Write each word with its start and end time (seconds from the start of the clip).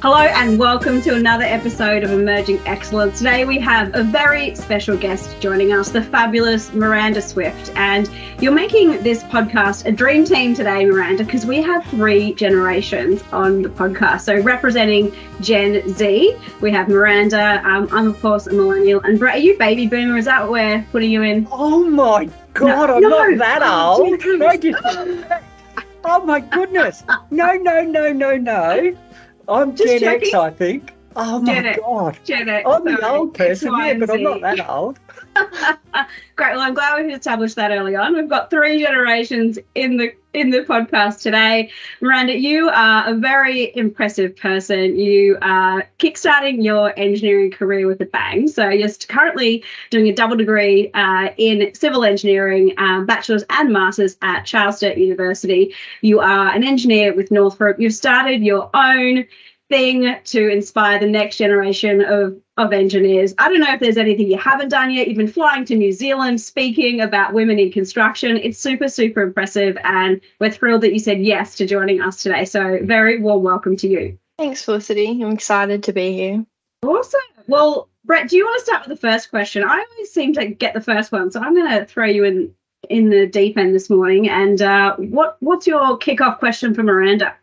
Hello 0.00 0.18
and 0.18 0.60
welcome 0.60 1.00
to 1.02 1.16
another 1.16 1.42
episode 1.42 2.04
of 2.04 2.12
Emerging 2.12 2.60
Excellence. 2.66 3.18
Today 3.18 3.44
we 3.44 3.58
have 3.58 3.92
a 3.96 4.04
very 4.04 4.54
special 4.54 4.96
guest 4.96 5.40
joining 5.40 5.72
us, 5.72 5.90
the 5.90 6.00
fabulous 6.00 6.72
Miranda 6.72 7.20
Swift. 7.20 7.72
And 7.74 8.08
you're 8.40 8.52
making 8.52 9.02
this 9.02 9.24
podcast 9.24 9.86
a 9.86 9.92
dream 9.92 10.24
team 10.24 10.54
today, 10.54 10.84
Miranda, 10.86 11.24
because 11.24 11.44
we 11.46 11.60
have 11.62 11.84
three 11.86 12.32
generations 12.34 13.22
on 13.32 13.60
the 13.62 13.68
podcast. 13.70 14.20
So 14.20 14.40
representing 14.40 15.12
Gen 15.40 15.88
Z, 15.94 16.36
we 16.60 16.70
have 16.70 16.88
Miranda. 16.88 17.60
Um, 17.64 17.88
I'm 17.90 18.06
of 18.08 18.20
course 18.20 18.46
a 18.46 18.52
millennial, 18.52 19.00
and 19.00 19.18
Brett, 19.18 19.34
are 19.34 19.38
you 19.38 19.58
baby 19.58 19.88
boomer? 19.88 20.16
Is 20.16 20.26
that 20.26 20.42
what 20.42 20.52
we're 20.52 20.86
putting 20.92 21.10
you 21.10 21.22
in? 21.22 21.48
Oh 21.50 21.88
my 21.90 22.28
god, 22.54 22.88
No, 22.88 22.94
I'm 22.96 23.02
no. 23.02 23.08
not 23.08 23.38
that 23.38 23.62
Oh, 23.64 24.06
old. 24.08 24.20
Jesus. 24.62 24.80
Oh 26.04 26.24
my 26.24 26.38
goodness. 26.38 27.02
No, 27.32 27.54
no, 27.54 27.82
no, 27.82 28.12
no, 28.12 28.36
no. 28.36 28.96
I'm 29.48 29.74
Just 29.74 30.00
Gen 30.00 30.04
X. 30.04 30.34
I 30.34 30.50
think. 30.50 30.92
Oh 31.16 31.40
my 31.40 31.54
Gen 31.54 31.66
X. 31.66 31.78
god. 31.80 32.18
Gen 32.24 32.48
X, 32.48 32.68
I'm 32.70 32.84
sorry. 32.84 33.04
old 33.04 33.34
person, 33.34 33.74
yeah, 33.76 33.94
but 33.94 34.10
I'm 34.10 34.22
not 34.22 34.40
that 34.42 34.68
old. 34.68 34.98
Great. 36.36 36.52
Well, 36.52 36.60
I'm 36.60 36.74
glad 36.74 37.04
we've 37.04 37.14
established 37.14 37.56
that 37.56 37.70
early 37.70 37.96
on. 37.96 38.14
We've 38.14 38.28
got 38.28 38.50
three 38.50 38.82
generations 38.82 39.58
in 39.74 39.96
the 39.96 40.12
in 40.38 40.50
the 40.50 40.60
podcast 40.60 41.20
today. 41.22 41.70
Miranda, 42.00 42.38
you 42.38 42.68
are 42.68 43.10
a 43.10 43.14
very 43.14 43.74
impressive 43.76 44.36
person. 44.36 44.96
You 44.98 45.36
are 45.42 45.88
kickstarting 45.98 46.62
your 46.62 46.96
engineering 46.98 47.50
career 47.50 47.86
with 47.86 48.00
a 48.00 48.06
bang. 48.06 48.46
So 48.46 48.68
you're 48.68 48.88
currently 49.08 49.64
doing 49.90 50.06
a 50.08 50.14
double 50.14 50.36
degree 50.36 50.90
uh, 50.94 51.30
in 51.36 51.74
civil 51.74 52.04
engineering, 52.04 52.74
um, 52.78 53.06
bachelor's 53.06 53.44
and 53.50 53.72
master's 53.72 54.16
at 54.22 54.44
Charles 54.44 54.76
Sturt 54.76 54.96
University. 54.96 55.74
You 56.02 56.20
are 56.20 56.48
an 56.50 56.62
engineer 56.62 57.14
with 57.14 57.30
Northrop. 57.30 57.80
You've 57.80 57.94
started 57.94 58.42
your 58.42 58.70
own 58.74 59.26
thing 59.68 60.16
to 60.24 60.48
inspire 60.48 60.98
the 60.98 61.06
next 61.06 61.36
generation 61.36 62.02
of 62.02 62.36
of 62.56 62.72
engineers. 62.72 63.34
I 63.38 63.48
don't 63.48 63.60
know 63.60 63.72
if 63.72 63.80
there's 63.80 63.96
anything 63.96 64.30
you 64.30 64.38
haven't 64.38 64.70
done 64.70 64.90
yet. 64.90 65.06
You've 65.06 65.16
been 65.16 65.28
flying 65.28 65.64
to 65.66 65.76
New 65.76 65.92
Zealand 65.92 66.40
speaking 66.40 67.00
about 67.00 67.32
women 67.32 67.58
in 67.58 67.70
construction. 67.70 68.36
It's 68.36 68.58
super 68.58 68.88
super 68.88 69.22
impressive 69.22 69.76
and 69.84 70.20
we're 70.40 70.50
thrilled 70.50 70.82
that 70.82 70.92
you 70.92 70.98
said 70.98 71.20
yes 71.20 71.54
to 71.56 71.66
joining 71.66 72.00
us 72.00 72.22
today. 72.22 72.44
So 72.44 72.78
very 72.82 73.20
warm 73.20 73.42
welcome 73.42 73.76
to 73.76 73.88
you. 73.88 74.18
Thanks, 74.38 74.64
Felicity. 74.64 75.22
I'm 75.22 75.32
excited 75.32 75.82
to 75.84 75.92
be 75.92 76.12
here. 76.12 76.44
Awesome. 76.84 77.20
Well, 77.48 77.88
Brett, 78.04 78.28
do 78.28 78.36
you 78.36 78.44
want 78.44 78.58
to 78.60 78.64
start 78.64 78.88
with 78.88 79.00
the 79.00 79.08
first 79.08 79.30
question? 79.30 79.64
I 79.64 79.84
always 79.90 80.12
seem 80.12 80.32
to 80.34 80.46
get 80.46 80.74
the 80.74 80.80
first 80.80 81.12
one, 81.12 81.30
so 81.30 81.40
I'm 81.40 81.54
going 81.54 81.70
to 81.70 81.84
throw 81.84 82.06
you 82.06 82.24
in 82.24 82.54
in 82.88 83.10
the 83.10 83.26
deep 83.26 83.58
end 83.58 83.74
this 83.74 83.90
morning. 83.90 84.28
And 84.28 84.62
uh, 84.62 84.96
what 84.96 85.36
what's 85.40 85.66
your 85.66 85.98
kickoff 85.98 86.38
question 86.38 86.74
for 86.74 86.82
Miranda? 86.82 87.34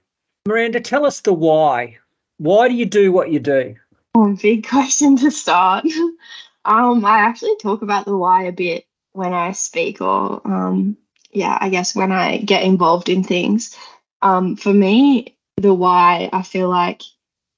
Miranda, 0.48 0.80
tell 0.80 1.06
us 1.06 1.22
the 1.22 1.34
why. 1.34 1.98
Why 2.38 2.68
do 2.68 2.76
you 2.76 2.86
do 2.86 3.12
what 3.12 3.32
you 3.32 3.40
do? 3.40 3.76
Oh, 4.14 4.36
big 4.36 4.68
question 4.68 5.18
to 5.18 5.32
start. 5.32 5.86
um, 6.66 7.06
I 7.06 7.20
actually 7.20 7.56
talk 7.58 7.82
about 7.82 8.06
the 8.06 8.18
why 8.18 8.44
a 8.44 8.52
bit 8.52 8.86
when 9.14 9.34
I 9.34 9.52
speak, 9.54 10.02
or 10.02 10.42
um, 10.46 10.98
yeah, 11.32 11.58
I 11.60 11.70
guess 11.70 11.96
when 11.96 12.12
I 12.12 12.38
get 12.38 12.64
involved 12.64 13.10
in 13.10 13.24
things. 13.24 13.76
Um, 14.22 14.56
for 14.56 14.74
me, 14.74 15.38
the 15.58 15.74
why 15.74 16.30
I 16.34 16.42
feel 16.42 16.70
like 16.70 17.02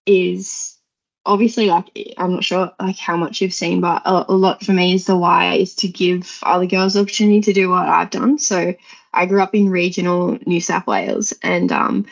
is 0.06 0.78
obviously 1.26 1.68
like 1.68 2.16
I'm 2.18 2.34
not 2.34 2.44
sure 2.44 2.72
like 2.80 2.98
how 2.98 3.18
much 3.18 3.42
you've 3.42 3.54
seen, 3.54 3.82
but 3.82 4.02
a, 4.06 4.26
a 4.30 4.34
lot 4.34 4.64
for 4.64 4.72
me 4.72 4.94
is 4.94 5.06
the 5.06 5.18
why 5.18 5.56
is 5.56 5.76
to 5.76 5.88
give 5.88 6.40
other 6.44 6.66
girls 6.66 6.94
the 6.94 7.02
opportunity 7.02 7.42
to 7.42 7.54
do 7.54 7.70
what 7.70 7.88
I've 7.88 8.10
done. 8.10 8.40
So 8.40 8.74
I 9.14 9.26
grew 9.26 9.42
up 9.42 9.54
in 9.54 9.70
regional 9.70 10.38
New 10.46 10.62
South 10.62 10.88
Wales, 10.88 11.34
and 11.44 11.72
um, 11.72 12.06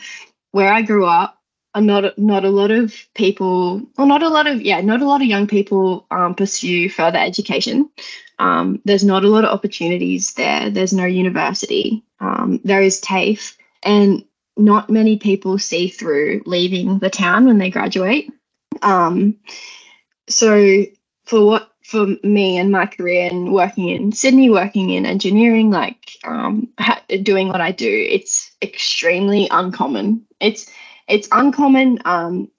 where 0.52 0.72
I 0.72 0.82
grew 0.82 1.06
up, 1.06 1.35
not 1.80 2.18
not 2.18 2.44
a 2.44 2.50
lot 2.50 2.70
of 2.70 2.94
people, 3.14 3.82
well, 3.96 4.06
not 4.06 4.22
a 4.22 4.28
lot 4.28 4.46
of 4.46 4.62
yeah, 4.62 4.80
not 4.80 5.02
a 5.02 5.06
lot 5.06 5.20
of 5.20 5.28
young 5.28 5.46
people 5.46 6.06
um, 6.10 6.34
pursue 6.34 6.88
further 6.88 7.18
education. 7.18 7.90
Um, 8.38 8.80
there's 8.84 9.04
not 9.04 9.24
a 9.24 9.28
lot 9.28 9.44
of 9.44 9.50
opportunities 9.50 10.34
there. 10.34 10.70
There's 10.70 10.92
no 10.92 11.04
university. 11.06 12.02
Um, 12.20 12.60
there 12.64 12.82
is 12.82 13.00
TAFE, 13.00 13.56
and 13.82 14.24
not 14.56 14.90
many 14.90 15.18
people 15.18 15.58
see 15.58 15.88
through 15.88 16.42
leaving 16.46 16.98
the 16.98 17.10
town 17.10 17.46
when 17.46 17.58
they 17.58 17.70
graduate. 17.70 18.30
Um, 18.82 19.36
so 20.28 20.84
for 21.24 21.44
what 21.44 21.70
for 21.84 22.06
me 22.24 22.58
and 22.58 22.72
my 22.72 22.84
career 22.86 23.28
and 23.30 23.52
working 23.52 23.88
in 23.88 24.10
Sydney, 24.10 24.50
working 24.50 24.90
in 24.90 25.06
engineering, 25.06 25.70
like 25.70 26.12
um, 26.24 26.68
ha- 26.80 27.02
doing 27.22 27.48
what 27.48 27.60
I 27.60 27.70
do, 27.70 27.88
it's 27.88 28.50
extremely 28.60 29.46
uncommon. 29.50 30.26
It's 30.40 30.68
it's 31.08 31.28
uncommon. 31.30 32.00
Um, 32.04 32.50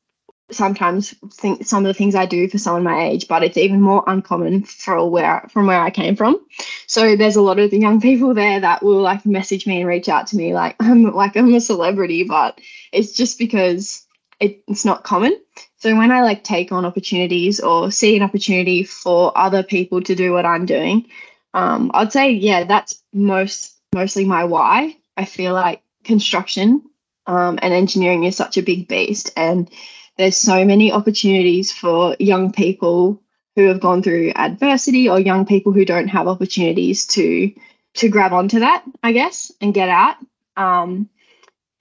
sometimes 0.50 1.14
think 1.34 1.66
some 1.66 1.86
of 1.86 1.88
the 1.88 1.94
things 1.94 2.16
I 2.16 2.26
do 2.26 2.48
for 2.48 2.58
someone 2.58 2.84
my 2.84 3.08
age, 3.08 3.28
but 3.28 3.44
it's 3.44 3.58
even 3.58 3.82
more 3.82 4.04
uncommon 4.08 4.64
for 4.64 5.10
where 5.10 5.46
from 5.52 5.68
where 5.68 5.82
I 5.82 5.90
came 5.90 6.16
from. 6.16 6.40
So 6.88 7.16
there's 7.16 7.36
a 7.36 7.42
lot 7.42 7.60
of 7.60 7.72
the 7.72 7.80
young 7.80 8.00
people 8.00 8.34
there 8.34 8.60
that 8.60 8.84
will 8.84 9.02
like 9.02 9.26
message 9.26 9.68
me 9.68 9.82
and 9.82 9.88
reach 9.88 10.08
out 10.08 10.28
to 10.28 10.38
me 10.38 10.54
like 10.54 10.76
I'm 10.80 11.12
like 11.14 11.36
I'm 11.36 11.54
a 11.54 11.62
celebrity, 11.62 12.24
but 12.24 12.60
it's 12.92 13.14
just 13.14 13.38
because 13.38 14.06
it, 14.40 14.64
it's 14.68 14.86
not 14.86 15.04
common. 15.04 15.38
So 15.78 15.96
when 15.96 16.12
I 16.12 16.22
like 16.22 16.44
take 16.44 16.72
on 16.72 16.86
opportunities 16.86 17.60
or 17.60 17.92
see 17.92 18.16
an 18.16 18.24
opportunity 18.24 18.84
for 18.84 19.38
other 19.38 19.64
people 19.64 20.02
to 20.04 20.16
do 20.16 20.32
what 20.32 20.46
I'm 20.46 20.66
doing, 20.66 21.08
um, 21.54 21.92
I'd 21.94 22.14
say 22.14 22.32
yeah, 22.32 22.64
that's 22.64 23.04
most 23.14 23.74
mostly 23.94 24.26
my 24.26 24.46
why. 24.46 24.96
I 25.18 25.26
feel 25.26 25.54
like 25.54 25.82
construction 26.04 26.84
um, 27.28 27.60
and 27.62 27.74
engineering 27.74 28.24
is 28.24 28.36
such 28.36 28.58
a 28.58 28.64
big 28.64 28.88
beast, 28.88 29.32
and 29.38 29.70
there's 30.18 30.38
so 30.38 30.66
many 30.66 30.92
opportunities 30.92 31.72
for 31.72 32.16
young 32.20 32.52
people 32.52 33.22
who 33.56 33.68
have 33.68 33.80
gone 33.80 34.04
through 34.04 34.32
adversity 34.36 35.10
or 35.10 35.20
young 35.20 35.46
people 35.46 35.72
who 35.72 35.86
don't 35.86 36.08
have 36.08 36.28
opportunities 36.28 37.06
to 37.08 37.52
to 37.96 38.10
grab 38.10 38.32
onto 38.32 38.60
that, 38.60 38.84
I 39.02 39.12
guess, 39.12 39.52
and 39.60 39.74
get 39.74 39.90
out. 39.90 40.18
Um, 40.56 41.10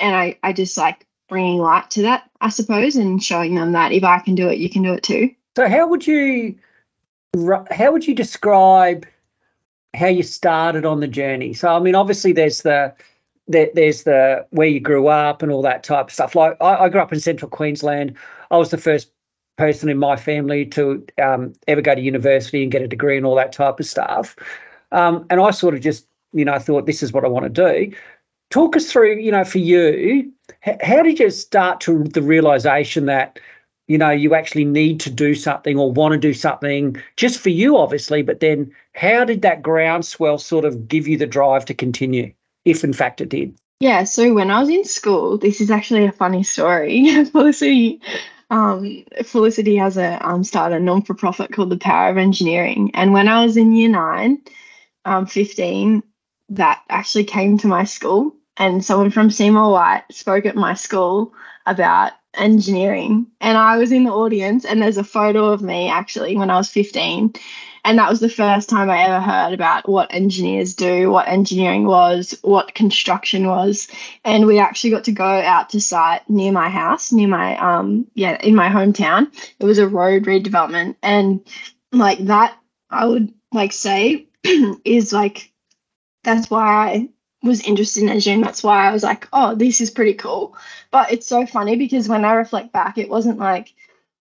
and 0.01 0.15
I, 0.15 0.39
I 0.43 0.53
just 0.53 0.77
like 0.77 1.07
bringing 1.29 1.59
light 1.59 1.91
to 1.93 2.03
that, 2.03 2.31
I 2.41 2.49
suppose, 2.49 2.97
and 2.97 3.23
showing 3.23 3.55
them 3.55 3.73
that 3.73 3.93
if 3.93 4.05
I 4.05 4.19
can 4.21 4.35
do 4.35 4.49
it, 4.49 4.59
you 4.59 4.71
can 4.71 4.83
do 4.83 4.95
it 4.95 5.03
too. 5.03 5.31
So 5.57 5.69
how 5.69 5.87
would 5.89 6.07
you 6.07 6.57
how 7.71 7.93
would 7.93 8.07
you 8.07 8.15
describe 8.15 9.07
how 9.95 10.07
you 10.07 10.23
started 10.23 10.85
on 10.85 11.01
the 11.01 11.09
journey? 11.09 11.53
So 11.53 11.69
I 11.69 11.79
mean, 11.79 11.95
obviously 11.95 12.33
there's 12.33 12.63
the 12.63 12.95
there, 13.49 13.71
there's 13.75 14.03
the 14.03 14.47
where 14.51 14.67
you 14.67 14.81
grew 14.81 15.09
up 15.09 15.43
and 15.43 15.53
all 15.53 15.63
that 15.63 15.85
type 15.85 16.07
of 16.07 16.13
stuff. 16.13 16.35
Like 16.35 16.57
I, 16.61 16.85
I 16.85 16.89
grew 16.89 17.01
up 17.01 17.13
in 17.13 17.21
central 17.21 17.51
Queensland. 17.51 18.17
I 18.51 18.57
was 18.57 18.71
the 18.71 18.79
first 18.79 19.11
person 19.57 19.89
in 19.89 19.99
my 19.99 20.17
family 20.17 20.67
to 20.67 21.05
um, 21.23 21.53
ever 21.67 21.81
go 21.81 21.95
to 21.95 22.01
university 22.01 22.63
and 22.63 22.73
get 22.73 22.83
a 22.83 22.89
degree 22.89 23.17
and 23.17 23.25
all 23.25 23.37
that 23.37 23.53
type 23.53 23.81
of 23.81 23.87
stuff. 23.87 24.37
Um, 24.93 25.27
and 25.31 25.41
I 25.41 25.51
sort 25.51 25.75
of 25.75 25.81
just 25.81 26.07
you 26.33 26.45
know 26.45 26.55
I 26.55 26.59
thought 26.59 26.87
this 26.87 27.03
is 27.03 27.13
what 27.13 27.25
I 27.25 27.29
want 27.29 27.45
to 27.45 27.51
do. 27.51 27.97
Talk 28.51 28.77
us 28.77 28.91
through, 28.93 29.17
you 29.17 29.33
know, 29.33 29.45
for 29.45 29.59
you, 29.59 30.33
h- 30.65 30.79
how 30.81 31.03
did 31.03 31.19
you 31.19 31.31
start 31.31 31.81
to 31.81 32.05
the 32.05 32.23
realization 32.23 33.07
that 33.07 33.41
you 33.89 33.99
know 33.99 34.11
you 34.11 34.35
actually 34.35 34.65
need 34.65 35.01
to 35.01 35.11
do 35.11 35.35
something 35.35 35.79
or 35.79 35.93
want 35.93 36.13
to 36.13 36.19
do 36.19 36.35
something 36.35 36.97
just 37.17 37.39
for 37.39 37.51
you 37.51 37.77
obviously 37.77 38.21
but 38.21 38.41
then 38.41 38.69
how 38.95 39.25
did 39.25 39.43
that 39.43 39.63
groundswell 39.63 40.39
sort 40.39 40.65
of 40.65 40.89
give 40.89 41.07
you 41.07 41.17
the 41.17 41.27
drive 41.27 41.65
to 41.65 41.75
continue 41.75 42.33
if 42.67 42.85
in 42.85 42.93
fact 42.93 43.23
it 43.23 43.31
did. 43.31 43.57
Yeah, 43.81 44.05
so 44.05 44.35
when 44.35 44.51
I 44.51 44.61
was 44.61 44.69
in 44.69 44.85
school, 44.85 45.39
this 45.39 45.61
is 45.61 45.71
actually 45.71 46.05
a 46.07 46.13
funny 46.13 46.43
story. 46.43 47.25
Felicity, 47.27 48.01
um, 48.51 49.05
Felicity 49.23 49.77
has 49.77 49.97
a 49.97 50.19
um, 50.27 50.45
started 50.45 50.77
a 50.77 50.81
non 50.81 51.03
for 51.03 51.15
profit 51.15 51.53
called 51.53 51.71
the 51.71 51.79
Power 51.79 52.11
of 52.11 52.19
Engineering, 52.19 52.91
and 52.95 53.13
when 53.13 53.29
I 53.29 53.45
was 53.45 53.57
in 53.57 53.73
year 53.73 53.89
nine, 53.89 54.43
um, 55.05 55.27
fifteen, 55.27 56.03
that 56.51 56.83
actually 56.89 57.25
came 57.25 57.59
to 57.59 57.67
my 57.67 57.85
school, 57.85 58.35
and 58.57 58.85
someone 58.85 59.11
from 59.11 59.31
Seymour 59.31 59.71
Whyte 59.73 60.05
spoke 60.11 60.47
at 60.47 60.57
my 60.57 60.75
school 60.75 61.35
about 61.67 62.13
engineering, 62.35 63.27
and 63.41 63.59
I 63.59 63.77
was 63.77 63.93
in 63.93 64.05
the 64.05 64.11
audience, 64.11 64.65
and 64.65 64.81
there's 64.81 64.99
a 64.99 65.05
photo 65.05 65.47
of 65.47 65.61
me 65.61 65.91
actually 65.91 66.37
when 66.37 66.51
I 66.51 66.57
was 66.57 66.71
fifteen, 66.71 67.35
and 67.87 67.99
that 67.99 68.11
was 68.11 68.19
the 68.19 68.29
first 68.29 68.69
time 68.69 68.91
I 68.91 69.05
ever 69.05 69.21
heard 69.21 69.53
about 69.53 69.89
what 69.89 70.13
engineers 70.13 70.75
do, 70.75 71.09
what 71.09 71.29
engineering 71.29 71.87
was, 71.87 72.37
what 72.43 72.75
construction 72.75 73.47
was. 73.47 73.87
And 74.25 74.45
we 74.45 74.59
actually 74.59 74.91
got 74.91 75.05
to 75.05 75.13
go 75.13 75.25
out 75.25 75.71
to 75.71 75.81
site 75.81 76.29
near 76.29 76.51
my 76.51 76.69
house, 76.69 77.13
near 77.13 77.29
my 77.29 77.57
um 77.59 78.09
yeah, 78.15 78.39
in 78.43 78.57
my 78.57 78.69
hometown. 78.69 79.29
It 79.61 79.65
was 79.65 79.79
a 79.79 79.87
road 79.87 80.25
redevelopment. 80.25 80.97
And 81.01 81.47
like 81.93 82.19
that, 82.27 82.59
I 82.91 83.07
would 83.07 83.33
like 83.53 83.73
say 83.73 84.27
is 84.85 85.13
like 85.13 85.53
that's 86.25 86.51
why 86.51 86.67
I 86.67 87.09
was 87.45 87.61
interested 87.61 88.03
in 88.03 88.09
engineering. 88.09 88.43
That's 88.43 88.65
why 88.65 88.89
I 88.89 88.93
was 88.93 89.05
like, 89.05 89.29
oh, 89.33 89.55
this 89.55 89.81
is 89.81 89.93
pretty 89.93 90.15
cool. 90.15 90.57
But 90.91 91.13
it's 91.13 91.29
so 91.29 91.47
funny 91.47 91.77
because 91.77 92.09
when 92.09 92.25
I 92.25 92.33
reflect 92.33 92.73
back, 92.73 92.99
it 92.99 93.09
wasn't 93.09 93.39
like, 93.39 93.73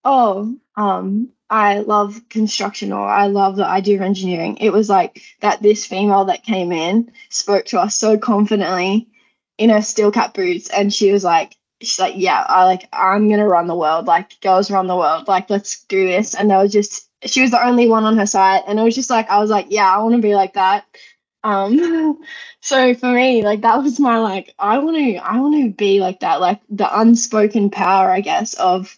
oh, 0.04 0.56
um, 0.76 1.32
I 1.50 1.80
love 1.80 2.30
construction 2.30 2.94
or 2.94 3.08
I 3.08 3.28
love 3.28 3.58
the 3.58 3.68
idea 3.68 3.98
of 3.98 4.04
engineering. 4.04 4.58
It 4.62 4.72
was 4.74 4.90
like 4.90 5.24
that 5.42 5.64
this 5.64 5.88
female 5.88 6.26
that 6.28 6.44
came 6.44 6.74
in 6.74 7.14
spoke 7.32 7.68
to 7.68 7.82
us 7.82 7.96
so 7.98 8.20
confidently 8.20 9.10
in 9.58 9.72
her 9.72 9.84
steel 9.84 10.12
cap 10.12 10.36
boots 10.36 10.70
and 10.70 10.94
she 10.94 11.14
was 11.14 11.24
like, 11.24 11.56
she's 11.82 12.00
like, 12.02 12.16
yeah, 12.18 12.46
I 12.50 12.66
like 12.66 12.90
I'm 12.94 13.30
gonna 13.30 13.48
run 13.48 13.68
the 13.68 13.78
world. 13.78 14.08
Like 14.08 14.42
girls 14.42 14.72
run 14.72 14.88
the 14.88 14.98
world. 14.98 15.30
Like 15.30 15.50
let's 15.50 15.86
do 15.86 16.08
this. 16.08 16.36
And 16.36 16.52
there 16.52 16.60
was 16.60 16.74
just 16.74 17.10
she 17.26 17.42
was 17.44 17.52
the 17.52 17.66
only 17.66 17.90
one 17.90 18.06
on 18.06 18.18
her 18.20 18.28
side, 18.28 18.64
and 18.68 18.80
it 18.80 18.84
was 18.84 18.96
just 18.96 19.12
like 19.12 19.30
I 19.32 19.40
was 19.40 19.52
like, 19.52 19.68
yeah, 19.72 19.90
I 19.92 20.00
want 20.04 20.16
to 20.18 20.22
be 20.22 20.36
like 20.36 20.56
that. 20.56 20.86
Um, 21.44 22.20
so 22.62 22.96
for 22.96 23.12
me, 23.14 23.44
like 23.44 23.62
that 23.64 23.84
was 23.84 24.00
my 24.02 24.20
like 24.20 24.56
I 24.60 24.80
want 24.80 24.98
to 24.98 25.18
I 25.18 25.40
want 25.40 25.64
to 25.64 25.72
be 25.74 26.02
like 26.02 26.22
that, 26.22 26.42
like 26.42 26.62
the 26.70 27.00
unspoken 27.02 27.72
power, 27.72 28.12
I 28.12 28.22
guess, 28.22 28.56
of 28.56 28.96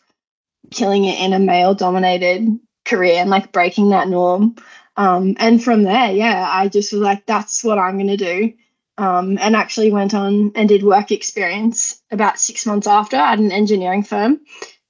killing 0.72 1.06
it 1.06 1.20
in 1.20 1.34
a 1.34 1.40
male 1.40 1.74
dominated 1.74 2.48
career 2.86 3.16
and 3.16 3.30
like 3.30 3.52
breaking 3.52 3.90
that 3.90 4.08
norm. 4.08 4.56
Um, 4.96 5.36
and 5.40 5.64
from 5.64 5.84
there, 5.84 6.12
yeah, 6.12 6.50
I 6.52 6.70
just 6.70 6.92
was 6.92 7.02
like, 7.02 7.26
that's 7.26 7.64
what 7.64 7.78
I'm 7.78 7.98
gonna 7.98 8.18
do 8.18 8.54
um, 8.98 9.38
and 9.40 9.56
actually 9.56 9.92
went 9.92 10.14
on 10.14 10.52
and 10.56 10.68
did 10.68 10.84
work 10.84 11.12
experience 11.12 12.02
about 12.12 12.40
six 12.40 12.66
months 12.66 12.88
after 12.88 13.16
at 13.16 13.40
an 13.40 13.52
engineering 13.52 14.04
firm, 14.04 14.40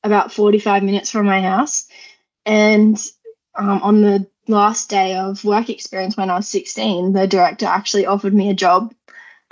about 0.03 0.31
45 0.31 0.83
minutes 0.83 1.11
from 1.11 1.25
my 1.25 1.41
house. 1.41 1.87
And 2.45 2.97
um, 3.55 3.81
on 3.81 4.01
the 4.01 4.27
last 4.47 4.89
day 4.89 5.17
of 5.17 5.43
work 5.43 5.69
experience 5.69 6.15
when 6.15 6.29
I 6.29 6.37
was 6.37 6.47
16, 6.47 7.11
the 7.11 7.27
director 7.27 7.65
actually 7.65 8.05
offered 8.05 8.33
me 8.33 8.49
a 8.49 8.55
job 8.55 8.93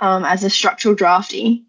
um, 0.00 0.24
as 0.24 0.42
a 0.42 0.50
structural 0.50 0.94
drafty. 0.94 1.66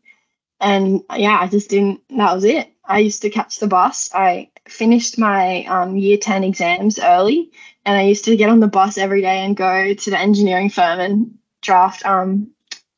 And 0.61 1.01
yeah, 1.15 1.37
I 1.39 1.47
just 1.47 1.69
didn't, 1.69 2.01
that 2.09 2.33
was 2.33 2.45
it. 2.45 2.71
I 2.87 2.99
used 2.99 3.21
to 3.23 3.29
catch 3.29 3.59
the 3.59 3.67
bus. 3.67 4.09
I 4.13 4.49
finished 4.67 5.17
my 5.17 5.65
um, 5.65 5.97
year 5.97 6.17
10 6.17 6.43
exams 6.43 6.99
early 6.99 7.51
and 7.85 7.97
I 7.97 8.03
used 8.03 8.25
to 8.25 8.35
get 8.35 8.49
on 8.49 8.59
the 8.59 8.67
bus 8.67 8.97
every 8.97 9.21
day 9.21 9.39
and 9.39 9.55
go 9.55 9.93
to 9.93 10.09
the 10.09 10.19
engineering 10.19 10.69
firm 10.69 10.99
and 10.99 11.37
draft 11.61 12.05
um, 12.05 12.51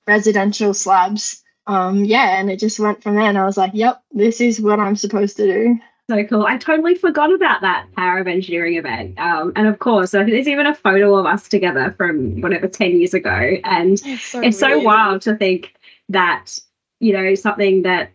residential 0.08 0.74
slabs. 0.74 1.44
Um, 1.68 2.06
yeah, 2.06 2.40
and 2.40 2.50
it 2.50 2.60
just 2.60 2.80
went 2.80 3.04
from 3.04 3.16
there. 3.16 3.26
And 3.26 3.38
I 3.38 3.46
was 3.46 3.58
like, 3.58 3.72
yep, 3.74 4.02
this 4.12 4.42
is 4.42 4.60
what 4.60 4.80
I'm 4.80 4.96
supposed 4.96 5.38
to 5.38 5.46
do. 5.46 5.80
So 6.10 6.24
cool. 6.24 6.44
I 6.44 6.58
totally 6.58 6.96
forgot 6.96 7.32
about 7.32 7.62
that 7.62 7.86
Power 7.96 8.18
of 8.18 8.28
Engineering 8.28 8.78
event. 8.78 9.20
Um, 9.20 9.54
and 9.56 9.68
of 9.68 9.78
course, 9.78 10.16
I 10.16 10.24
think 10.24 10.32
there's 10.32 10.48
even 10.48 10.66
a 10.66 10.74
photo 10.74 11.16
of 11.16 11.28
us 11.28 11.48
together 11.48 11.94
from 11.96 12.42
whatever 12.42 12.68
10 12.68 12.98
years 12.98 13.14
ago. 13.14 13.58
And 13.64 14.02
it's 14.04 14.26
so, 14.26 14.42
it's 14.42 14.58
so 14.58 14.80
wild 14.80 15.22
to 15.24 15.36
think 15.36 15.76
that, 16.10 16.58
you 17.00 17.14
know, 17.14 17.36
something 17.36 17.84
that 17.84 18.10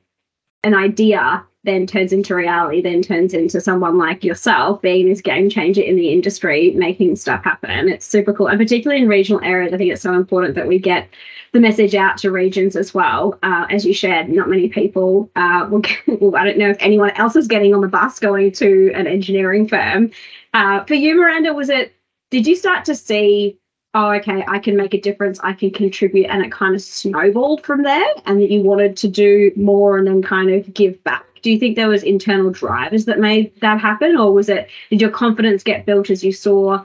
an 0.64 0.74
idea 0.74 1.46
then 1.64 1.86
turns 1.86 2.12
into 2.12 2.34
reality, 2.34 2.82
then 2.82 3.02
turns 3.02 3.32
into 3.32 3.60
someone 3.60 3.96
like 3.96 4.22
yourself 4.22 4.80
being 4.82 5.08
this 5.08 5.22
game 5.22 5.48
changer 5.48 5.80
in 5.80 5.96
the 5.96 6.12
industry, 6.12 6.70
making 6.72 7.16
stuff 7.16 7.42
happen. 7.42 7.88
It's 7.88 8.06
super 8.06 8.32
cool. 8.34 8.48
And 8.48 8.58
particularly 8.58 9.02
in 9.02 9.08
regional 9.08 9.42
areas, 9.42 9.72
I 9.72 9.78
think 9.78 9.90
it's 9.90 10.02
so 10.02 10.12
important 10.12 10.54
that 10.56 10.68
we 10.68 10.78
get 10.78 11.08
the 11.52 11.60
message 11.60 11.94
out 11.94 12.18
to 12.18 12.30
regions 12.30 12.76
as 12.76 12.92
well. 12.92 13.38
Uh, 13.42 13.66
as 13.70 13.86
you 13.86 13.94
shared, 13.94 14.28
not 14.28 14.48
many 14.48 14.68
people 14.68 15.30
uh, 15.36 15.66
will, 15.70 15.78
get, 15.78 15.98
well, 16.20 16.36
I 16.36 16.44
don't 16.44 16.58
know 16.58 16.68
if 16.68 16.76
anyone 16.80 17.10
else 17.12 17.34
is 17.34 17.48
getting 17.48 17.74
on 17.74 17.80
the 17.80 17.88
bus 17.88 18.18
going 18.18 18.52
to 18.52 18.92
an 18.94 19.06
engineering 19.06 19.66
firm. 19.66 20.10
Uh, 20.52 20.84
for 20.84 20.94
you, 20.94 21.16
Miranda, 21.16 21.54
was 21.54 21.70
it, 21.70 21.94
did 22.30 22.46
you 22.46 22.56
start 22.56 22.84
to 22.84 22.94
see, 22.94 23.58
oh, 23.94 24.10
okay, 24.12 24.44
I 24.46 24.58
can 24.58 24.76
make 24.76 24.92
a 24.92 25.00
difference, 25.00 25.40
I 25.40 25.54
can 25.54 25.70
contribute, 25.70 26.26
and 26.26 26.44
it 26.44 26.52
kind 26.52 26.74
of 26.74 26.82
snowballed 26.82 27.64
from 27.64 27.84
there, 27.84 28.06
and 28.26 28.40
that 28.40 28.50
you 28.50 28.62
wanted 28.62 28.96
to 28.98 29.08
do 29.08 29.50
more 29.56 29.96
and 29.96 30.06
then 30.06 30.22
kind 30.22 30.50
of 30.50 30.74
give 30.74 31.02
back? 31.04 31.24
Do 31.44 31.52
you 31.52 31.58
think 31.58 31.76
there 31.76 31.90
was 31.90 32.02
internal 32.02 32.50
drivers 32.50 33.04
that 33.04 33.18
made 33.18 33.60
that 33.60 33.78
happen, 33.78 34.16
or 34.16 34.32
was 34.32 34.48
it, 34.48 34.70
did 34.88 35.02
your 35.02 35.10
confidence 35.10 35.62
get 35.62 35.84
built 35.84 36.08
as 36.08 36.24
you 36.24 36.32
saw 36.32 36.82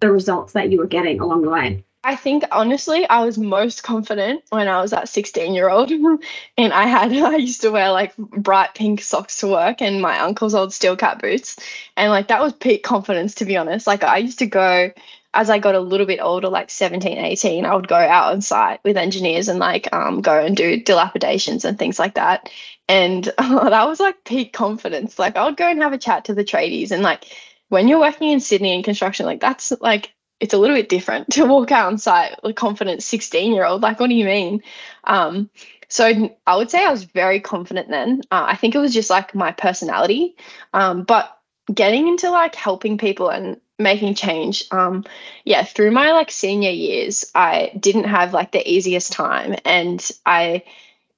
the 0.00 0.10
results 0.10 0.54
that 0.54 0.72
you 0.72 0.78
were 0.78 0.88
getting 0.88 1.20
along 1.20 1.42
the 1.42 1.50
way? 1.50 1.84
I 2.02 2.16
think 2.16 2.42
honestly, 2.50 3.08
I 3.08 3.24
was 3.24 3.38
most 3.38 3.84
confident 3.84 4.42
when 4.50 4.66
I 4.66 4.80
was 4.80 4.90
that 4.90 5.08
16 5.08 5.54
year 5.54 5.70
old. 5.70 5.90
and 6.58 6.72
I 6.72 6.86
had, 6.86 7.12
I 7.16 7.36
used 7.36 7.60
to 7.60 7.70
wear 7.70 7.92
like 7.92 8.16
bright 8.16 8.74
pink 8.74 9.02
socks 9.02 9.38
to 9.38 9.46
work 9.46 9.80
and 9.80 10.02
my 10.02 10.18
uncle's 10.18 10.56
old 10.56 10.72
steel 10.72 10.96
cap 10.96 11.22
boots. 11.22 11.56
And 11.96 12.10
like 12.10 12.26
that 12.26 12.42
was 12.42 12.54
peak 12.54 12.82
confidence, 12.82 13.36
to 13.36 13.44
be 13.44 13.56
honest. 13.56 13.86
Like 13.86 14.02
I 14.02 14.16
used 14.16 14.40
to 14.40 14.46
go, 14.46 14.90
as 15.34 15.48
I 15.48 15.58
got 15.58 15.74
a 15.74 15.80
little 15.80 16.06
bit 16.06 16.20
older, 16.20 16.48
like 16.48 16.70
17, 16.70 17.18
18, 17.18 17.64
I 17.64 17.74
would 17.74 17.88
go 17.88 17.96
out 17.96 18.32
on 18.32 18.42
site 18.42 18.80
with 18.84 18.96
engineers 18.96 19.48
and 19.48 19.58
like 19.58 19.92
um, 19.92 20.20
go 20.20 20.38
and 20.38 20.56
do 20.56 20.82
dilapidations 20.82 21.64
and 21.64 21.78
things 21.78 21.98
like 21.98 22.14
that. 22.14 22.50
And 22.88 23.32
oh, 23.38 23.64
that 23.70 23.86
was 23.86 24.00
like 24.00 24.24
peak 24.24 24.52
confidence. 24.52 25.18
Like 25.18 25.36
I 25.36 25.44
would 25.44 25.56
go 25.56 25.68
and 25.68 25.82
have 25.82 25.92
a 25.92 25.98
chat 25.98 26.26
to 26.26 26.34
the 26.34 26.44
tradies 26.44 26.90
and 26.90 27.02
like, 27.02 27.24
when 27.68 27.88
you're 27.88 28.00
working 28.00 28.30
in 28.30 28.40
Sydney 28.40 28.74
in 28.74 28.82
construction, 28.82 29.24
like 29.24 29.40
that's 29.40 29.72
like 29.80 30.12
it's 30.40 30.52
a 30.52 30.58
little 30.58 30.76
bit 30.76 30.90
different 30.90 31.30
to 31.32 31.46
walk 31.46 31.72
out 31.72 31.86
on 31.86 31.96
site 31.96 32.36
with 32.42 32.50
a 32.50 32.54
confident 32.54 33.02
16 33.02 33.54
year 33.54 33.64
old. 33.64 33.80
Like, 33.80 33.98
what 33.98 34.08
do 34.08 34.14
you 34.14 34.26
mean? 34.26 34.62
Um, 35.04 35.48
so 35.88 36.30
I 36.46 36.56
would 36.56 36.70
say 36.70 36.84
I 36.84 36.90
was 36.90 37.04
very 37.04 37.40
confident 37.40 37.88
then. 37.88 38.22
Uh, 38.30 38.46
I 38.48 38.56
think 38.56 38.74
it 38.74 38.78
was 38.78 38.92
just 38.92 39.08
like 39.10 39.34
my 39.34 39.52
personality. 39.52 40.36
Um, 40.74 41.04
but 41.04 41.38
getting 41.72 42.08
into 42.08 42.30
like 42.30 42.54
helping 42.54 42.98
people 42.98 43.28
and 43.28 43.60
making 43.82 44.14
change, 44.14 44.64
um, 44.70 45.04
yeah, 45.44 45.64
through 45.64 45.90
my 45.90 46.12
like 46.12 46.30
senior 46.30 46.70
years, 46.70 47.30
I 47.34 47.72
didn't 47.78 48.04
have 48.04 48.32
like 48.32 48.52
the 48.52 48.68
easiest 48.68 49.12
time. 49.12 49.56
And 49.64 50.08
I 50.24 50.64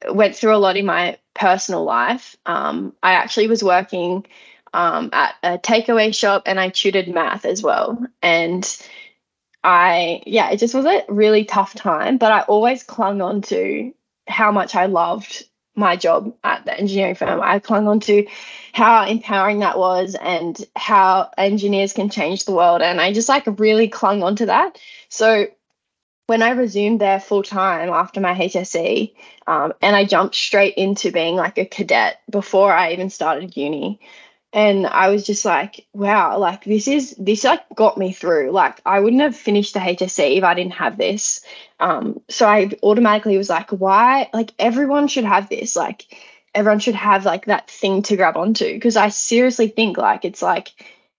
went 0.08 0.36
through 0.36 0.54
a 0.54 0.58
lot 0.58 0.76
in 0.76 0.86
my 0.86 1.18
personal 1.34 1.84
life. 1.84 2.36
Um, 2.46 2.94
I 3.02 3.12
actually 3.12 3.48
was 3.48 3.62
working 3.62 4.26
um, 4.72 5.10
at 5.12 5.34
a 5.42 5.58
takeaway 5.58 6.14
shop 6.14 6.42
and 6.46 6.58
I 6.58 6.68
tutored 6.68 7.08
math 7.08 7.44
as 7.44 7.62
well. 7.62 8.04
And 8.22 8.64
I, 9.62 10.22
yeah, 10.26 10.50
it 10.50 10.58
just 10.58 10.74
was 10.74 10.84
a 10.84 11.04
really 11.08 11.44
tough 11.44 11.74
time, 11.74 12.18
but 12.18 12.32
I 12.32 12.40
always 12.42 12.82
clung 12.82 13.22
on 13.22 13.40
to 13.42 13.92
how 14.28 14.52
much 14.52 14.74
I 14.74 14.86
loved 14.86 15.44
my 15.76 15.96
job 15.96 16.34
at 16.44 16.64
the 16.64 16.78
engineering 16.78 17.14
firm. 17.14 17.40
I 17.42 17.58
clung 17.58 17.88
on 17.88 18.00
to 18.00 18.26
how 18.72 19.06
empowering 19.06 19.60
that 19.60 19.78
was 19.78 20.16
and 20.20 20.64
how 20.76 21.30
engineers 21.36 21.92
can 21.92 22.10
change 22.10 22.44
the 22.44 22.54
world. 22.54 22.82
And 22.82 23.00
I 23.00 23.12
just 23.12 23.28
like 23.28 23.44
really 23.58 23.88
clung 23.88 24.22
on 24.22 24.36
to 24.36 24.46
that. 24.46 24.78
So 25.08 25.46
when 26.26 26.42
I 26.42 26.50
resumed 26.50 27.00
there 27.00 27.20
full 27.20 27.42
time 27.42 27.90
after 27.90 28.20
my 28.20 28.34
HSC, 28.34 29.14
um, 29.46 29.74
and 29.82 29.94
I 29.94 30.04
jumped 30.04 30.34
straight 30.34 30.74
into 30.74 31.12
being 31.12 31.36
like 31.36 31.58
a 31.58 31.66
cadet 31.66 32.20
before 32.30 32.72
I 32.72 32.92
even 32.92 33.10
started 33.10 33.56
uni, 33.56 34.00
and 34.54 34.86
I 34.86 35.08
was 35.08 35.26
just 35.26 35.44
like, 35.44 35.84
wow, 35.92 36.38
like 36.38 36.62
this 36.64 36.86
is 36.86 37.16
this 37.18 37.42
like 37.42 37.62
got 37.74 37.98
me 37.98 38.12
through. 38.12 38.52
Like 38.52 38.80
I 38.86 39.00
wouldn't 39.00 39.20
have 39.20 39.34
finished 39.34 39.74
the 39.74 39.80
HSC 39.80 40.38
if 40.38 40.44
I 40.44 40.54
didn't 40.54 40.74
have 40.74 40.96
this. 40.96 41.44
Um, 41.80 42.20
so 42.28 42.46
I 42.46 42.70
automatically 42.84 43.36
was 43.36 43.50
like, 43.50 43.70
why? 43.70 44.30
Like 44.32 44.52
everyone 44.60 45.08
should 45.08 45.24
have 45.24 45.48
this. 45.48 45.74
Like 45.74 46.04
everyone 46.54 46.78
should 46.78 46.94
have 46.94 47.24
like 47.24 47.46
that 47.46 47.68
thing 47.68 48.02
to 48.02 48.16
grab 48.16 48.36
onto. 48.36 48.72
Because 48.72 48.96
I 48.96 49.08
seriously 49.08 49.66
think 49.66 49.96
like 49.96 50.24
it's 50.24 50.40
like 50.40 50.70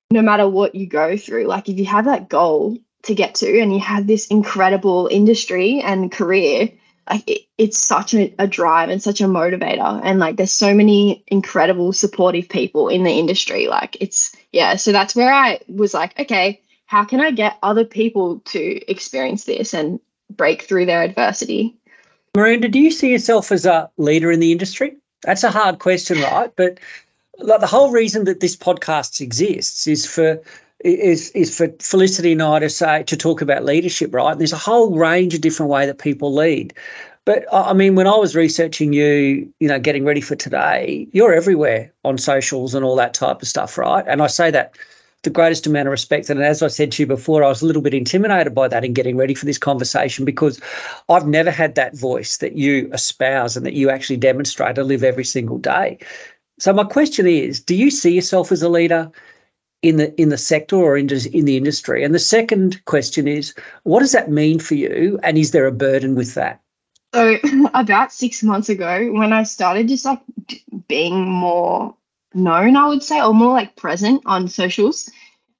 no 0.10 0.22
matter 0.22 0.48
what 0.48 0.74
you 0.74 0.88
go 0.88 1.18
through, 1.18 1.44
like 1.44 1.68
if 1.68 1.78
you 1.78 1.86
have 1.86 2.06
that 2.06 2.30
goal 2.30 2.78
to 3.04 3.16
get 3.16 3.36
to 3.36 3.60
and 3.60 3.74
you 3.74 3.82
have 3.82 4.08
this 4.08 4.28
incredible 4.28 5.10
industry 5.12 5.82
and 5.82 6.10
career, 6.10 6.70
like 7.10 7.30
it, 7.30 7.42
it's 7.58 7.78
such 7.78 8.14
a, 8.14 8.34
a 8.40 8.48
drive 8.48 8.90
and 8.90 9.02
such 9.02 9.22
a 9.22 9.26
motivator. 9.26 10.02
And 10.04 10.20
like 10.20 10.38
there's 10.38 10.52
so 10.52 10.74
many 10.74 11.24
incredible 11.28 11.94
supportive 11.94 12.50
people 12.50 12.90
in 12.90 13.04
the 13.04 13.12
industry. 13.12 13.68
Like 13.68 13.98
it's 14.00 14.36
yeah 14.52 14.76
so 14.76 14.92
that's 14.92 15.16
where 15.16 15.34
i 15.34 15.60
was 15.68 15.94
like 15.94 16.18
okay 16.20 16.62
how 16.88 17.04
can 17.04 17.20
i 17.20 17.30
get 17.30 17.58
other 17.62 17.84
people 17.84 18.40
to 18.46 18.90
experience 18.90 19.44
this 19.44 19.74
and 19.74 20.00
break 20.32 20.64
through 20.64 20.86
their 20.86 21.04
adversity? 21.04 21.76
Miranda 22.36 22.68
do 22.68 22.80
you 22.80 22.92
see 22.92 23.12
yourself 23.12 23.52
as 23.52 23.66
a 23.66 23.90
leader 23.98 24.32
in 24.32 24.40
the 24.40 24.52
industry? 24.52 24.96
That's 25.24 25.44
a 25.44 25.52
hard 25.52 25.80
question 25.80 26.22
right? 26.22 26.52
But 26.56 26.80
like 27.40 27.60
the 27.60 27.68
whole 27.68 27.92
reason 27.92 28.24
that 28.26 28.40
this 28.40 28.56
podcast 28.56 29.20
exists 29.22 29.88
is 29.88 30.06
for 30.06 30.42
is 30.86 31.32
is 31.32 31.56
for 31.56 31.68
Felicity 31.80 32.34
and 32.34 32.42
I 32.42 32.60
to 32.60 32.70
say 32.70 33.04
to 33.04 33.18
talk 33.18 33.42
about 33.42 33.66
leadership, 33.66 34.14
right? 34.14 34.32
And 34.32 34.40
there's 34.40 34.54
a 34.54 34.58
whole 34.58 34.96
range 34.96 35.34
of 35.34 35.42
different 35.42 35.72
way 35.72 35.86
that 35.86 35.98
people 35.98 36.34
lead. 36.34 36.74
But 37.26 37.46
I 37.52 37.74
mean, 37.74 37.96
when 37.96 38.08
I 38.08 38.16
was 38.16 38.36
researching 38.36 38.94
you, 38.94 39.52
you 39.60 39.68
know, 39.68 39.80
getting 39.80 40.06
ready 40.06 40.22
for 40.22 40.36
today, 40.36 41.08
you're 41.12 41.34
everywhere 41.34 41.92
on 42.04 42.20
socials 42.20 42.76
and 42.76 42.86
all 42.86 42.96
that 42.98 43.16
type 43.16 43.42
of 43.42 43.48
stuff, 43.48 43.78
right? 43.80 44.06
And 44.08 44.22
I 44.22 44.28
say 44.28 44.52
that 44.52 44.78
the 45.24 45.32
greatest 45.32 45.66
amount 45.66 45.88
of 45.88 45.92
respect. 45.92 46.30
And 46.30 46.42
as 46.44 46.62
I 46.62 46.68
said 46.68 46.92
to 46.94 47.02
you 47.02 47.08
before, 47.08 47.44
I 47.44 47.50
was 47.50 47.64
a 47.64 47.66
little 47.66 47.82
bit 47.82 47.96
intimidated 47.96 48.54
by 48.54 48.68
that 48.68 48.86
in 48.86 48.94
getting 48.94 49.18
ready 49.18 49.34
for 49.34 49.46
this 49.46 49.58
conversation 49.58 50.24
because 50.24 50.62
I've 51.10 51.26
never 51.26 51.50
had 51.50 51.74
that 51.76 51.98
voice 51.98 52.38
that 52.38 52.56
you 52.56 52.92
espouse 52.94 53.58
and 53.58 53.66
that 53.66 53.74
you 53.74 53.90
actually 53.90 54.18
demonstrate 54.18 54.78
and 54.78 54.88
live 54.88 55.04
every 55.04 55.26
single 55.26 55.58
day. 55.58 55.98
So 56.60 56.72
my 56.74 56.84
question 56.84 57.26
is, 57.26 57.60
do 57.60 57.76
you 57.76 57.90
see 57.90 58.14
yourself 58.14 58.52
as 58.52 58.62
a 58.62 58.70
leader? 58.70 59.12
In 59.86 59.98
the 59.98 60.20
in 60.20 60.30
the 60.30 60.38
sector 60.38 60.76
or 60.76 60.98
in, 60.98 61.10
in 61.10 61.46
the 61.46 61.58
industry? 61.58 62.04
And 62.04 62.14
the 62.14 62.20
second 62.20 62.84
question 62.86 63.28
is, 63.28 63.54
what 63.84 64.00
does 64.00 64.12
that 64.12 64.32
mean 64.32 64.60
for 64.60 64.76
you? 64.76 65.20
And 65.24 65.38
is 65.38 65.52
there 65.52 65.68
a 65.68 65.72
burden 65.72 66.16
with 66.16 66.34
that? 66.34 66.62
So 67.14 67.38
about 67.74 68.12
six 68.12 68.44
months 68.44 68.70
ago, 68.70 69.12
when 69.12 69.32
I 69.34 69.44
started 69.44 69.88
just 69.88 70.06
like 70.06 70.22
being 70.88 71.30
more 71.30 71.96
known, 72.34 72.76
I 72.76 72.88
would 72.88 73.04
say, 73.04 73.22
or 73.22 73.34
more 73.34 73.54
like 73.54 73.76
present 73.76 74.24
on 74.26 74.48
socials, 74.48 75.10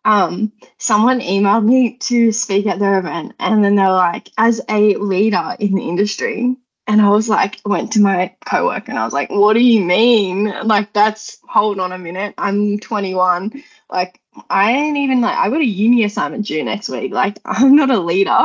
um, 0.04 0.52
someone 0.78 1.20
emailed 1.20 1.66
me 1.66 1.98
to 1.98 2.32
speak 2.32 2.68
at 2.68 2.80
their 2.80 3.00
event, 3.00 3.34
and 3.40 3.64
then 3.64 3.76
they're 3.76 3.90
like, 3.90 4.30
as 4.38 4.62
a 4.70 4.96
leader 4.96 5.56
in 5.60 5.74
the 5.76 5.88
industry, 5.88 6.58
And 6.88 7.02
I 7.02 7.10
was 7.10 7.28
like, 7.28 7.60
went 7.66 7.94
to 7.94 8.00
my 8.00 8.36
coworker 8.46 8.92
and 8.92 9.00
I 9.00 9.06
was 9.06 9.14
like, 9.14 9.32
what 9.32 9.54
do 9.54 9.60
you 9.60 9.82
mean? 9.82 10.54
Like, 10.64 10.94
that's, 10.94 11.40
hold 11.48 11.80
on 11.80 11.92
a 11.92 11.98
minute. 11.98 12.36
I'm 12.38 12.78
21. 12.80 13.64
Like, 13.90 14.22
I 14.52 14.72
ain't 14.72 14.98
even 14.98 15.22
like, 15.22 15.36
I 15.36 15.50
got 15.50 15.62
a 15.62 15.66
uni 15.66 16.04
assignment 16.04 16.46
due 16.46 16.64
next 16.64 16.90
week. 16.90 17.12
Like, 17.12 17.40
I'm 17.46 17.76
not 17.76 17.90
a 17.90 18.00
leader. 18.00 18.38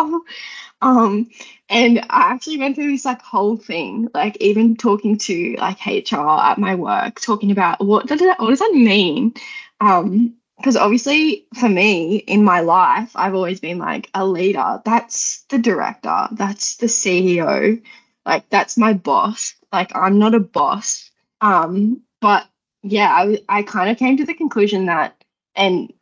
Um, 0.83 1.31
and 1.69 1.99
I 1.99 2.33
actually 2.33 2.59
went 2.59 2.77
through 2.77 2.91
this 2.93 3.05
like 3.05 3.21
whole 3.21 3.57
thing, 3.57 4.09
like 4.15 4.39
even 4.41 4.77
talking 4.77 5.19
to 5.19 5.57
like 5.59 5.85
HR 5.87 6.17
at 6.27 6.59
my 6.59 6.75
work, 6.75 7.21
talking 7.21 7.51
about 7.51 7.85
what 7.85 8.07
does 8.07 8.21
that, 8.21 8.41
what 8.41 8.49
does 8.49 8.61
that 8.61 8.73
mean? 8.73 9.35
Um, 9.81 10.35
because 10.57 10.77
obviously 10.77 11.47
for 11.59 11.69
me 11.69 12.17
in 12.17 12.45
my 12.45 12.61
life, 12.61 13.13
I've 13.15 13.35
always 13.35 13.61
been 13.61 13.79
like 13.79 14.11
a 14.15 14.27
leader. 14.27 14.83
That's 14.85 15.43
the 15.49 15.59
director. 15.59 16.29
That's 16.33 16.77
the 16.77 16.87
CEO. 16.87 17.81
Like 18.27 18.49
that's 18.51 18.77
my 18.77 18.93
boss. 18.93 19.55
Like 19.73 19.95
I'm 19.95 20.19
not 20.19 20.35
a 20.35 20.41
boss. 20.41 21.11
Um, 21.41 22.03
but 22.21 22.47
yeah, 22.83 23.09
I 23.11 23.39
I 23.49 23.63
kind 23.63 23.91
of 23.91 23.99
came 23.99 24.17
to 24.19 24.25
the 24.25 24.35
conclusion 24.35 24.87
that 24.87 25.23
and 25.55 25.93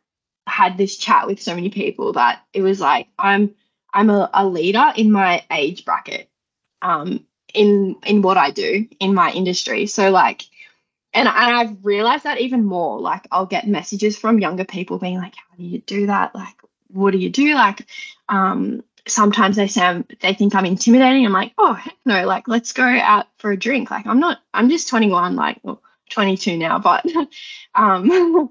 had 0.47 0.77
this 0.77 0.97
chat 0.97 1.27
with 1.27 1.41
so 1.41 1.55
many 1.55 1.69
people 1.69 2.13
that 2.13 2.41
it 2.53 2.61
was 2.61 2.79
like 2.79 3.07
I'm 3.17 3.55
I'm 3.93 4.09
a, 4.09 4.29
a 4.33 4.45
leader 4.45 4.93
in 4.95 5.11
my 5.11 5.43
age 5.51 5.85
bracket. 5.85 6.29
Um, 6.81 7.25
in 7.53 7.95
in 8.05 8.21
what 8.21 8.37
I 8.37 8.51
do 8.51 8.87
in 8.99 9.13
my 9.13 9.31
industry. 9.31 9.87
So 9.87 10.11
like 10.11 10.43
and, 11.13 11.27
and 11.27 11.55
I've 11.55 11.83
realized 11.83 12.25
that 12.25 12.39
even 12.39 12.65
more. 12.65 12.99
Like 12.99 13.27
I'll 13.31 13.45
get 13.45 13.67
messages 13.67 14.17
from 14.17 14.39
younger 14.39 14.65
people 14.65 14.99
being 14.99 15.17
like, 15.17 15.35
How 15.35 15.57
do 15.57 15.63
you 15.63 15.79
do 15.79 16.07
that? 16.07 16.35
Like, 16.35 16.55
what 16.87 17.11
do 17.11 17.17
you 17.17 17.29
do? 17.29 17.55
Like, 17.55 17.87
um, 18.29 18.83
sometimes 19.07 19.55
they 19.55 19.69
I'm, 19.81 20.05
they 20.21 20.33
think 20.33 20.55
I'm 20.55 20.65
intimidating. 20.65 21.25
I'm 21.25 21.31
like, 21.31 21.53
oh 21.57 21.73
heck 21.73 21.95
no, 22.05 22.25
like 22.25 22.47
let's 22.47 22.73
go 22.73 22.83
out 22.83 23.27
for 23.37 23.51
a 23.51 23.57
drink. 23.57 23.91
Like 23.91 24.07
I'm 24.07 24.19
not, 24.19 24.39
I'm 24.53 24.69
just 24.69 24.89
21, 24.89 25.35
like 25.35 25.59
well, 25.63 25.81
22 26.09 26.57
now, 26.57 26.79
but 26.79 27.05
um 27.75 28.49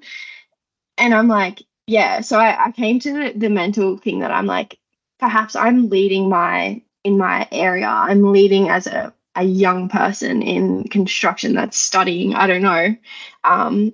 and 0.98 1.14
I'm 1.14 1.28
like, 1.28 1.62
yeah. 1.86 2.20
So 2.20 2.38
I, 2.38 2.66
I 2.66 2.72
came 2.72 3.00
to 3.00 3.12
the, 3.12 3.32
the 3.36 3.50
mental 3.50 3.96
thing 3.96 4.20
that 4.20 4.30
I'm 4.30 4.46
like, 4.46 4.78
perhaps 5.18 5.56
I'm 5.56 5.88
leading 5.88 6.28
my 6.28 6.82
in 7.04 7.18
my 7.18 7.48
area. 7.50 7.86
I'm 7.86 8.32
leading 8.32 8.68
as 8.68 8.86
a 8.86 9.12
a 9.34 9.44
young 9.44 9.88
person 9.88 10.42
in 10.42 10.84
construction 10.88 11.54
that's 11.54 11.78
studying. 11.78 12.34
I 12.34 12.48
don't 12.48 12.62
know. 12.62 12.96
Um, 13.44 13.92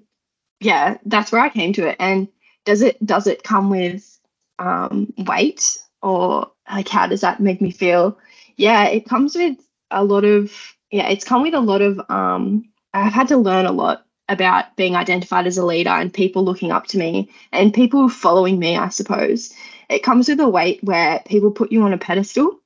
yeah, 0.60 0.96
that's 1.04 1.30
where 1.30 1.42
I 1.42 1.50
came 1.50 1.74
to 1.74 1.86
it. 1.86 1.96
And 2.00 2.28
does 2.64 2.82
it 2.82 3.04
does 3.04 3.26
it 3.26 3.42
come 3.42 3.68
with 3.70 4.18
um, 4.58 5.12
weight 5.18 5.78
or 6.04 6.50
like 6.70 6.88
how 6.88 7.06
does 7.06 7.22
that 7.22 7.40
make 7.40 7.60
me 7.60 7.70
feel? 7.70 8.18
Yeah, 8.56 8.86
it 8.86 9.06
comes 9.08 9.34
with 9.34 9.58
a 9.90 10.04
lot 10.04 10.24
of 10.24 10.52
yeah, 10.90 11.08
it's 11.08 11.24
come 11.24 11.42
with 11.42 11.54
a 11.54 11.60
lot 11.60 11.82
of 11.82 12.00
um, 12.10 12.68
I've 12.92 13.12
had 13.12 13.28
to 13.28 13.36
learn 13.36 13.66
a 13.66 13.72
lot 13.72 14.06
about 14.28 14.76
being 14.76 14.96
identified 14.96 15.46
as 15.46 15.58
a 15.58 15.66
leader 15.66 15.90
and 15.90 16.12
people 16.12 16.44
looking 16.44 16.70
up 16.70 16.86
to 16.88 16.98
me 16.98 17.30
and 17.52 17.74
people 17.74 18.08
following 18.08 18.58
me, 18.58 18.76
I 18.76 18.88
suppose. 18.88 19.52
It 19.90 20.02
comes 20.02 20.28
with 20.28 20.40
a 20.40 20.48
weight 20.48 20.82
where 20.82 21.20
people 21.26 21.50
put 21.50 21.72
you 21.72 21.82
on 21.82 21.92
a 21.92 21.98
pedestal 21.98 22.60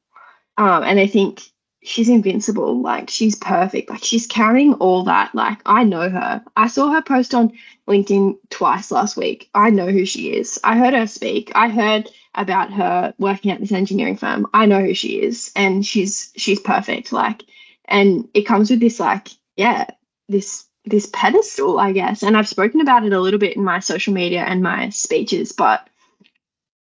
um, 0.56 0.82
and 0.84 0.98
they 0.98 1.08
think 1.08 1.42
she's 1.82 2.08
invincible. 2.08 2.80
Like 2.80 3.10
she's 3.10 3.36
perfect. 3.36 3.90
Like 3.90 4.04
she's 4.04 4.26
carrying 4.26 4.74
all 4.74 5.04
that. 5.04 5.34
Like 5.34 5.58
I 5.66 5.84
know 5.84 6.08
her. 6.10 6.42
I 6.56 6.68
saw 6.68 6.90
her 6.90 7.02
post 7.02 7.34
on 7.34 7.52
LinkedIn 7.88 8.36
twice 8.50 8.90
last 8.90 9.16
week. 9.16 9.48
I 9.54 9.70
know 9.70 9.86
who 9.86 10.04
she 10.04 10.36
is. 10.36 10.60
I 10.64 10.76
heard 10.76 10.94
her 10.94 11.06
speak. 11.06 11.50
I 11.54 11.68
heard 11.68 12.10
about 12.38 12.72
her 12.72 13.14
working 13.18 13.50
at 13.50 13.60
this 13.60 13.72
engineering 13.72 14.16
firm. 14.16 14.46
I 14.54 14.66
know 14.66 14.80
who 14.80 14.94
she 14.94 15.20
is 15.20 15.52
and 15.56 15.84
she's 15.84 16.32
she's 16.36 16.60
perfect. 16.60 17.12
Like 17.12 17.44
and 17.86 18.28
it 18.34 18.42
comes 18.42 18.70
with 18.70 18.80
this 18.80 19.00
like 19.00 19.28
yeah, 19.56 19.86
this 20.28 20.66
this 20.84 21.08
pedestal, 21.12 21.78
I 21.78 21.92
guess. 21.92 22.22
And 22.22 22.36
I've 22.36 22.48
spoken 22.48 22.80
about 22.80 23.04
it 23.04 23.12
a 23.12 23.20
little 23.20 23.40
bit 23.40 23.56
in 23.56 23.64
my 23.64 23.80
social 23.80 24.14
media 24.14 24.42
and 24.42 24.62
my 24.62 24.88
speeches, 24.90 25.52
but 25.52 25.88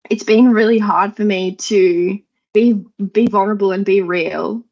it's 0.09 0.23
been 0.23 0.51
really 0.51 0.79
hard 0.79 1.15
for 1.15 1.23
me 1.23 1.55
to 1.55 2.19
be 2.53 2.83
be 3.11 3.27
vulnerable 3.27 3.71
and 3.71 3.85
be 3.85 4.01
real 4.01 4.63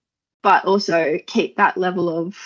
but 0.41 0.65
also 0.65 1.17
keep 1.27 1.57
that 1.57 1.77
level 1.77 2.09
of 2.09 2.38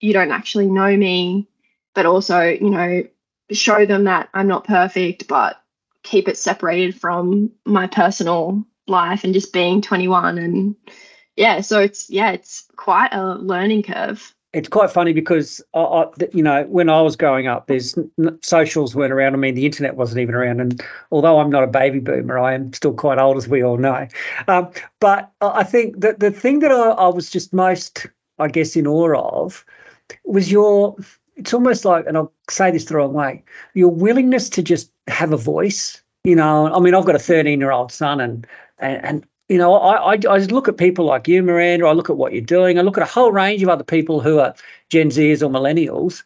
you 0.00 0.12
don't 0.12 0.30
actually 0.30 0.66
know 0.66 0.94
me, 0.96 1.48
but 1.94 2.06
also, 2.06 2.42
you 2.42 2.70
know, 2.70 3.04
show 3.50 3.86
them 3.86 4.04
that 4.04 4.28
I'm 4.34 4.48
not 4.48 4.66
perfect, 4.66 5.28
but 5.28 5.60
keep 6.06 6.28
it 6.28 6.38
separated 6.38 6.98
from 6.98 7.50
my 7.64 7.86
personal 7.86 8.64
life 8.86 9.24
and 9.24 9.34
just 9.34 9.52
being 9.52 9.82
21 9.82 10.38
and 10.38 10.76
yeah 11.36 11.60
so 11.60 11.80
it's 11.80 12.08
yeah 12.08 12.30
it's 12.30 12.64
quite 12.76 13.12
a 13.12 13.34
learning 13.34 13.82
curve 13.82 14.32
it's 14.52 14.68
quite 14.68 14.90
funny 14.90 15.12
because 15.12 15.60
I, 15.74 15.80
I, 15.80 16.06
you 16.32 16.42
know 16.42 16.64
when 16.64 16.88
I 16.88 17.02
was 17.02 17.14
growing 17.14 17.46
up, 17.46 17.66
there's 17.66 17.94
socials 18.40 18.94
weren't 18.94 19.12
around. 19.12 19.34
I 19.34 19.36
mean, 19.36 19.54
the 19.54 19.66
internet 19.66 19.96
wasn't 19.96 20.20
even 20.20 20.34
around. 20.34 20.60
And 20.60 20.82
although 21.10 21.40
I'm 21.40 21.50
not 21.50 21.62
a 21.62 21.66
baby 21.66 21.98
boomer, 21.98 22.38
I 22.38 22.54
am 22.54 22.72
still 22.72 22.94
quite 22.94 23.18
old, 23.18 23.36
as 23.36 23.48
we 23.48 23.62
all 23.62 23.76
know. 23.76 24.08
Um, 24.48 24.70
but 24.98 25.30
I 25.42 25.62
think 25.62 26.00
that 26.00 26.20
the 26.20 26.30
thing 26.30 26.60
that 26.60 26.72
I, 26.72 26.90
I 26.92 27.08
was 27.08 27.28
just 27.28 27.52
most, 27.52 28.06
I 28.38 28.48
guess, 28.48 28.76
in 28.76 28.86
awe 28.86 29.18
of 29.18 29.62
was 30.24 30.50
your. 30.50 30.96
It's 31.34 31.52
almost 31.52 31.84
like, 31.84 32.06
and 32.06 32.16
I'll 32.16 32.32
say 32.48 32.70
this 32.70 32.86
the 32.86 32.96
wrong 32.96 33.12
way, 33.12 33.44
your 33.74 33.90
willingness 33.90 34.48
to 34.50 34.62
just 34.62 34.90
have 35.08 35.32
a 35.32 35.36
voice. 35.36 36.02
You 36.24 36.34
know, 36.34 36.72
I 36.72 36.80
mean, 36.80 36.94
I've 36.94 37.06
got 37.06 37.14
a 37.14 37.20
13 37.20 37.60
year 37.60 37.70
old 37.70 37.92
son, 37.92 38.20
and 38.20 38.46
and, 38.78 39.04
and 39.04 39.26
you 39.48 39.58
know, 39.58 39.74
I, 39.74 40.14
I, 40.14 40.18
I 40.28 40.38
look 40.38 40.66
at 40.66 40.76
people 40.76 41.04
like 41.04 41.28
you, 41.28 41.42
Miranda. 41.42 41.86
I 41.86 41.92
look 41.92 42.10
at 42.10 42.16
what 42.16 42.32
you're 42.32 42.42
doing. 42.42 42.78
I 42.78 42.82
look 42.82 42.96
at 42.96 43.02
a 43.02 43.10
whole 43.10 43.30
range 43.30 43.62
of 43.62 43.68
other 43.68 43.84
people 43.84 44.20
who 44.20 44.40
are 44.40 44.54
Gen 44.90 45.10
Zers 45.10 45.42
or 45.42 45.50
millennials. 45.50 46.24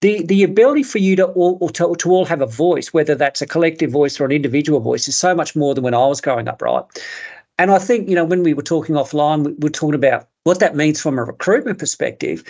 The 0.00 0.22
the 0.24 0.42
ability 0.42 0.82
for 0.82 0.98
you 0.98 1.16
to 1.16 1.26
all 1.26 1.68
to, 1.70 1.94
to 1.94 2.10
all 2.10 2.24
have 2.24 2.40
a 2.40 2.46
voice, 2.46 2.92
whether 2.92 3.14
that's 3.14 3.42
a 3.42 3.46
collective 3.46 3.90
voice 3.90 4.20
or 4.20 4.24
an 4.24 4.32
individual 4.32 4.80
voice, 4.80 5.08
is 5.08 5.16
so 5.16 5.34
much 5.34 5.56
more 5.56 5.74
than 5.74 5.84
when 5.84 5.94
I 5.94 6.06
was 6.06 6.20
growing 6.20 6.48
up, 6.48 6.62
right? 6.62 6.84
And 7.58 7.72
I 7.72 7.78
think 7.78 8.08
you 8.08 8.14
know 8.14 8.24
when 8.24 8.42
we 8.42 8.54
were 8.54 8.62
talking 8.62 8.94
offline, 8.94 9.44
we 9.44 9.54
were 9.60 9.70
talking 9.70 9.94
about 9.94 10.28
what 10.44 10.60
that 10.60 10.76
means 10.76 11.00
from 11.00 11.18
a 11.18 11.24
recruitment 11.24 11.78
perspective. 11.78 12.44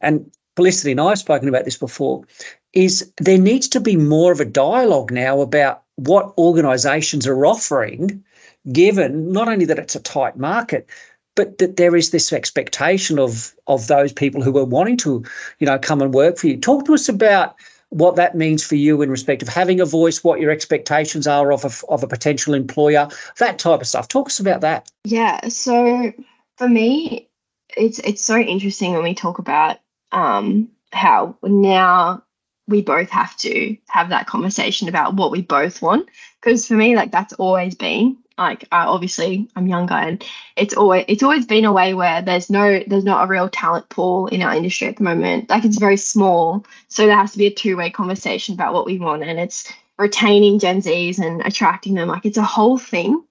And 0.00 0.30
Felicity 0.56 0.90
and 0.90 1.00
I 1.00 1.10
have 1.10 1.18
spoken 1.18 1.48
about 1.48 1.64
this 1.64 1.78
before. 1.78 2.24
Is 2.72 3.12
there 3.18 3.38
needs 3.38 3.68
to 3.68 3.80
be 3.80 3.96
more 3.96 4.32
of 4.32 4.40
a 4.40 4.44
dialogue 4.44 5.10
now 5.10 5.40
about 5.40 5.82
what 5.96 6.32
organisations 6.38 7.26
are 7.26 7.46
offering 7.46 8.24
given 8.72 9.32
not 9.32 9.48
only 9.48 9.64
that 9.64 9.78
it's 9.78 9.96
a 9.96 10.00
tight 10.00 10.36
market, 10.36 10.88
but 11.34 11.58
that 11.58 11.76
there 11.76 11.96
is 11.96 12.10
this 12.10 12.32
expectation 12.32 13.18
of 13.18 13.54
of 13.66 13.86
those 13.86 14.12
people 14.12 14.42
who 14.42 14.56
are 14.58 14.64
wanting 14.64 14.96
to, 14.98 15.24
you 15.58 15.66
know, 15.66 15.78
come 15.78 16.02
and 16.02 16.14
work 16.14 16.38
for 16.38 16.46
you. 16.46 16.56
Talk 16.56 16.84
to 16.86 16.94
us 16.94 17.08
about 17.08 17.56
what 17.88 18.16
that 18.16 18.34
means 18.34 18.64
for 18.64 18.74
you 18.74 19.02
in 19.02 19.10
respect 19.10 19.42
of 19.42 19.48
having 19.48 19.80
a 19.80 19.84
voice, 19.84 20.24
what 20.24 20.40
your 20.40 20.50
expectations 20.50 21.26
are 21.26 21.52
of 21.52 21.64
a, 21.64 21.92
of 21.92 22.02
a 22.02 22.06
potential 22.06 22.54
employer, 22.54 23.06
that 23.38 23.58
type 23.58 23.82
of 23.82 23.86
stuff. 23.86 24.08
Talk 24.08 24.28
us 24.28 24.40
about 24.40 24.62
that. 24.62 24.90
Yeah. 25.04 25.48
So 25.48 26.12
for 26.56 26.68
me, 26.68 27.28
it's 27.76 27.98
it's 28.00 28.24
so 28.24 28.38
interesting 28.38 28.92
when 28.92 29.02
we 29.02 29.14
talk 29.14 29.38
about 29.38 29.78
um, 30.12 30.68
how 30.92 31.36
now 31.42 32.22
we 32.68 32.82
both 32.82 33.10
have 33.10 33.36
to 33.38 33.76
have 33.88 34.10
that 34.10 34.26
conversation 34.26 34.88
about 34.88 35.14
what 35.14 35.30
we 35.30 35.42
both 35.42 35.82
want. 35.82 36.08
Because 36.40 36.66
for 36.66 36.74
me, 36.74 36.96
like 36.96 37.10
that's 37.10 37.32
always 37.34 37.74
been 37.74 38.18
like 38.38 38.64
uh, 38.64 38.84
obviously 38.88 39.48
I'm 39.56 39.66
younger 39.66 39.94
and 39.94 40.24
it's 40.56 40.74
always 40.74 41.04
it's 41.08 41.22
always 41.22 41.46
been 41.46 41.64
a 41.64 41.72
way 41.72 41.94
where 41.94 42.22
there's 42.22 42.50
no 42.50 42.82
there's 42.86 43.04
not 43.04 43.24
a 43.24 43.28
real 43.28 43.48
talent 43.48 43.88
pool 43.88 44.26
in 44.28 44.42
our 44.42 44.54
industry 44.54 44.88
at 44.88 44.96
the 44.96 45.04
moment. 45.04 45.50
Like 45.50 45.64
it's 45.64 45.78
very 45.78 45.96
small 45.96 46.64
so 46.88 47.06
there 47.06 47.16
has 47.16 47.32
to 47.32 47.38
be 47.38 47.46
a 47.46 47.54
two-way 47.54 47.90
conversation 47.90 48.54
about 48.54 48.74
what 48.74 48.86
we 48.86 48.98
want 48.98 49.22
and 49.22 49.38
it's 49.38 49.70
retaining 49.98 50.58
gen 50.58 50.80
z's 50.80 51.18
and 51.18 51.42
attracting 51.42 51.94
them. 51.94 52.08
Like 52.08 52.24
it's 52.26 52.38
a 52.38 52.42
whole 52.42 52.78
thing. 52.78 53.22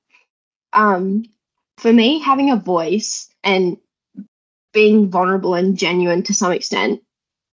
Um 0.73 1.25
for 1.77 1.91
me 1.91 2.19
having 2.19 2.51
a 2.51 2.55
voice 2.57 3.27
and 3.43 3.77
being 4.73 5.09
vulnerable 5.09 5.55
and 5.55 5.77
genuine 5.77 6.23
to 6.23 6.33
some 6.33 6.51
extent 6.51 7.01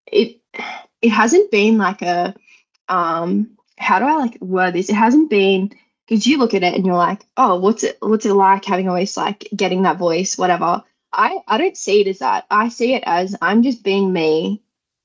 it 0.07 0.39
it 1.01 1.09
hasn't 1.09 1.51
been 1.51 1.77
like 1.77 2.01
a 2.01 2.35
um 2.87 3.49
how 3.77 3.99
do 3.99 4.05
i 4.05 4.15
like 4.15 4.41
word 4.41 4.73
this 4.73 4.89
it 4.89 4.95
hasn't 4.95 5.29
been 5.29 5.71
because 6.09 6.25
you 6.25 6.39
look 6.39 6.55
at 6.55 6.63
it 6.63 6.73
and 6.73 6.85
you're 6.85 6.95
like, 6.95 7.23
oh, 7.37 7.59
what's 7.59 7.83
it 7.83 7.97
what's 8.01 8.25
it 8.25 8.33
like 8.33 8.65
having 8.65 8.87
a 8.87 8.91
voice, 8.91 9.15
like 9.15 9.47
getting 9.55 9.83
that 9.83 9.99
voice, 9.99 10.37
whatever. 10.37 10.83
I 11.13 11.37
I 11.47 11.57
don't 11.57 11.77
see 11.77 12.01
it 12.01 12.07
as 12.07 12.19
that. 12.19 12.45
I 12.49 12.69
see 12.69 12.95
it 12.95 13.03
as 13.05 13.35
I'm 13.41 13.61
just 13.61 13.83
being 13.83 14.11
me, 14.11 14.63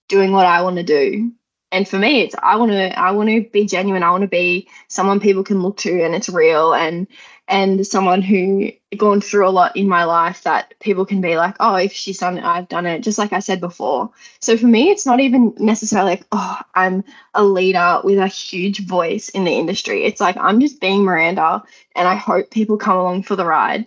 doing 0.09 0.33
what 0.33 0.47
I 0.47 0.63
want 0.63 0.77
to 0.77 0.83
do. 0.83 1.33
And 1.71 1.87
for 1.87 1.99
me, 1.99 2.23
it's 2.23 2.35
I 2.43 2.57
want 2.57 2.73
to 2.73 2.99
I 2.99 3.11
want 3.11 3.29
to 3.29 3.43
be 3.51 3.67
genuine. 3.67 4.03
I 4.03 4.11
want 4.13 4.23
to 4.23 4.29
be 4.29 4.69
someone 4.89 5.21
people 5.21 5.45
can 5.45 5.63
look 5.63 5.77
to 5.79 6.03
and 6.03 6.15
it's 6.15 6.29
real 6.31 6.73
and 6.73 7.07
and 7.47 7.87
someone 7.87 8.23
who 8.23 8.71
gone 8.97 9.21
through 9.21 9.47
a 9.47 9.51
lot 9.51 9.77
in 9.77 9.89
my 9.89 10.05
life 10.05 10.43
that 10.45 10.75
people 10.81 11.05
can 11.05 11.21
be 11.21 11.37
like, 11.37 11.57
oh, 11.61 11.75
if 11.77 11.93
she's 11.93 12.19
done 12.19 12.39
it, 12.39 12.45
I've 12.45 12.69
done 12.69 12.87
it, 12.87 13.03
just 13.03 13.19
like 13.19 13.33
I 13.33 13.41
said 13.41 13.61
before. 13.61 14.11
So 14.41 14.57
for 14.57 14.67
me, 14.67 14.91
it's 14.91 15.05
not 15.05 15.21
even 15.21 15.55
necessarily 15.59 16.13
like, 16.13 16.27
oh, 16.33 16.59
I'm 16.75 17.05
a 17.35 17.45
leader 17.45 18.01
with 18.03 18.19
a 18.19 18.29
huge 18.29 18.87
voice 18.87 19.29
in 19.29 19.45
the 19.45 19.53
industry. 19.53 20.05
It's 20.05 20.21
like 20.21 20.37
I'm 20.39 20.61
just 20.61 20.81
being 20.81 21.05
Miranda, 21.05 21.63
and 21.95 22.09
I 22.09 22.15
hope 22.15 22.51
people 22.51 22.79
come 22.79 22.97
along 22.97 23.25
for 23.25 23.37
the 23.37 23.45
ride. 23.45 23.87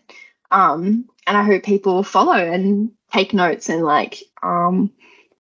Um, 0.51 1.09
and 1.25 1.35
I 1.35 1.43
hope 1.43 1.63
people 1.63 2.03
follow 2.03 2.33
and 2.33 2.91
take 3.11 3.33
notes 3.33 3.69
and 3.69 3.83
like 3.83 4.21
um 4.43 4.91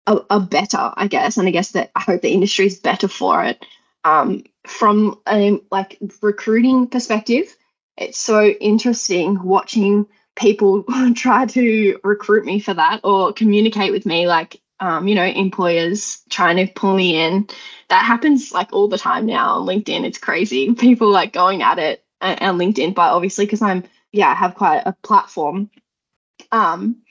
are, 0.07 0.25
are 0.31 0.41
better, 0.41 0.93
I 0.97 1.07
guess. 1.09 1.37
And 1.37 1.49
I 1.49 1.51
guess 1.51 1.73
that 1.73 1.91
I 1.95 2.01
hope 2.01 2.23
the 2.23 2.33
industry 2.33 2.67
is 2.67 2.79
better 2.79 3.09
for 3.09 3.45
it. 3.45 3.65
Um, 4.05 4.45
from 4.67 5.21
a 5.29 5.61
like 5.71 5.99
recruiting 6.23 6.87
perspective, 6.87 7.57
it's 7.97 8.19
so 8.19 8.47
interesting 8.47 9.43
watching 9.43 10.07
people 10.37 10.85
try 11.15 11.47
to 11.47 11.99
recruit 12.05 12.45
me 12.45 12.61
for 12.61 12.75
that 12.75 13.01
or 13.05 13.33
communicate 13.33 13.93
with 13.93 14.07
me 14.07 14.27
like 14.27 14.61
um, 14.79 15.09
you 15.09 15.15
know 15.15 15.25
employers 15.25 16.23
trying 16.29 16.57
to 16.57 16.73
pull 16.73 16.95
me 16.95 17.17
in. 17.17 17.49
That 17.89 18.05
happens 18.05 18.53
like 18.53 18.73
all 18.73 18.89
the 18.89 18.99
time 18.99 19.27
now 19.27 19.57
on 19.57 19.67
linkedin. 19.67 20.05
It's 20.05 20.19
crazy. 20.19 20.75
People 20.79 21.11
like 21.11 21.33
going 21.33 21.63
at 21.63 21.79
it 21.79 22.05
on 22.21 22.59
linkedin 22.59 22.95
but 22.95 23.13
obviously 23.13 23.45
because 23.45 23.61
i'm 23.61 23.85
yeah 24.11 24.35
have 24.35 24.55
quite 24.55 24.83
a 24.87 24.93
platform. 25.03 25.71
Um 26.53 27.03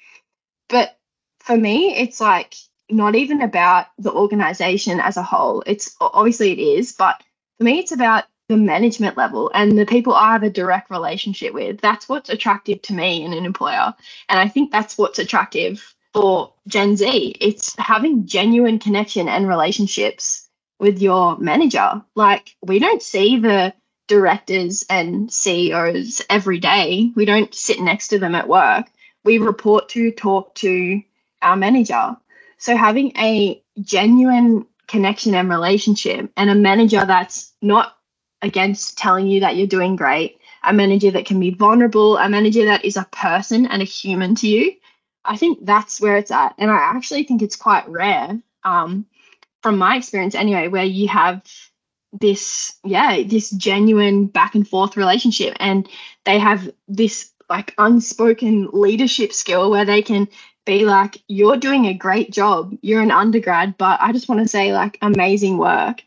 but 0.70 0.98
for 1.39 1.58
me 1.58 1.96
it's 1.96 2.22
like 2.22 2.56
not 2.89 3.15
even 3.15 3.42
about 3.42 3.88
the 3.98 4.12
organization 4.12 5.00
as 5.00 5.18
a 5.18 5.24
whole. 5.24 5.63
It's 5.65 5.96
obviously 6.00 6.51
it 6.51 6.60
is 6.60 6.92
but 6.92 7.22
for 7.58 7.63
me 7.63 7.80
it's 7.80 7.92
about 7.92 8.25
the 8.48 8.58
management 8.58 9.18
level 9.18 9.52
and 9.54 9.78
the 9.78 9.86
people 9.86 10.14
I 10.14 10.32
have 10.34 10.44
a 10.44 10.50
direct 10.50 10.92
relationship 10.92 11.54
with. 11.54 11.82
That's 11.82 12.08
what's 12.08 12.30
attractive 12.30 12.82
to 12.84 12.94
me 12.94 13.24
in 13.24 13.34
an 13.34 13.46
employer. 13.46 13.94
And 14.30 14.40
I 14.40 14.48
think 14.48 14.72
that's 14.72 14.98
what's 14.98 15.20
attractive 15.20 15.96
for 16.14 16.54
Gen 16.68 16.96
Z. 16.96 17.36
It's 17.42 17.75
having 17.78 18.25
genuine 18.25 18.80
connection 18.80 19.28
and 19.28 19.48
relationships 19.48 20.48
with 20.80 21.02
your 21.02 21.38
manager. 21.38 22.04
Like, 22.16 22.56
we 22.62 22.80
don't 22.80 23.02
see 23.02 23.40
the 23.40 23.74
directors 24.08 24.86
and 24.90 25.32
CEOs 25.32 26.22
every 26.30 26.60
day, 26.60 27.12
we 27.16 27.25
don't 27.25 27.54
sit 27.56 27.80
next 27.80 28.10
to 28.10 28.20
them 28.20 28.36
at 28.36 28.48
work. 28.48 28.86
We 29.24 29.40
report 29.40 29.90
to, 29.90 30.12
talk 30.12 30.54
to 30.56 31.02
our 31.42 31.56
manager. 31.56 32.16
So, 32.60 32.78
having 32.78 33.12
a 33.18 33.62
genuine 33.82 34.68
connection 34.88 35.34
and 35.34 35.50
relationship 35.50 36.32
and 36.38 36.50
a 36.52 36.56
manager 36.56 37.04
that's 37.06 37.54
not 37.64 37.95
against 38.46 38.98
telling 38.98 39.28
you 39.28 39.40
that 39.42 39.56
you're 39.56 39.68
doing 39.68 39.96
great, 39.96 40.40
a 40.64 40.72
manager 40.72 41.12
that 41.12 41.25
can 41.25 41.40
be 41.40 41.50
vulnerable, 41.50 42.18
a 42.18 42.30
manager 42.30 42.66
that 42.66 42.86
is 42.86 42.96
a 42.96 43.08
person 43.12 43.66
and 43.66 43.82
a 43.82 43.86
human 43.86 44.36
to 44.36 44.48
you. 44.48 44.74
I 45.25 45.36
think 45.36 45.66
that's 45.66 46.00
where 46.00 46.18
it's 46.18 46.32
at. 46.32 46.54
And 46.58 46.70
I 46.72 46.78
actually 46.78 47.24
think 47.24 47.42
it's 47.42 47.56
quite 47.56 47.88
rare, 47.90 48.40
um, 48.64 49.06
from 49.64 49.78
my 49.78 49.98
experience 49.98 50.36
anyway, 50.36 50.68
where 50.68 50.84
you 50.84 51.08
have 51.08 51.42
this, 52.14 52.78
yeah, 52.84 53.24
this 53.24 53.50
genuine 53.50 54.28
back 54.28 54.56
and 54.56 54.68
forth 54.68 54.96
relationship 54.96 55.56
and 55.60 55.90
they 56.24 56.40
have 56.40 56.70
this 56.88 57.32
like 57.50 57.74
unspoken 57.78 58.70
leadership 58.72 59.34
skill 59.34 59.72
where 59.72 59.86
they 59.86 60.02
can 60.02 60.28
be 60.66 60.86
like, 60.86 61.22
you're 61.28 61.58
doing 61.58 61.86
a 61.86 61.94
great 61.94 62.32
job. 62.32 62.75
You're 62.82 63.02
an 63.02 63.12
undergrad, 63.12 63.78
but 63.78 64.00
I 64.02 64.12
just 64.12 64.28
want 64.30 64.42
to 64.42 64.48
say, 64.48 64.74
like, 64.74 64.98
amazing 65.02 65.58
work 65.58 66.02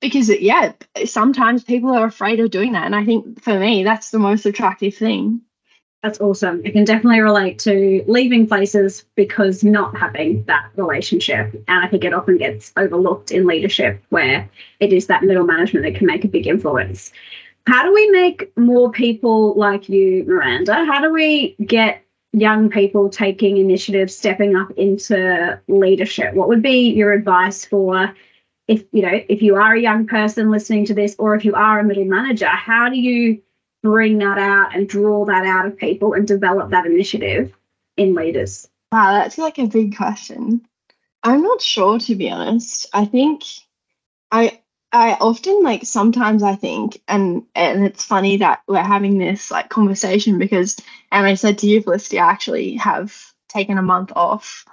because 0.00 0.28
yeah 0.40 0.72
sometimes 1.04 1.64
people 1.64 1.90
are 1.90 2.06
afraid 2.06 2.40
of 2.40 2.50
doing 2.50 2.72
that 2.72 2.86
and 2.86 2.94
i 2.94 3.04
think 3.04 3.42
for 3.42 3.58
me 3.58 3.82
that's 3.84 4.10
the 4.10 4.18
most 4.18 4.46
attractive 4.46 4.94
thing. 4.94 5.40
That's 6.04 6.20
awesome. 6.20 6.62
I 6.64 6.70
can 6.70 6.84
definitely 6.84 7.18
relate 7.18 7.58
to 7.60 8.04
leaving 8.06 8.46
places 8.46 9.04
because 9.16 9.64
not 9.64 9.96
having 9.96 10.44
that 10.44 10.70
relationship 10.76 11.52
and 11.66 11.84
i 11.84 11.88
think 11.88 12.04
it 12.04 12.14
often 12.14 12.38
gets 12.38 12.72
overlooked 12.76 13.32
in 13.32 13.46
leadership 13.46 14.00
where 14.10 14.48
it 14.78 14.92
is 14.92 15.08
that 15.08 15.24
middle 15.24 15.44
management 15.44 15.84
that 15.84 15.96
can 15.96 16.06
make 16.06 16.24
a 16.24 16.28
big 16.28 16.46
influence. 16.46 17.12
How 17.66 17.82
do 17.82 17.92
we 17.92 18.08
make 18.10 18.56
more 18.56 18.90
people 18.90 19.54
like 19.54 19.88
you 19.88 20.24
miranda? 20.26 20.84
How 20.86 21.02
do 21.02 21.12
we 21.12 21.54
get 21.66 22.02
young 22.32 22.70
people 22.70 23.10
taking 23.10 23.56
initiative 23.58 24.10
stepping 24.10 24.56
up 24.56 24.70
into 24.78 25.60
leadership? 25.68 26.32
What 26.34 26.48
would 26.48 26.62
be 26.62 26.90
your 26.90 27.12
advice 27.12 27.64
for 27.64 28.14
if 28.68 28.84
you 28.92 29.02
know 29.02 29.20
if 29.28 29.42
you 29.42 29.56
are 29.56 29.74
a 29.74 29.80
young 29.80 30.06
person 30.06 30.50
listening 30.50 30.84
to 30.84 30.94
this 30.94 31.16
or 31.18 31.34
if 31.34 31.44
you 31.44 31.54
are 31.54 31.80
a 31.80 31.84
middle 31.84 32.04
manager 32.04 32.46
how 32.46 32.88
do 32.88 32.96
you 32.96 33.42
bring 33.82 34.18
that 34.18 34.38
out 34.38 34.74
and 34.74 34.88
draw 34.88 35.24
that 35.24 35.46
out 35.46 35.66
of 35.66 35.76
people 35.76 36.12
and 36.12 36.28
develop 36.28 36.70
that 36.70 36.86
initiative 36.86 37.52
in 37.96 38.14
leaders? 38.14 38.68
Wow 38.92 39.12
that's 39.14 39.38
like 39.38 39.58
a 39.58 39.66
big 39.66 39.96
question. 39.96 40.66
I'm 41.22 41.42
not 41.42 41.60
sure 41.60 41.98
to 41.98 42.14
be 42.14 42.30
honest. 42.30 42.86
I 42.92 43.04
think 43.06 43.42
i 44.30 44.60
i 44.92 45.12
often 45.20 45.62
like 45.62 45.84
sometimes 45.84 46.42
i 46.42 46.54
think 46.54 47.00
and 47.08 47.44
and 47.54 47.84
it's 47.84 48.04
funny 48.04 48.38
that 48.38 48.62
we're 48.68 48.82
having 48.82 49.18
this 49.18 49.50
like 49.50 49.68
conversation 49.68 50.38
because 50.38 50.76
and 51.12 51.26
i 51.26 51.34
said 51.34 51.58
to 51.58 51.66
you 51.66 51.82
felicity 51.82 52.18
i 52.18 52.30
actually 52.30 52.74
have 52.76 53.32
taken 53.48 53.78
a 53.78 53.82
month 53.82 54.12
off 54.14 54.64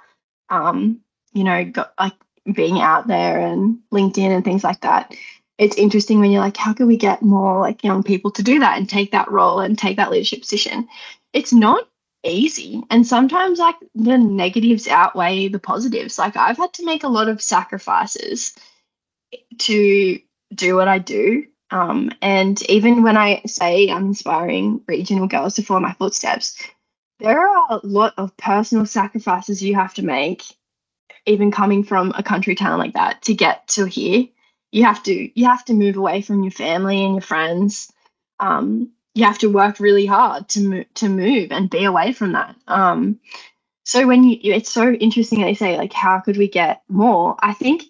um 0.50 1.00
you 1.32 1.44
know 1.44 1.64
got 1.64 1.92
like 1.98 2.14
being 2.52 2.80
out 2.80 3.06
there 3.06 3.40
and 3.40 3.78
LinkedIn 3.92 4.30
and 4.30 4.44
things 4.44 4.64
like 4.64 4.80
that. 4.82 5.14
It's 5.58 5.76
interesting 5.76 6.20
when 6.20 6.30
you're 6.30 6.42
like, 6.42 6.56
how 6.56 6.74
can 6.74 6.86
we 6.86 6.96
get 6.96 7.22
more 7.22 7.60
like 7.60 7.82
young 7.82 8.02
people 8.02 8.30
to 8.32 8.42
do 8.42 8.58
that 8.58 8.76
and 8.76 8.88
take 8.88 9.12
that 9.12 9.30
role 9.30 9.60
and 9.60 9.78
take 9.78 9.96
that 9.96 10.10
leadership 10.10 10.40
position? 10.40 10.88
It's 11.32 11.52
not 11.52 11.88
easy. 12.24 12.82
And 12.90 13.06
sometimes 13.06 13.58
like 13.58 13.76
the 13.94 14.18
negatives 14.18 14.88
outweigh 14.88 15.48
the 15.48 15.58
positives. 15.58 16.18
Like 16.18 16.36
I've 16.36 16.58
had 16.58 16.72
to 16.74 16.84
make 16.84 17.04
a 17.04 17.08
lot 17.08 17.28
of 17.28 17.40
sacrifices 17.40 18.54
to 19.58 20.18
do 20.54 20.76
what 20.76 20.88
I 20.88 20.98
do. 20.98 21.44
Um, 21.70 22.10
and 22.22 22.62
even 22.70 23.02
when 23.02 23.16
I 23.16 23.42
say 23.46 23.90
I'm 23.90 24.06
inspiring 24.06 24.82
regional 24.86 25.26
girls 25.26 25.54
to 25.54 25.62
follow 25.62 25.80
my 25.80 25.94
footsteps, 25.94 26.62
there 27.18 27.40
are 27.40 27.64
a 27.70 27.80
lot 27.82 28.14
of 28.18 28.36
personal 28.36 28.86
sacrifices 28.86 29.62
you 29.62 29.74
have 29.74 29.94
to 29.94 30.02
make 30.02 30.44
even 31.26 31.50
coming 31.52 31.84
from 31.84 32.12
a 32.16 32.22
country 32.22 32.54
town 32.54 32.78
like 32.78 32.94
that 32.94 33.22
to 33.22 33.34
get 33.34 33.68
to 33.68 33.86
here 33.86 34.26
you 34.70 34.84
have 34.84 35.02
to 35.04 35.40
you 35.40 35.46
have 35.46 35.64
to 35.66 35.74
move 35.74 35.96
away 35.96 36.22
from 36.22 36.42
your 36.42 36.50
family 36.52 37.02
and 37.04 37.14
your 37.14 37.22
friends. 37.22 37.92
Um, 38.40 38.90
you 39.14 39.24
have 39.24 39.38
to 39.38 39.48
work 39.48 39.80
really 39.80 40.06
hard 40.06 40.48
to 40.50 40.60
move 40.60 40.94
to 40.94 41.08
move 41.08 41.52
and 41.52 41.70
be 41.70 41.84
away 41.84 42.12
from 42.12 42.32
that. 42.32 42.56
Um, 42.66 43.20
so 43.84 44.06
when 44.06 44.24
you 44.24 44.38
it's 44.42 44.70
so 44.72 44.92
interesting 44.92 45.42
they 45.42 45.54
say 45.54 45.78
like 45.78 45.92
how 45.92 46.20
could 46.20 46.36
we 46.38 46.48
get 46.48 46.82
more? 46.88 47.36
I 47.40 47.54
think 47.54 47.84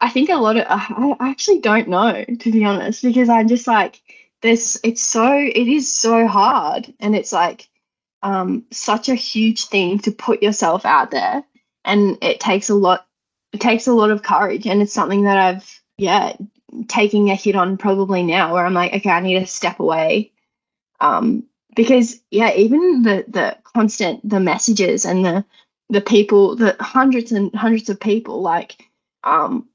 i 0.00 0.10
think 0.10 0.30
a 0.30 0.36
lot 0.36 0.58
of 0.58 0.66
i 0.68 1.30
actually 1.30 1.60
don't 1.60 1.88
know 1.88 2.24
to 2.40 2.52
be 2.52 2.64
honest 2.66 3.02
because 3.02 3.30
i'm 3.30 3.48
just 3.48 3.68
like 3.68 4.02
this 4.42 4.80
it's 4.84 5.02
so 5.02 5.34
it 5.34 5.68
is 5.68 5.94
so 5.94 6.28
hard 6.28 6.94
and 7.00 7.16
it's 7.16 7.32
like 7.34 7.68
um, 8.24 8.66
such 8.72 9.08
a 9.10 9.16
huge 9.16 9.66
thing 9.66 10.00
to 10.00 10.12
put 10.12 10.42
yourself 10.42 10.86
out 10.86 11.12
there 11.12 11.44
and 11.86 12.18
it 12.22 12.40
takes 12.40 12.68
a 12.68 12.74
lot 12.74 13.06
it 13.52 13.60
takes 13.60 13.86
a 13.86 13.92
lot 13.92 14.10
of 14.10 14.22
courage 14.22 14.66
and 14.66 14.82
it's 14.82 14.92
something 14.92 15.22
that 15.24 15.38
I've 15.38 15.80
yeah 15.96 16.36
taking 16.88 17.30
a 17.30 17.34
hit 17.34 17.56
on 17.56 17.76
probably 17.78 18.22
now 18.22 18.52
where 18.52 18.66
I'm 18.66 18.74
like 18.74 18.92
okay 18.92 19.10
I 19.10 19.20
need 19.20 19.40
to 19.40 19.46
step 19.46 19.80
away. 19.80 20.32
Um 21.00 21.44
because 21.74 22.20
yeah 22.30 22.52
even 22.54 23.02
the 23.02 23.24
the 23.28 23.56
constant 23.74 24.28
the 24.28 24.40
messages 24.40 25.04
and 25.04 25.24
the 25.24 25.44
the 25.88 26.00
people 26.00 26.56
the 26.56 26.76
hundreds 26.80 27.32
and 27.32 27.54
hundreds 27.54 27.88
of 27.88 28.00
people 28.00 28.42
like 28.42 28.76
um 29.24 29.68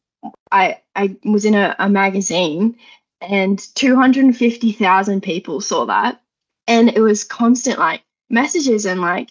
I 0.52 0.80
I 0.96 1.16
was 1.24 1.46
in 1.46 1.56
a, 1.56 1.76
a 1.80 1.90
magazine 1.90 2.78
and 3.22 3.60
250,000 3.76 5.22
people 5.22 5.62
saw 5.62 5.86
that. 5.86 6.22
And 6.68 6.90
it 6.90 7.02
was 7.02 7.24
constant 7.24 7.80
like 7.80 8.02
messages 8.30 8.86
and 8.86 9.02
like 9.02 9.30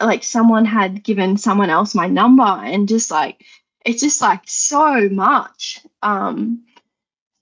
like 0.00 0.24
someone 0.24 0.64
had 0.64 1.02
given 1.02 1.36
someone 1.36 1.70
else 1.70 1.94
my 1.94 2.06
number 2.08 2.42
and 2.42 2.88
just 2.88 3.10
like 3.10 3.44
it's 3.84 4.02
just 4.02 4.20
like 4.20 4.42
so 4.46 5.08
much 5.08 5.80
um 6.02 6.64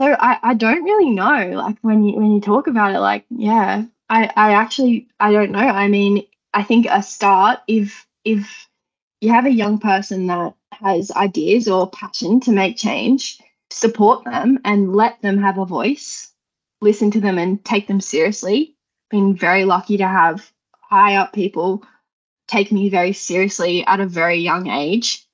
so 0.01 0.17
i 0.19 0.39
i 0.43 0.55
don't 0.55 0.85
really 0.85 1.11
know 1.11 1.51
like 1.55 1.77
when 1.83 2.03
you 2.05 2.17
when 2.17 2.31
you 2.33 2.41
talk 2.41 2.67
about 2.67 2.95
it 2.95 3.01
like 3.01 3.25
yeah 3.31 3.85
i 4.09 4.31
i 4.37 4.53
actually 4.53 5.09
i 5.21 5.33
don't 5.33 5.51
know 5.53 5.59
i 5.59 5.89
mean 5.89 6.25
i 6.55 6.63
think 6.63 6.87
a 6.91 7.03
start 7.03 7.61
if 7.69 8.07
if 8.25 8.69
you 9.21 9.31
have 9.31 9.47
a 9.47 9.53
young 9.53 9.79
person 9.79 10.27
that 10.27 10.55
has 10.73 11.11
ideas 11.13 11.69
or 11.69 11.91
passion 11.91 12.41
to 12.41 12.53
make 12.53 12.77
change 12.77 13.41
support 13.71 14.25
them 14.25 14.59
and 14.65 14.95
let 14.95 15.21
them 15.23 15.39
have 15.39 15.59
a 15.59 15.65
voice 15.65 16.33
listen 16.81 17.11
to 17.11 17.21
them 17.21 17.39
and 17.39 17.65
take 17.65 17.87
them 17.87 18.01
seriously. 18.01 18.77
Been 19.11 19.37
very 19.37 19.65
lucky 19.65 19.97
to 19.99 20.07
have 20.07 20.51
high 20.81 21.17
up 21.17 21.33
people 21.33 21.83
take 22.47 22.73
me 22.73 22.89
very 22.89 23.13
seriously 23.13 23.85
at 23.87 24.01
a 24.01 24.07
very 24.07 24.37
young 24.37 24.69
age. 24.69 25.27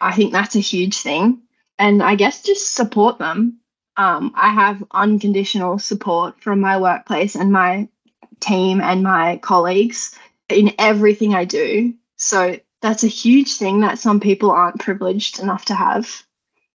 I 0.00 0.12
think 0.12 0.32
that's 0.32 0.56
a 0.56 0.60
huge 0.60 0.98
thing. 0.98 1.42
And 1.78 2.02
I 2.02 2.14
guess 2.14 2.42
just 2.42 2.74
support 2.74 3.18
them. 3.18 3.58
Um, 3.96 4.32
I 4.34 4.50
have 4.50 4.84
unconditional 4.92 5.78
support 5.78 6.40
from 6.40 6.60
my 6.60 6.80
workplace 6.80 7.34
and 7.34 7.52
my 7.52 7.88
team 8.40 8.80
and 8.80 9.02
my 9.02 9.38
colleagues 9.38 10.16
in 10.48 10.72
everything 10.78 11.34
I 11.34 11.44
do. 11.44 11.94
So 12.16 12.58
that's 12.82 13.04
a 13.04 13.08
huge 13.08 13.56
thing 13.56 13.80
that 13.80 13.98
some 13.98 14.20
people 14.20 14.50
aren't 14.50 14.80
privileged 14.80 15.40
enough 15.40 15.64
to 15.66 15.74
have. 15.74 16.24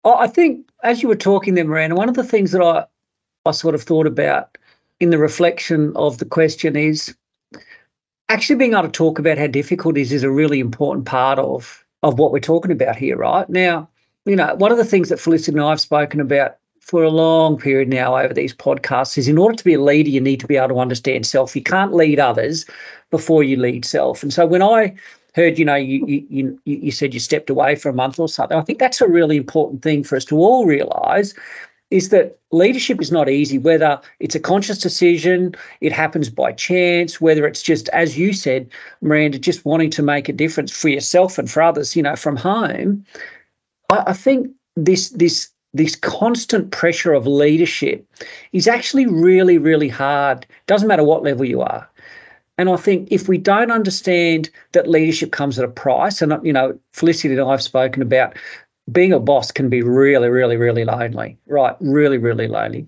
I 0.05 0.27
think 0.27 0.69
as 0.83 1.01
you 1.01 1.09
were 1.09 1.15
talking 1.15 1.55
there, 1.55 1.65
Miranda, 1.65 1.95
one 1.95 2.09
of 2.09 2.15
the 2.15 2.23
things 2.23 2.51
that 2.51 2.61
I, 2.61 2.85
I 3.45 3.51
sort 3.51 3.75
of 3.75 3.83
thought 3.83 4.07
about 4.07 4.57
in 4.99 5.09
the 5.09 5.17
reflection 5.17 5.91
of 5.95 6.17
the 6.17 6.25
question 6.25 6.75
is 6.75 7.15
actually 8.29 8.55
being 8.55 8.73
able 8.73 8.83
to 8.83 8.89
talk 8.89 9.19
about 9.19 9.37
how 9.37 9.47
difficult 9.47 9.97
it 9.97 10.01
is 10.01 10.11
is 10.11 10.23
a 10.23 10.31
really 10.31 10.59
important 10.59 11.05
part 11.05 11.39
of 11.39 11.83
of 12.03 12.19
what 12.19 12.31
we're 12.31 12.39
talking 12.39 12.71
about 12.71 12.95
here, 12.95 13.17
right? 13.17 13.49
Now, 13.49 13.89
you 14.25 14.35
know, 14.35 14.53
one 14.55 14.71
of 14.71 14.77
the 14.77 14.85
things 14.85 15.09
that 15.09 15.19
Felicity 15.19 15.53
and 15.53 15.61
I 15.61 15.71
have 15.71 15.81
spoken 15.81 16.19
about 16.19 16.57
for 16.79 17.03
a 17.03 17.09
long 17.09 17.57
period 17.57 17.89
now 17.89 18.15
over 18.15 18.33
these 18.33 18.53
podcasts 18.53 19.17
is 19.17 19.27
in 19.27 19.37
order 19.37 19.55
to 19.55 19.63
be 19.63 19.73
a 19.73 19.81
leader, 19.81 20.09
you 20.09 20.21
need 20.21 20.39
to 20.39 20.47
be 20.47 20.55
able 20.55 20.69
to 20.69 20.79
understand 20.79 21.25
self. 21.25 21.55
You 21.55 21.63
can't 21.63 21.93
lead 21.93 22.19
others 22.19 22.65
before 23.09 23.43
you 23.43 23.57
lead 23.57 23.83
self. 23.83 24.21
And 24.23 24.31
so 24.31 24.45
when 24.45 24.61
I 24.61 24.95
heard, 25.33 25.57
you 25.57 25.65
know, 25.65 25.75
you 25.75 26.05
you 26.05 26.25
you, 26.29 26.59
you 26.65 26.91
said 26.91 27.13
you 27.13 27.19
stepped 27.19 27.49
away 27.49 27.75
for 27.75 27.89
a 27.89 27.93
month 27.93 28.19
or 28.19 28.29
something, 28.29 28.57
I 28.57 28.61
think 28.61 28.79
that's 28.79 29.01
a 29.01 29.07
really 29.07 29.37
important 29.37 29.81
thing 29.81 30.03
for 30.03 30.15
us 30.15 30.25
to 30.25 30.37
all 30.37 30.65
realize 30.65 31.33
is 31.89 32.10
that 32.10 32.38
leadership 32.52 33.02
is 33.02 33.12
not 33.12 33.30
easy, 33.30 33.58
whether 33.58 34.00
it's 34.19 34.36
a 34.36 34.39
conscious 34.39 34.78
decision, 34.78 35.56
it 35.82 35.91
happens 35.91 36.30
by 36.30 36.52
chance, 36.52 37.21
whether 37.21 37.47
it's 37.47 37.62
just, 37.62 37.88
as 37.89 38.17
you 38.17 38.34
said, 38.34 38.69
Miranda, 39.02 39.39
just 39.39 39.65
wanting 39.65 39.89
to 39.91 40.04
make 40.04 40.28
a 40.28 40.34
difference 40.34 40.71
for 40.71 40.89
yourself 40.89 41.38
and 41.38 41.50
for 41.50 41.62
others, 41.62 41.95
you 41.95 42.04
know, 42.04 42.15
from 42.15 42.36
home. 42.36 43.06
I, 43.89 44.04
I 44.08 44.13
think 44.13 44.52
this 44.76 45.10
this 45.10 45.50
this 45.73 45.95
constant 45.95 46.71
pressure 46.71 47.13
of 47.13 47.28
leadership 47.28 48.06
is 48.52 48.67
actually 48.67 49.06
really, 49.06 49.58
really 49.58 49.89
hard. 49.89 50.45
Doesn't 50.65 50.88
matter 50.88 51.04
what 51.04 51.23
level 51.23 51.45
you 51.45 51.62
are. 51.62 51.88
And 52.58 52.69
I 52.69 52.76
think 52.76 53.10
if 53.12 53.28
we 53.28 53.38
don't 53.38 53.71
understand 53.71 54.50
that 54.71 54.89
leadership 54.89 55.32
comes 55.32 55.60
at 55.60 55.65
a 55.65 55.67
price, 55.67 56.21
and 56.21 56.34
you 56.43 56.52
know, 56.52 56.78
Felicity 56.91 57.36
and 57.36 57.43
I 57.43 57.52
have 57.52 57.62
spoken 57.62 58.02
about 58.02 58.36
being 58.91 59.13
a 59.13 59.19
boss 59.19 59.52
can 59.52 59.69
be 59.69 59.82
really, 59.82 60.30
really, 60.30 60.58
really 60.58 60.86
lonely, 60.86 61.38
right? 61.47 61.76
Really, 61.80 62.17
really 62.17 62.47
lonely. 62.47 62.88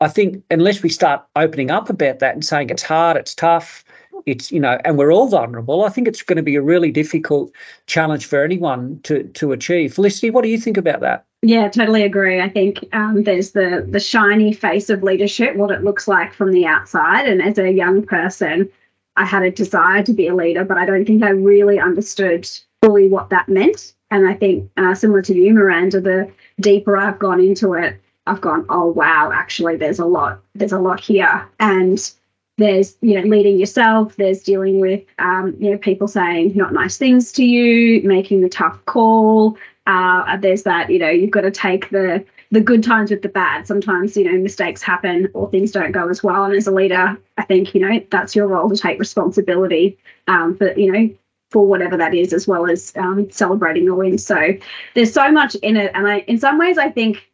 I 0.00 0.08
think 0.08 0.42
unless 0.50 0.82
we 0.82 0.88
start 0.88 1.22
opening 1.36 1.70
up 1.70 1.90
about 1.90 2.20
that 2.20 2.34
and 2.34 2.44
saying 2.44 2.70
it's 2.70 2.82
hard, 2.82 3.18
it's 3.18 3.34
tough, 3.34 3.84
it's 4.24 4.50
you 4.50 4.60
know, 4.60 4.78
and 4.84 4.96
we're 4.96 5.12
all 5.12 5.28
vulnerable, 5.28 5.84
I 5.84 5.90
think 5.90 6.08
it's 6.08 6.22
going 6.22 6.38
to 6.38 6.42
be 6.42 6.56
a 6.56 6.62
really 6.62 6.90
difficult 6.90 7.52
challenge 7.86 8.24
for 8.24 8.42
anyone 8.42 9.00
to 9.02 9.24
to 9.24 9.52
achieve. 9.52 9.94
Felicity, 9.94 10.30
what 10.30 10.42
do 10.42 10.48
you 10.48 10.58
think 10.58 10.78
about 10.78 11.00
that? 11.00 11.26
Yeah, 11.42 11.68
totally 11.68 12.02
agree. 12.02 12.40
I 12.40 12.48
think 12.48 12.84
um, 12.92 13.24
there's 13.24 13.52
the 13.52 13.86
the 13.88 14.00
shiny 14.00 14.52
face 14.54 14.88
of 14.88 15.02
leadership, 15.02 15.56
what 15.56 15.70
it 15.70 15.84
looks 15.84 16.08
like 16.08 16.32
from 16.32 16.52
the 16.52 16.66
outside, 16.66 17.28
and 17.28 17.42
as 17.42 17.58
a 17.58 17.70
young 17.70 18.02
person, 18.04 18.70
I 19.16 19.26
had 19.26 19.42
a 19.42 19.50
desire 19.50 20.02
to 20.02 20.12
be 20.14 20.28
a 20.28 20.34
leader, 20.34 20.64
but 20.64 20.78
I 20.78 20.86
don't 20.86 21.04
think 21.04 21.22
I 21.22 21.30
really 21.30 21.78
understood 21.78 22.48
fully 22.82 23.08
what 23.08 23.28
that 23.30 23.48
meant. 23.48 23.94
And 24.10 24.28
I 24.28 24.34
think, 24.34 24.70
uh, 24.76 24.94
similar 24.94 25.22
to 25.22 25.34
you, 25.34 25.54
Miranda, 25.54 26.00
the 26.00 26.30
deeper 26.58 26.96
I've 26.96 27.18
gone 27.18 27.40
into 27.40 27.74
it, 27.74 28.00
I've 28.26 28.40
gone, 28.40 28.66
oh 28.68 28.86
wow, 28.86 29.30
actually, 29.32 29.76
there's 29.76 29.98
a 29.98 30.04
lot, 30.04 30.40
there's 30.54 30.72
a 30.72 30.78
lot 30.78 31.00
here, 31.00 31.48
and 31.58 32.12
there's 32.58 32.96
you 33.00 33.20
know 33.20 33.26
leading 33.26 33.58
yourself. 33.58 34.16
There's 34.16 34.42
dealing 34.42 34.80
with 34.80 35.02
um, 35.18 35.56
you 35.58 35.70
know 35.70 35.78
people 35.78 36.06
saying 36.06 36.52
not 36.54 36.72
nice 36.72 36.96
things 36.98 37.32
to 37.32 37.44
you, 37.44 38.06
making 38.06 38.42
the 38.42 38.48
tough 38.48 38.84
call. 38.84 39.56
Uh, 39.86 40.36
there's 40.36 40.64
that 40.64 40.90
you 40.90 40.98
know 40.98 41.08
you've 41.08 41.30
got 41.30 41.40
to 41.42 41.50
take 41.50 41.90
the 41.90 42.24
the 42.50 42.60
good 42.60 42.82
times 42.82 43.10
with 43.10 43.22
the 43.22 43.28
bad. 43.28 43.66
Sometimes, 43.66 44.16
you 44.16 44.24
know, 44.24 44.36
mistakes 44.38 44.82
happen 44.82 45.28
or 45.34 45.48
things 45.50 45.70
don't 45.70 45.92
go 45.92 46.08
as 46.08 46.22
well. 46.22 46.44
And 46.44 46.54
as 46.54 46.66
a 46.66 46.72
leader, 46.72 47.16
I 47.38 47.44
think, 47.44 47.74
you 47.74 47.80
know, 47.80 48.04
that's 48.10 48.34
your 48.34 48.48
role 48.48 48.68
to 48.68 48.76
take 48.76 48.98
responsibility 48.98 49.96
um, 50.26 50.56
for, 50.56 50.76
you 50.76 50.92
know, 50.92 51.14
for 51.50 51.66
whatever 51.66 51.96
that 51.96 52.14
is, 52.14 52.32
as 52.32 52.46
well 52.46 52.70
as 52.70 52.92
um, 52.96 53.30
celebrating 53.30 53.86
the 53.86 53.94
win. 53.94 54.18
So 54.18 54.54
there's 54.94 55.12
so 55.12 55.30
much 55.30 55.54
in 55.56 55.76
it. 55.76 55.90
And 55.94 56.06
I, 56.06 56.18
in 56.20 56.38
some 56.38 56.58
ways, 56.58 56.78
I 56.78 56.90
think 56.90 57.30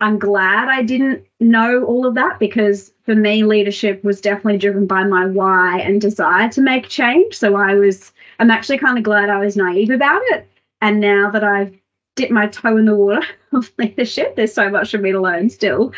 I'm 0.00 0.18
glad 0.18 0.68
I 0.68 0.82
didn't 0.82 1.24
know 1.38 1.84
all 1.84 2.06
of 2.06 2.14
that 2.14 2.38
because 2.38 2.92
for 3.04 3.14
me, 3.14 3.44
leadership 3.44 4.02
was 4.02 4.20
definitely 4.20 4.58
driven 4.58 4.86
by 4.86 5.04
my 5.04 5.26
why 5.26 5.78
and 5.80 6.00
desire 6.00 6.48
to 6.50 6.60
make 6.60 6.88
change. 6.88 7.34
So 7.34 7.56
I 7.56 7.74
was, 7.74 8.12
I'm 8.38 8.50
actually 8.50 8.78
kind 8.78 8.98
of 8.98 9.04
glad 9.04 9.30
I 9.30 9.38
was 9.38 9.56
naive 9.56 9.90
about 9.90 10.22
it. 10.26 10.48
And 10.80 11.00
now 11.00 11.30
that 11.30 11.44
I've 11.44 11.74
dipped 12.16 12.32
my 12.32 12.48
toe 12.48 12.76
in 12.76 12.86
the 12.86 12.94
water 12.94 13.22
of 13.52 13.70
leadership, 13.78 14.36
there's 14.36 14.54
so 14.54 14.70
much 14.70 14.90
for 14.90 14.98
me 14.98 15.12
to 15.12 15.20
learn 15.20 15.50
still. 15.50 15.92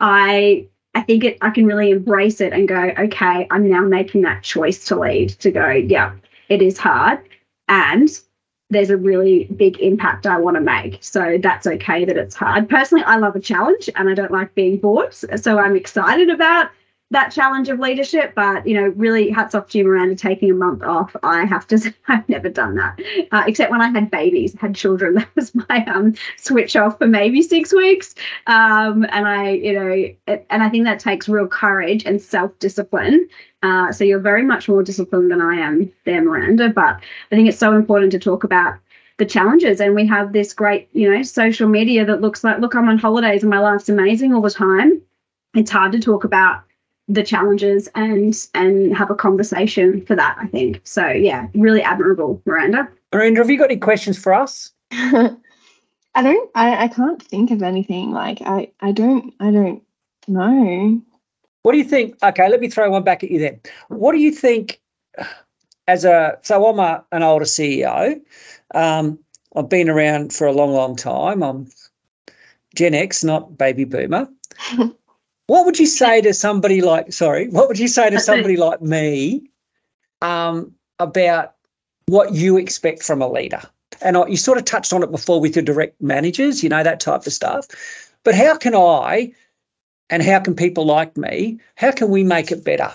I 0.00 0.68
I 0.96 1.02
think 1.02 1.24
it, 1.24 1.38
I 1.40 1.50
can 1.50 1.66
really 1.66 1.90
embrace 1.90 2.40
it 2.40 2.52
and 2.52 2.68
go, 2.68 2.92
okay, 2.96 3.48
I'm 3.50 3.68
now 3.68 3.82
making 3.82 4.22
that 4.22 4.44
choice 4.44 4.84
to 4.86 5.00
lead, 5.00 5.30
to 5.40 5.50
go, 5.50 5.70
yeah, 5.70 6.12
it 6.48 6.62
is 6.62 6.78
hard 6.78 7.20
and 7.68 8.08
there's 8.70 8.90
a 8.90 8.96
really 8.96 9.44
big 9.56 9.78
impact 9.78 10.26
I 10.26 10.38
want 10.38 10.56
to 10.56 10.60
make. 10.60 10.98
So 11.02 11.38
that's 11.40 11.66
okay 11.66 12.04
that 12.04 12.16
it's 12.16 12.34
hard. 12.34 12.68
Personally, 12.68 13.04
I 13.04 13.16
love 13.16 13.36
a 13.36 13.40
challenge 13.40 13.88
and 13.94 14.08
I 14.08 14.14
don't 14.14 14.32
like 14.32 14.54
being 14.54 14.78
bored. 14.78 15.14
So 15.14 15.58
I'm 15.58 15.76
excited 15.76 16.30
about 16.30 16.70
that 17.10 17.30
challenge 17.30 17.68
of 17.68 17.78
leadership. 17.78 18.34
But, 18.34 18.66
you 18.66 18.74
know, 18.74 18.88
really 18.96 19.30
hats 19.30 19.54
off 19.54 19.68
to 19.70 19.78
you, 19.78 19.84
Miranda, 19.84 20.16
taking 20.16 20.50
a 20.50 20.54
month 20.54 20.82
off. 20.82 21.14
I 21.22 21.44
have 21.44 21.66
to 21.68 21.78
say, 21.78 21.94
I've 22.08 22.28
never 22.28 22.48
done 22.48 22.74
that, 22.76 22.98
uh, 23.32 23.44
except 23.46 23.70
when 23.70 23.80
I 23.80 23.88
had 23.88 24.10
babies, 24.10 24.54
had 24.58 24.74
children. 24.74 25.14
That 25.24 25.36
was 25.36 25.54
my 25.54 25.84
um, 25.86 26.14
switch 26.36 26.74
off 26.76 26.98
for 26.98 27.06
maybe 27.06 27.40
six 27.42 27.72
weeks. 27.72 28.14
Um, 28.46 29.06
and 29.10 29.28
I, 29.28 29.50
you 29.50 29.72
know, 29.72 30.08
it, 30.26 30.46
and 30.50 30.62
I 30.62 30.68
think 30.68 30.84
that 30.84 30.98
takes 30.98 31.28
real 31.28 31.46
courage 31.46 32.04
and 32.04 32.20
self 32.20 32.58
discipline. 32.58 33.28
Uh, 33.64 33.90
so 33.90 34.04
you're 34.04 34.20
very 34.20 34.42
much 34.42 34.68
more 34.68 34.82
disciplined 34.82 35.30
than 35.30 35.40
I 35.40 35.54
am 35.54 35.90
there, 36.04 36.22
Miranda. 36.22 36.68
But 36.68 37.00
I 37.32 37.34
think 37.34 37.48
it's 37.48 37.58
so 37.58 37.74
important 37.74 38.12
to 38.12 38.18
talk 38.18 38.44
about 38.44 38.74
the 39.16 39.24
challenges. 39.24 39.80
And 39.80 39.94
we 39.94 40.06
have 40.06 40.32
this 40.34 40.52
great 40.52 40.88
you 40.92 41.10
know 41.10 41.22
social 41.22 41.66
media 41.66 42.04
that 42.04 42.20
looks 42.20 42.44
like 42.44 42.58
look 42.58 42.74
i'm 42.74 42.88
on 42.88 42.98
holidays 42.98 43.42
and 43.42 43.50
my 43.50 43.60
life's 43.60 43.88
amazing 43.88 44.34
all 44.34 44.42
the 44.42 44.50
time. 44.50 45.00
It's 45.54 45.70
hard 45.70 45.92
to 45.92 45.98
talk 45.98 46.24
about 46.24 46.62
the 47.08 47.22
challenges 47.22 47.88
and 47.94 48.34
and 48.54 48.94
have 48.94 49.10
a 49.10 49.14
conversation 49.14 50.04
for 50.04 50.14
that 50.14 50.36
i 50.38 50.46
think. 50.46 50.82
So 50.84 51.08
yeah 51.08 51.46
really 51.54 51.82
admirable 51.82 52.42
miranda. 52.44 52.86
Miranda 53.14 53.40
have 53.40 53.50
you 53.50 53.56
got 53.56 53.70
any 53.70 53.80
questions 53.80 54.18
for 54.18 54.34
us? 54.34 54.72
I 54.92 56.22
don't 56.22 56.50
I, 56.54 56.84
I 56.84 56.88
can't 56.88 57.22
think 57.22 57.50
of 57.50 57.62
anything. 57.62 58.10
Like 58.10 58.42
i 58.42 58.70
i 58.80 58.92
don't 58.92 59.32
i 59.40 59.50
don't 59.50 59.82
know 60.28 61.00
what 61.64 61.72
do 61.72 61.78
you 61.78 61.84
think? 61.84 62.16
Okay 62.22 62.48
let 62.48 62.60
me 62.60 62.68
throw 62.68 62.88
one 62.90 63.02
back 63.02 63.24
at 63.24 63.30
you 63.30 63.40
then. 63.40 63.60
What 63.88 64.12
do 64.12 64.18
you 64.18 64.30
think 64.30 64.80
as 65.86 66.04
a 66.04 66.38
so 66.42 66.66
i'm 66.66 66.78
a, 66.78 67.04
an 67.12 67.22
older 67.22 67.44
ceo 67.44 68.18
um, 68.74 69.18
i've 69.54 69.68
been 69.68 69.90
around 69.90 70.32
for 70.32 70.46
a 70.46 70.52
long 70.52 70.72
long 70.72 70.96
time. 70.96 71.42
I'm 71.42 71.68
gen 72.74 72.94
x 72.94 73.24
not 73.24 73.58
baby 73.58 73.84
boomer. 73.84 74.28
What 75.46 75.66
would 75.66 75.78
you 75.78 75.86
say 75.86 76.22
to 76.22 76.32
somebody 76.32 76.80
like, 76.80 77.12
sorry, 77.12 77.48
what 77.48 77.68
would 77.68 77.78
you 77.78 77.88
say 77.88 78.08
to 78.10 78.18
somebody 78.30 78.56
like 78.56 78.80
me 78.80 79.42
um, 80.22 80.72
about 80.98 81.54
what 82.06 82.32
you 82.32 82.56
expect 82.56 83.02
from 83.02 83.20
a 83.20 83.30
leader? 83.30 83.60
And 84.00 84.16
you 84.28 84.36
sort 84.36 84.58
of 84.58 84.64
touched 84.64 84.92
on 84.92 85.02
it 85.02 85.10
before 85.10 85.40
with 85.40 85.54
your 85.54 85.62
direct 85.62 86.00
managers, 86.00 86.62
you 86.62 86.68
know, 86.68 86.82
that 86.82 87.00
type 87.00 87.26
of 87.26 87.32
stuff. 87.32 87.66
But 88.22 88.34
how 88.34 88.56
can 88.56 88.74
I 88.74 89.32
and 90.10 90.22
how 90.22 90.40
can 90.40 90.54
people 90.54 90.84
like 90.86 91.16
me, 91.16 91.60
how 91.76 91.92
can 91.92 92.10
we 92.10 92.24
make 92.24 92.50
it 92.50 92.64
better? 92.64 92.92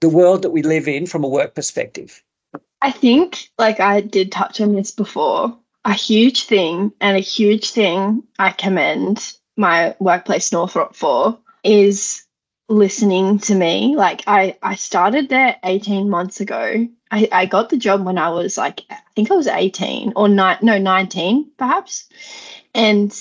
The 0.00 0.08
world 0.08 0.42
that 0.42 0.50
we 0.50 0.62
live 0.62 0.88
in 0.88 1.06
from 1.06 1.24
a 1.24 1.28
work 1.28 1.54
perspective. 1.54 2.22
I 2.80 2.92
think, 2.92 3.50
like 3.58 3.80
I 3.80 4.00
did 4.00 4.30
touch 4.30 4.60
on 4.60 4.74
this 4.74 4.90
before, 4.90 5.56
a 5.84 5.92
huge 5.92 6.44
thing 6.44 6.92
and 7.00 7.16
a 7.16 7.20
huge 7.20 7.70
thing 7.70 8.22
I 8.38 8.50
commend 8.50 9.34
my 9.56 9.96
workplace 9.98 10.52
Northrop 10.52 10.94
for 10.94 11.38
is 11.64 12.24
listening 12.68 13.38
to 13.40 13.54
me. 13.54 13.96
Like 13.96 14.22
I, 14.26 14.56
I 14.62 14.76
started 14.76 15.28
there 15.28 15.56
18 15.64 16.08
months 16.08 16.40
ago. 16.40 16.86
I, 17.10 17.28
I 17.32 17.46
got 17.46 17.70
the 17.70 17.76
job 17.76 18.04
when 18.04 18.18
I 18.18 18.28
was 18.28 18.56
like, 18.56 18.82
I 18.90 18.98
think 19.16 19.30
I 19.30 19.34
was 19.34 19.46
18 19.46 20.12
or 20.14 20.28
nine, 20.28 20.58
no, 20.62 20.78
19 20.78 21.50
perhaps. 21.56 22.08
And 22.74 23.12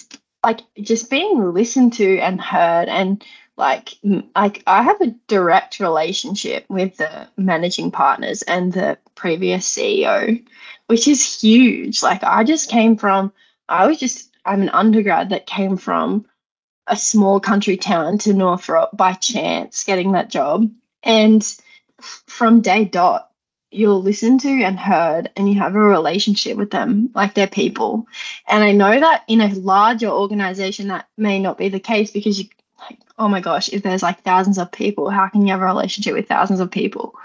like 0.47 0.61
just 0.81 1.09
being 1.09 1.53
listened 1.53 1.91
to 1.91 2.19
and 2.19 2.39
heard 2.39 2.87
and 2.87 3.21
like 3.57 3.95
like 4.33 4.63
I 4.65 4.81
have 4.81 5.01
a 5.01 5.13
direct 5.27 5.81
relationship 5.81 6.65
with 6.69 6.95
the 6.95 7.27
managing 7.35 7.91
partners 7.91 8.43
and 8.43 8.71
the 8.71 8.97
previous 9.15 9.69
CEO, 9.69 10.41
which 10.85 11.05
is 11.09 11.41
huge. 11.41 12.01
Like 12.01 12.23
I 12.23 12.45
just 12.45 12.69
came 12.69 12.95
from 12.95 13.33
I 13.67 13.87
was 13.87 13.99
just 13.99 14.31
I'm 14.45 14.61
an 14.61 14.69
undergrad 14.69 15.31
that 15.31 15.47
came 15.47 15.75
from 15.75 16.25
a 16.87 16.95
small 16.95 17.41
country 17.41 17.75
town 17.75 18.17
to 18.19 18.33
Northrop 18.33 18.95
by 18.95 19.13
chance 19.13 19.83
getting 19.83 20.13
that 20.13 20.29
job. 20.29 20.71
And 21.03 21.43
from 21.99 22.61
day 22.61 22.85
dot, 22.85 23.26
you'll 23.71 24.01
listen 24.01 24.37
to 24.39 24.63
and 24.63 24.79
heard 24.79 25.29
and 25.35 25.49
you 25.49 25.59
have 25.59 25.75
a 25.75 25.79
relationship 25.79 26.57
with 26.57 26.71
them 26.71 27.09
like 27.13 27.33
they're 27.33 27.47
people. 27.47 28.07
And 28.47 28.63
I 28.63 28.71
know 28.71 28.99
that 28.99 29.23
in 29.27 29.41
a 29.41 29.53
larger 29.53 30.07
organization 30.07 30.87
that 30.87 31.07
may 31.17 31.39
not 31.39 31.57
be 31.57 31.69
the 31.69 31.79
case 31.79 32.11
because 32.11 32.39
you 32.39 32.47
like, 32.79 32.99
oh 33.17 33.27
my 33.27 33.41
gosh, 33.41 33.69
if 33.69 33.83
there's 33.83 34.03
like 34.03 34.21
thousands 34.21 34.57
of 34.57 34.71
people, 34.71 35.09
how 35.09 35.27
can 35.27 35.41
you 35.45 35.51
have 35.51 35.61
a 35.61 35.65
relationship 35.65 36.13
with 36.13 36.27
thousands 36.27 36.59
of 36.59 36.71
people? 36.71 37.15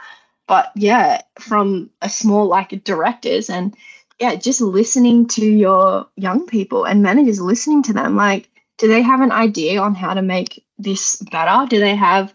But 0.49 0.73
yeah, 0.75 1.23
from 1.39 1.91
a 2.01 2.09
small 2.09 2.47
like 2.47 2.83
directors 2.85 3.49
and 3.49 3.77
yeah, 4.19 4.35
just 4.35 4.61
listening 4.61 5.27
to 5.29 5.45
your 5.45 6.09
young 6.17 6.47
people 6.47 6.85
and 6.85 7.03
managers 7.03 7.41
listening 7.41 7.83
to 7.85 7.93
them 7.93 8.17
like 8.17 8.49
do 8.79 8.89
they 8.89 9.03
have 9.03 9.21
an 9.21 9.33
idea 9.33 9.81
on 9.81 9.95
how 9.95 10.15
to 10.15 10.23
make 10.23 10.65
this 10.79 11.17
better? 11.31 11.69
Do 11.69 11.79
they 11.79 11.95
have 11.95 12.35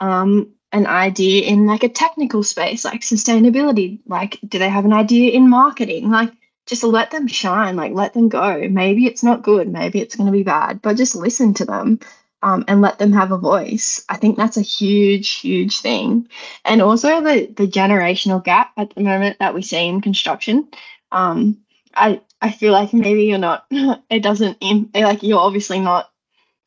um, 0.00 0.52
an 0.72 0.86
idea 0.86 1.42
in 1.44 1.66
like 1.66 1.82
a 1.82 1.88
technical 1.88 2.42
space, 2.42 2.84
like 2.84 3.00
sustainability? 3.00 4.00
Like, 4.06 4.38
do 4.46 4.58
they 4.58 4.68
have 4.68 4.84
an 4.84 4.92
idea 4.92 5.32
in 5.32 5.48
marketing? 5.48 6.10
Like, 6.10 6.32
just 6.66 6.84
let 6.84 7.10
them 7.10 7.26
shine, 7.26 7.76
like, 7.76 7.92
let 7.94 8.12
them 8.12 8.28
go. 8.28 8.68
Maybe 8.68 9.06
it's 9.06 9.22
not 9.22 9.42
good, 9.42 9.68
maybe 9.68 10.00
it's 10.00 10.16
going 10.16 10.26
to 10.26 10.32
be 10.32 10.42
bad, 10.42 10.82
but 10.82 10.96
just 10.96 11.16
listen 11.16 11.54
to 11.54 11.64
them 11.64 11.98
um, 12.42 12.64
and 12.68 12.82
let 12.82 12.98
them 12.98 13.12
have 13.12 13.32
a 13.32 13.38
voice. 13.38 14.04
I 14.08 14.18
think 14.18 14.36
that's 14.36 14.58
a 14.58 14.62
huge, 14.62 15.40
huge 15.40 15.80
thing. 15.80 16.28
And 16.64 16.82
also 16.82 17.22
the, 17.22 17.46
the 17.56 17.66
generational 17.66 18.44
gap 18.44 18.72
at 18.76 18.94
the 18.94 19.02
moment 19.02 19.38
that 19.38 19.54
we 19.54 19.62
see 19.62 19.86
in 19.86 20.02
construction. 20.02 20.68
Um, 21.10 21.58
I, 21.94 22.20
I 22.40 22.50
feel 22.50 22.72
like 22.72 22.92
maybe 22.92 23.24
you're 23.24 23.38
not, 23.38 23.64
it 23.70 24.22
doesn't, 24.22 24.58
in 24.60 24.90
like, 24.94 25.22
you're 25.22 25.40
obviously 25.40 25.80
not 25.80 26.10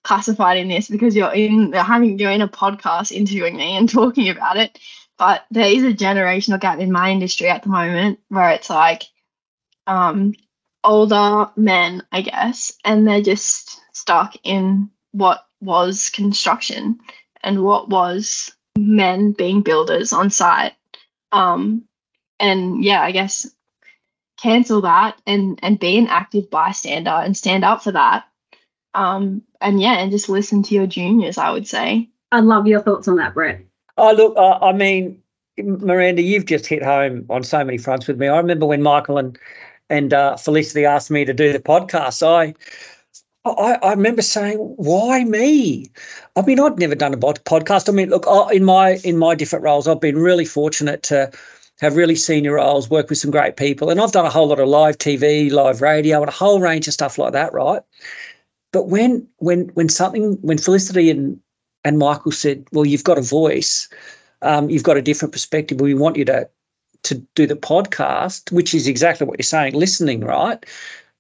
classified 0.04 0.58
in 0.58 0.68
this 0.68 0.90
because 0.90 1.16
you're 1.16 1.34
in 1.34 1.74
having 1.74 2.18
you're 2.18 2.32
in 2.32 2.42
a 2.42 2.48
podcast 2.48 3.12
interviewing 3.12 3.56
me 3.56 3.78
and 3.78 3.90
talking 3.90 4.30
about 4.30 4.58
it. 4.58 4.80
But 5.18 5.46
there 5.52 5.68
is 5.68 5.84
a 5.84 5.94
generational 5.94 6.60
gap 6.60 6.80
in 6.80 6.92
my 6.92 7.12
industry 7.12 7.48
at 7.50 7.64
the 7.64 7.70
moment 7.70 8.20
where 8.30 8.50
it's 8.52 8.70
like 8.70 9.04
um 9.88 10.34
older 10.84 11.50
men, 11.56 12.04
I 12.12 12.22
guess, 12.22 12.74
and 12.84 13.08
they're 13.08 13.22
just 13.22 13.80
stuck 13.96 14.36
in 14.44 14.90
what 15.12 15.46
was 15.60 16.10
construction 16.10 17.00
and 17.44 17.64
what 17.64 17.90
was 17.90 18.52
men 18.78 19.34
being 19.34 19.62
builders 19.62 20.14
on 20.14 20.30
site. 20.30 20.74
Um 21.32 21.84
and 22.40 22.84
yeah, 22.84 23.02
I 23.02 23.12
guess 23.12 23.48
cancel 24.42 24.82
that 24.82 25.22
and 25.28 25.60
and 25.62 25.80
be 25.80 26.00
an 26.00 26.08
active 26.08 26.50
bystander 26.50 27.12
and 27.12 27.38
stand 27.38 27.64
up 27.64 27.84
for 27.84 27.92
that 27.92 28.26
um, 28.94 29.42
and 29.60 29.82
yeah, 29.82 30.00
and 30.00 30.12
just 30.12 30.30
listen 30.30 30.64
to 30.64 30.76
your 30.76 30.88
juniors, 30.88 31.38
I 31.38 31.52
would 31.52 31.68
say. 31.68 32.10
I 32.32 32.40
love 32.40 32.68
your 32.68 32.82
thoughts 32.82 33.08
on 33.08 33.18
that, 33.18 33.34
Brett. 33.34 33.62
Oh, 33.98 34.14
look, 34.14 34.36
uh, 34.38 34.58
I 34.62 34.74
mean, 34.74 35.22
Miranda, 35.58 36.22
you've 36.22 36.46
just 36.46 36.66
hit 36.66 36.84
home 36.84 37.26
on 37.30 37.44
so 37.44 37.64
many 37.64 37.78
fronts 37.78 38.08
with 38.08 38.18
me. 38.18 38.28
I 38.28 38.38
remember 38.38 38.66
when 38.66 38.82
Michael 38.82 39.18
and 39.18 39.38
and 39.90 40.14
uh, 40.14 40.38
Felicity 40.38 40.86
asked 40.86 41.12
me 41.12 41.26
to 41.26 41.34
do 41.34 41.52
the 41.52 41.60
podcast. 41.60 42.26
I, 42.26 42.56
I, 43.44 43.74
I 43.84 43.92
remember 43.92 44.22
saying, 44.22 44.58
"Why 44.58 45.24
me?" 45.26 45.88
I 46.36 46.42
mean, 46.42 46.60
I'd 46.60 46.80
never 46.80 46.96
done 46.96 47.14
a 47.14 47.18
podcast. 47.18 47.90
I 47.90 47.92
mean, 47.92 48.10
look, 48.10 48.26
in 48.54 48.64
my 48.64 49.00
in 49.04 49.18
my 49.18 49.36
different 49.36 49.64
roles, 49.64 49.88
I've 49.88 50.00
been 50.00 50.18
really 50.18 50.46
fortunate 50.46 51.04
to 51.04 51.32
have 51.82 51.96
really 51.96 52.16
senior 52.16 52.54
roles, 52.54 52.90
work 52.90 53.10
with 53.10 53.18
some 53.18 53.32
great 53.32 53.58
people, 53.58 53.90
and 53.90 54.00
I've 54.00 54.12
done 54.12 54.26
a 54.26 54.30
whole 54.30 54.48
lot 54.48 54.60
of 54.60 54.70
live 54.70 54.98
TV, 54.98 55.52
live 55.52 55.82
radio, 55.82 56.22
and 56.22 56.30
a 56.30 56.34
whole 56.34 56.62
range 56.62 56.88
of 56.88 56.94
stuff 56.94 57.18
like 57.18 57.34
that, 57.34 57.52
right? 57.54 57.82
But 58.72 58.88
when 58.88 59.28
when 59.38 59.70
when 59.74 59.90
something 59.90 60.38
when 60.42 60.58
Felicity 60.58 61.10
and 61.10 61.40
and 61.84 61.98
Michael 61.98 62.32
said, 62.32 62.66
"Well, 62.72 62.86
you've 62.86 63.04
got 63.04 63.18
a 63.18 63.22
voice, 63.22 63.90
um, 64.42 64.70
you've 64.70 64.84
got 64.84 64.98
a 64.98 65.02
different 65.02 65.32
perspective. 65.32 65.82
We 65.82 65.94
want 65.94 66.16
you 66.16 66.26
to 66.26 66.50
to 67.04 67.16
do 67.36 67.48
the 67.48 67.56
podcast, 67.56 68.52
which 68.52 68.74
is 68.74 68.88
exactly 68.88 69.26
what 69.26 69.40
you're 69.40 69.44
saying, 69.44 69.74
listening, 69.74 70.22
right, 70.22 70.64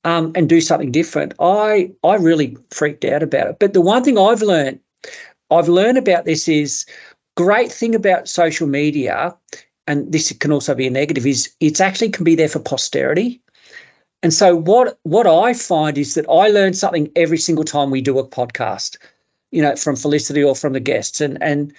um, 0.03 0.31
and 0.35 0.47
do 0.47 0.61
something 0.61 0.91
different." 0.91 1.33
I 1.39 1.91
I 2.03 2.15
really 2.15 2.57
freaked 2.71 3.05
out 3.05 3.23
about 3.23 3.47
it. 3.47 3.57
But 3.59 3.73
the 3.73 3.81
one 3.81 4.03
thing 4.03 4.17
I've 4.17 4.41
learned, 4.41 4.79
I've 5.49 5.67
learned 5.69 5.97
about 5.97 6.25
this 6.25 6.47
is 6.47 6.85
great 7.35 7.71
thing 7.71 7.95
about 7.95 8.29
social 8.29 8.67
media, 8.67 9.35
and 9.87 10.11
this 10.11 10.31
can 10.39 10.51
also 10.51 10.75
be 10.75 10.87
a 10.87 10.91
negative, 10.91 11.25
is 11.25 11.49
it's 11.59 11.81
actually 11.81 12.09
can 12.11 12.23
be 12.23 12.35
there 12.35 12.49
for 12.49 12.59
posterity. 12.59 13.40
And 14.23 14.33
so 14.33 14.55
what 14.55 14.99
what 15.03 15.27
I 15.27 15.53
find 15.53 15.97
is 15.97 16.13
that 16.13 16.29
I 16.29 16.47
learn 16.47 16.73
something 16.73 17.11
every 17.15 17.37
single 17.37 17.63
time 17.63 17.89
we 17.89 18.01
do 18.01 18.19
a 18.19 18.27
podcast, 18.27 18.97
you 19.51 19.61
know, 19.61 19.75
from 19.75 19.95
Felicity 19.95 20.43
or 20.43 20.55
from 20.55 20.73
the 20.73 20.79
guests. 20.79 21.21
And 21.21 21.41
and 21.41 21.73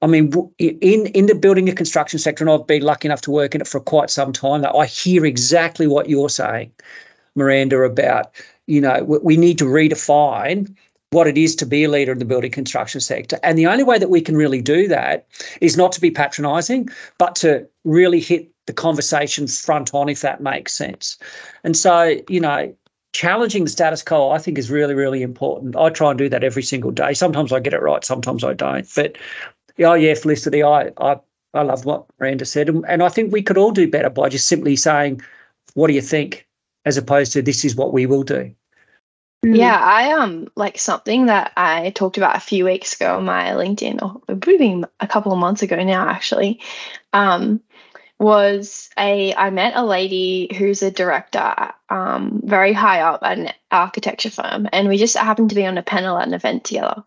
I 0.00 0.06
mean, 0.06 0.32
in 0.58 1.06
in 1.06 1.26
the 1.26 1.34
building 1.34 1.68
and 1.68 1.76
construction 1.76 2.18
sector, 2.18 2.44
and 2.44 2.50
I've 2.50 2.66
been 2.66 2.82
lucky 2.82 3.08
enough 3.08 3.20
to 3.22 3.30
work 3.30 3.54
in 3.54 3.60
it 3.60 3.68
for 3.68 3.80
quite 3.80 4.10
some 4.10 4.32
time. 4.32 4.62
Now 4.62 4.74
I 4.74 4.86
hear 4.86 5.26
exactly 5.26 5.86
what 5.86 6.08
you're 6.08 6.30
saying, 6.30 6.72
Miranda, 7.34 7.82
about 7.82 8.32
you 8.66 8.80
know 8.80 9.04
we 9.22 9.36
need 9.36 9.58
to 9.58 9.64
redefine 9.64 10.74
what 11.10 11.26
it 11.26 11.36
is 11.36 11.54
to 11.54 11.66
be 11.66 11.84
a 11.84 11.90
leader 11.90 12.10
in 12.12 12.18
the 12.18 12.24
building 12.24 12.50
construction 12.50 13.00
sector. 13.00 13.38
And 13.42 13.58
the 13.58 13.66
only 13.66 13.84
way 13.84 13.98
that 13.98 14.08
we 14.08 14.22
can 14.22 14.34
really 14.34 14.62
do 14.62 14.88
that 14.88 15.26
is 15.60 15.76
not 15.76 15.92
to 15.92 16.00
be 16.00 16.10
patronizing, 16.10 16.88
but 17.18 17.36
to 17.36 17.68
really 17.84 18.18
hit 18.18 18.50
the 18.66 18.72
conversation 18.72 19.46
front 19.46 19.94
on, 19.94 20.08
if 20.08 20.20
that 20.20 20.40
makes 20.40 20.72
sense. 20.72 21.18
And 21.64 21.76
so, 21.76 22.16
you 22.28 22.40
know, 22.40 22.74
challenging 23.12 23.64
the 23.64 23.70
status 23.70 24.02
quo, 24.02 24.30
I 24.30 24.38
think, 24.38 24.58
is 24.58 24.70
really, 24.70 24.94
really 24.94 25.22
important. 25.22 25.76
I 25.76 25.90
try 25.90 26.10
and 26.10 26.18
do 26.18 26.28
that 26.28 26.44
every 26.44 26.62
single 26.62 26.90
day. 26.90 27.14
Sometimes 27.14 27.52
I 27.52 27.60
get 27.60 27.74
it 27.74 27.82
right, 27.82 28.04
sometimes 28.04 28.44
I 28.44 28.54
don't. 28.54 28.88
But 28.94 29.16
oh 29.80 29.94
yeah, 29.94 30.14
Felicity, 30.14 30.62
I 30.62 30.90
I 30.98 31.18
I 31.54 31.62
love 31.62 31.84
what 31.84 32.06
Miranda 32.18 32.44
said, 32.44 32.68
and 32.68 32.84
and 32.88 33.02
I 33.02 33.08
think 33.08 33.32
we 33.32 33.42
could 33.42 33.58
all 33.58 33.72
do 33.72 33.90
better 33.90 34.10
by 34.10 34.28
just 34.28 34.48
simply 34.48 34.76
saying, 34.76 35.20
"What 35.74 35.88
do 35.88 35.94
you 35.94 36.02
think?" 36.02 36.46
as 36.84 36.96
opposed 36.96 37.32
to 37.32 37.42
"This 37.42 37.64
is 37.64 37.76
what 37.76 37.92
we 37.92 38.06
will 38.06 38.22
do." 38.22 38.54
Mm. 39.44 39.56
Yeah, 39.56 39.76
I 39.76 40.12
um 40.12 40.48
like 40.54 40.78
something 40.78 41.26
that 41.26 41.52
I 41.56 41.90
talked 41.90 42.16
about 42.16 42.36
a 42.36 42.40
few 42.40 42.64
weeks 42.64 42.94
ago 42.94 43.16
on 43.16 43.24
my 43.24 43.50
LinkedIn, 43.50 44.00
or 44.00 44.22
maybe 44.46 44.84
a 45.00 45.06
couple 45.06 45.32
of 45.32 45.38
months 45.38 45.62
ago 45.62 45.82
now, 45.82 46.08
actually. 46.08 46.60
Um, 47.12 47.60
was 48.22 48.88
a 48.96 49.34
I 49.34 49.50
met 49.50 49.74
a 49.74 49.84
lady 49.84 50.48
who's 50.56 50.82
a 50.82 50.90
director, 50.90 51.72
um, 51.88 52.40
very 52.44 52.72
high 52.72 53.00
up 53.00 53.22
at 53.22 53.38
an 53.38 53.52
architecture 53.70 54.30
firm, 54.30 54.68
and 54.72 54.88
we 54.88 54.96
just 54.96 55.16
happened 55.16 55.50
to 55.50 55.56
be 55.56 55.66
on 55.66 55.76
a 55.76 55.82
panel 55.82 56.16
at 56.16 56.28
an 56.28 56.34
event 56.34 56.64
together. 56.64 57.02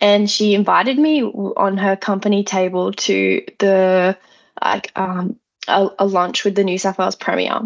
And 0.00 0.30
she 0.30 0.54
invited 0.54 0.98
me 0.98 1.22
on 1.22 1.76
her 1.76 1.96
company 1.96 2.44
table 2.44 2.92
to 2.92 3.44
the 3.58 4.16
like 4.62 4.90
um, 4.96 5.38
a, 5.68 5.90
a, 5.98 6.06
lunch 6.06 6.44
with 6.44 6.54
the 6.54 6.64
New 6.64 6.78
South 6.78 6.98
Wales 6.98 7.16
Premier. 7.16 7.60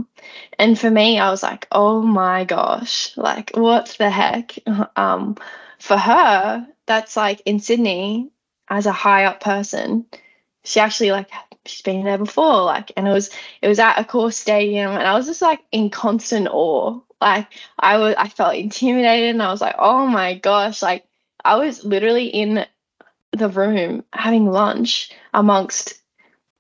And 0.59 0.79
for 0.79 0.91
me, 0.91 1.19
I 1.19 1.31
was 1.31 1.43
like, 1.43 1.69
oh 1.71 2.03
my 2.03 2.45
gosh, 2.45 3.17
like 3.17 3.53
what 3.55 3.95
the 3.99 4.11
heck? 4.11 4.59
Um, 4.97 5.37
for 5.79 5.97
her, 5.97 6.67
that's 6.87 7.17
like 7.17 7.43
in 7.45 7.61
Sydney 7.61 8.31
as 8.69 8.87
a 8.87 8.93
high 8.93 9.25
up 9.25 9.41
person, 9.41 10.07
she 10.65 10.81
actually 10.81 11.11
like 11.11 11.29
she's 11.67 11.83
been 11.83 12.05
there 12.05 12.19
before 12.19 12.63
like 12.65 12.93
and 12.97 13.07
it 13.07 13.13
was 13.13 13.31
it 13.61 13.69
was 13.69 13.79
at 13.79 13.97
Accor 13.97 14.33
stadium 14.33 14.91
and 14.91 15.03
i 15.03 15.15
was 15.15 15.27
just 15.27 15.43
like 15.43 15.61
in 15.71 15.91
constant 15.91 16.49
awe 16.49 16.99
like 17.21 17.47
i 17.79 17.99
was 17.99 18.15
i 18.19 18.29
felt 18.29 18.55
intimidated 18.57 19.31
and 19.31 19.43
i 19.43 19.51
was 19.51 19.61
like 19.61 19.77
oh 19.79 20.07
my 20.07 20.35
gosh 20.35 20.83
like 20.83 21.05
i 21.45 21.57
was 21.57 21.85
literally 21.85 22.27
in 22.27 22.67
the 23.33 23.49
room 23.49 24.05
having 24.13 24.47
lunch 24.47 25.13
amongst 25.33 26.03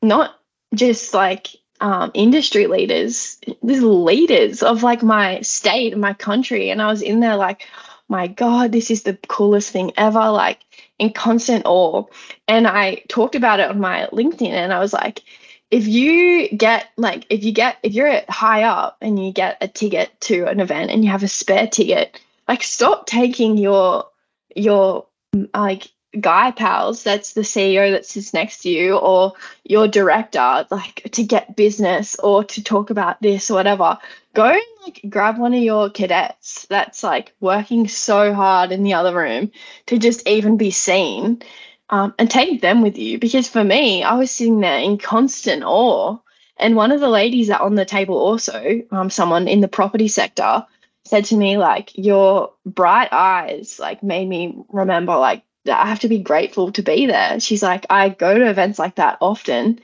not 0.02 0.38
just 0.74 1.14
like 1.14 1.48
um, 1.82 2.12
industry 2.14 2.66
leaders, 2.68 3.38
these 3.62 3.82
leaders 3.82 4.62
of 4.62 4.82
like 4.82 5.02
my 5.02 5.40
state, 5.40 5.98
my 5.98 6.14
country. 6.14 6.70
And 6.70 6.80
I 6.80 6.86
was 6.86 7.02
in 7.02 7.20
there 7.20 7.36
like, 7.36 7.66
my 8.08 8.28
God, 8.28 8.70
this 8.72 8.90
is 8.90 9.02
the 9.02 9.18
coolest 9.28 9.70
thing 9.70 9.92
ever. 9.96 10.30
Like, 10.30 10.60
in 11.02 11.12
constant 11.12 11.64
awe. 11.66 12.04
And 12.46 12.66
I 12.66 13.02
talked 13.08 13.34
about 13.34 13.58
it 13.58 13.68
on 13.68 13.80
my 13.80 14.08
LinkedIn 14.12 14.50
and 14.50 14.72
I 14.72 14.78
was 14.78 14.92
like, 14.92 15.22
if 15.70 15.88
you 15.88 16.48
get 16.50 16.86
like 16.96 17.26
if 17.28 17.42
you 17.44 17.52
get 17.52 17.78
if 17.82 17.92
you're 17.94 18.06
at 18.06 18.30
high 18.30 18.62
up 18.62 18.98
and 19.00 19.22
you 19.22 19.32
get 19.32 19.56
a 19.60 19.66
ticket 19.66 20.10
to 20.20 20.44
an 20.44 20.60
event 20.60 20.90
and 20.90 21.04
you 21.04 21.10
have 21.10 21.24
a 21.24 21.28
spare 21.28 21.66
ticket, 21.66 22.20
like 22.46 22.62
stop 22.62 23.06
taking 23.06 23.58
your 23.58 24.06
your 24.54 25.06
like 25.54 25.88
guy 26.20 26.50
pals 26.50 27.02
that's 27.02 27.32
the 27.32 27.40
CEO 27.40 27.90
that 27.90 28.04
sits 28.04 28.34
next 28.34 28.60
to 28.60 28.68
you 28.68 28.96
or 28.96 29.32
your 29.64 29.88
director 29.88 30.66
like 30.70 31.08
to 31.10 31.24
get 31.24 31.56
business 31.56 32.16
or 32.16 32.44
to 32.44 32.62
talk 32.62 32.90
about 32.90 33.20
this 33.22 33.50
or 33.50 33.54
whatever 33.54 33.98
go 34.34 34.48
and 34.48 34.62
like 34.82 35.00
grab 35.08 35.38
one 35.38 35.54
of 35.54 35.62
your 35.62 35.90
cadets 35.90 36.66
that's 36.68 37.02
like 37.02 37.34
working 37.40 37.88
so 37.88 38.32
hard 38.34 38.72
in 38.72 38.82
the 38.82 38.94
other 38.94 39.14
room 39.14 39.50
to 39.86 39.98
just 39.98 40.26
even 40.26 40.56
be 40.56 40.70
seen 40.70 41.42
um, 41.90 42.14
and 42.18 42.30
take 42.30 42.60
them 42.60 42.82
with 42.82 42.96
you 42.96 43.18
because 43.18 43.48
for 43.48 43.64
me 43.64 44.02
I 44.02 44.14
was 44.14 44.30
sitting 44.30 44.60
there 44.60 44.78
in 44.78 44.98
constant 44.98 45.62
awe 45.64 46.18
and 46.56 46.76
one 46.76 46.92
of 46.92 47.00
the 47.00 47.08
ladies 47.08 47.48
that 47.48 47.60
on 47.60 47.74
the 47.74 47.84
table 47.84 48.16
also 48.16 48.82
um, 48.90 49.10
someone 49.10 49.48
in 49.48 49.60
the 49.60 49.68
property 49.68 50.08
sector 50.08 50.66
said 51.04 51.24
to 51.26 51.36
me 51.36 51.58
like 51.58 51.90
your 51.96 52.52
bright 52.64 53.12
eyes 53.12 53.78
like 53.78 54.02
made 54.02 54.28
me 54.28 54.56
remember 54.70 55.16
like 55.16 55.44
I 55.70 55.86
have 55.86 56.00
to 56.00 56.08
be 56.08 56.18
grateful 56.18 56.72
to 56.72 56.82
be 56.82 57.06
there. 57.06 57.38
She's 57.38 57.62
like, 57.62 57.86
I 57.88 58.08
go 58.08 58.36
to 58.36 58.50
events 58.50 58.78
like 58.78 58.96
that 58.96 59.18
often, 59.20 59.80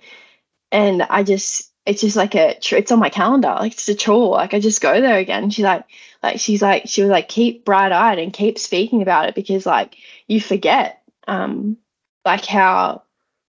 and 0.73 1.03
I 1.03 1.23
just 1.23 1.68
it's 1.89 2.03
just 2.03 2.17
like 2.17 2.35
a 2.35 2.57
it's 2.73 2.93
on 2.93 2.99
my 2.99 3.09
calendar, 3.09 3.49
like 3.59 3.73
it's 3.73 3.89
a 3.89 3.95
chore. 3.95 4.37
Like 4.37 4.55
I 4.55 4.61
just 4.61 4.81
go 4.81 5.01
there 5.01 5.19
again. 5.19 5.51
She's 5.51 5.65
like, 5.65 5.85
like 6.23 6.41
she's 6.41 6.63
like 6.63 6.85
she 6.87 7.03
was 7.03 7.11
like 7.11 7.29
keep 7.29 7.65
bright 7.65 7.93
eyed 7.93 8.19
and 8.19 8.33
keep 8.33 8.59
speaking 8.59 9.03
about 9.03 9.29
it 9.29 9.35
because 9.35 9.67
like 9.67 9.97
you 10.27 10.41
forget 10.41 11.03
um 11.27 11.77
like 12.25 12.45
how 12.45 13.03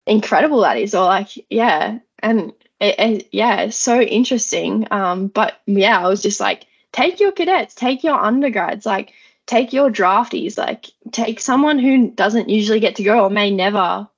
incredible 0.07 0.61
that 0.61 0.79
is 0.79 0.95
or 0.95 1.05
like 1.05 1.29
yeah 1.51 1.99
and 2.21 2.53
it, 2.81 2.99
it, 2.99 3.29
yeah 3.33 3.61
it's 3.63 3.77
so 3.77 4.01
interesting 4.01 4.87
um 4.91 5.29
but 5.29 5.61
yeah 5.67 6.01
i 6.01 6.09
was 6.09 6.23
just 6.23 6.41
like 6.41 6.67
take 6.93 7.21
your 7.21 7.31
cadets 7.31 7.75
take 7.75 8.03
your 8.03 8.19
undergrads 8.19 8.85
like 8.87 9.13
take 9.51 9.73
your 9.73 9.91
draftees, 9.91 10.57
like 10.57 10.87
take 11.11 11.41
someone 11.41 11.81
who 11.81 12.09
doesn't 12.13 12.49
usually 12.49 12.79
get 12.79 12.95
to 12.97 13.03
go 13.03 13.25
or 13.25 13.31
may 13.31 13.51
never 13.51 14.09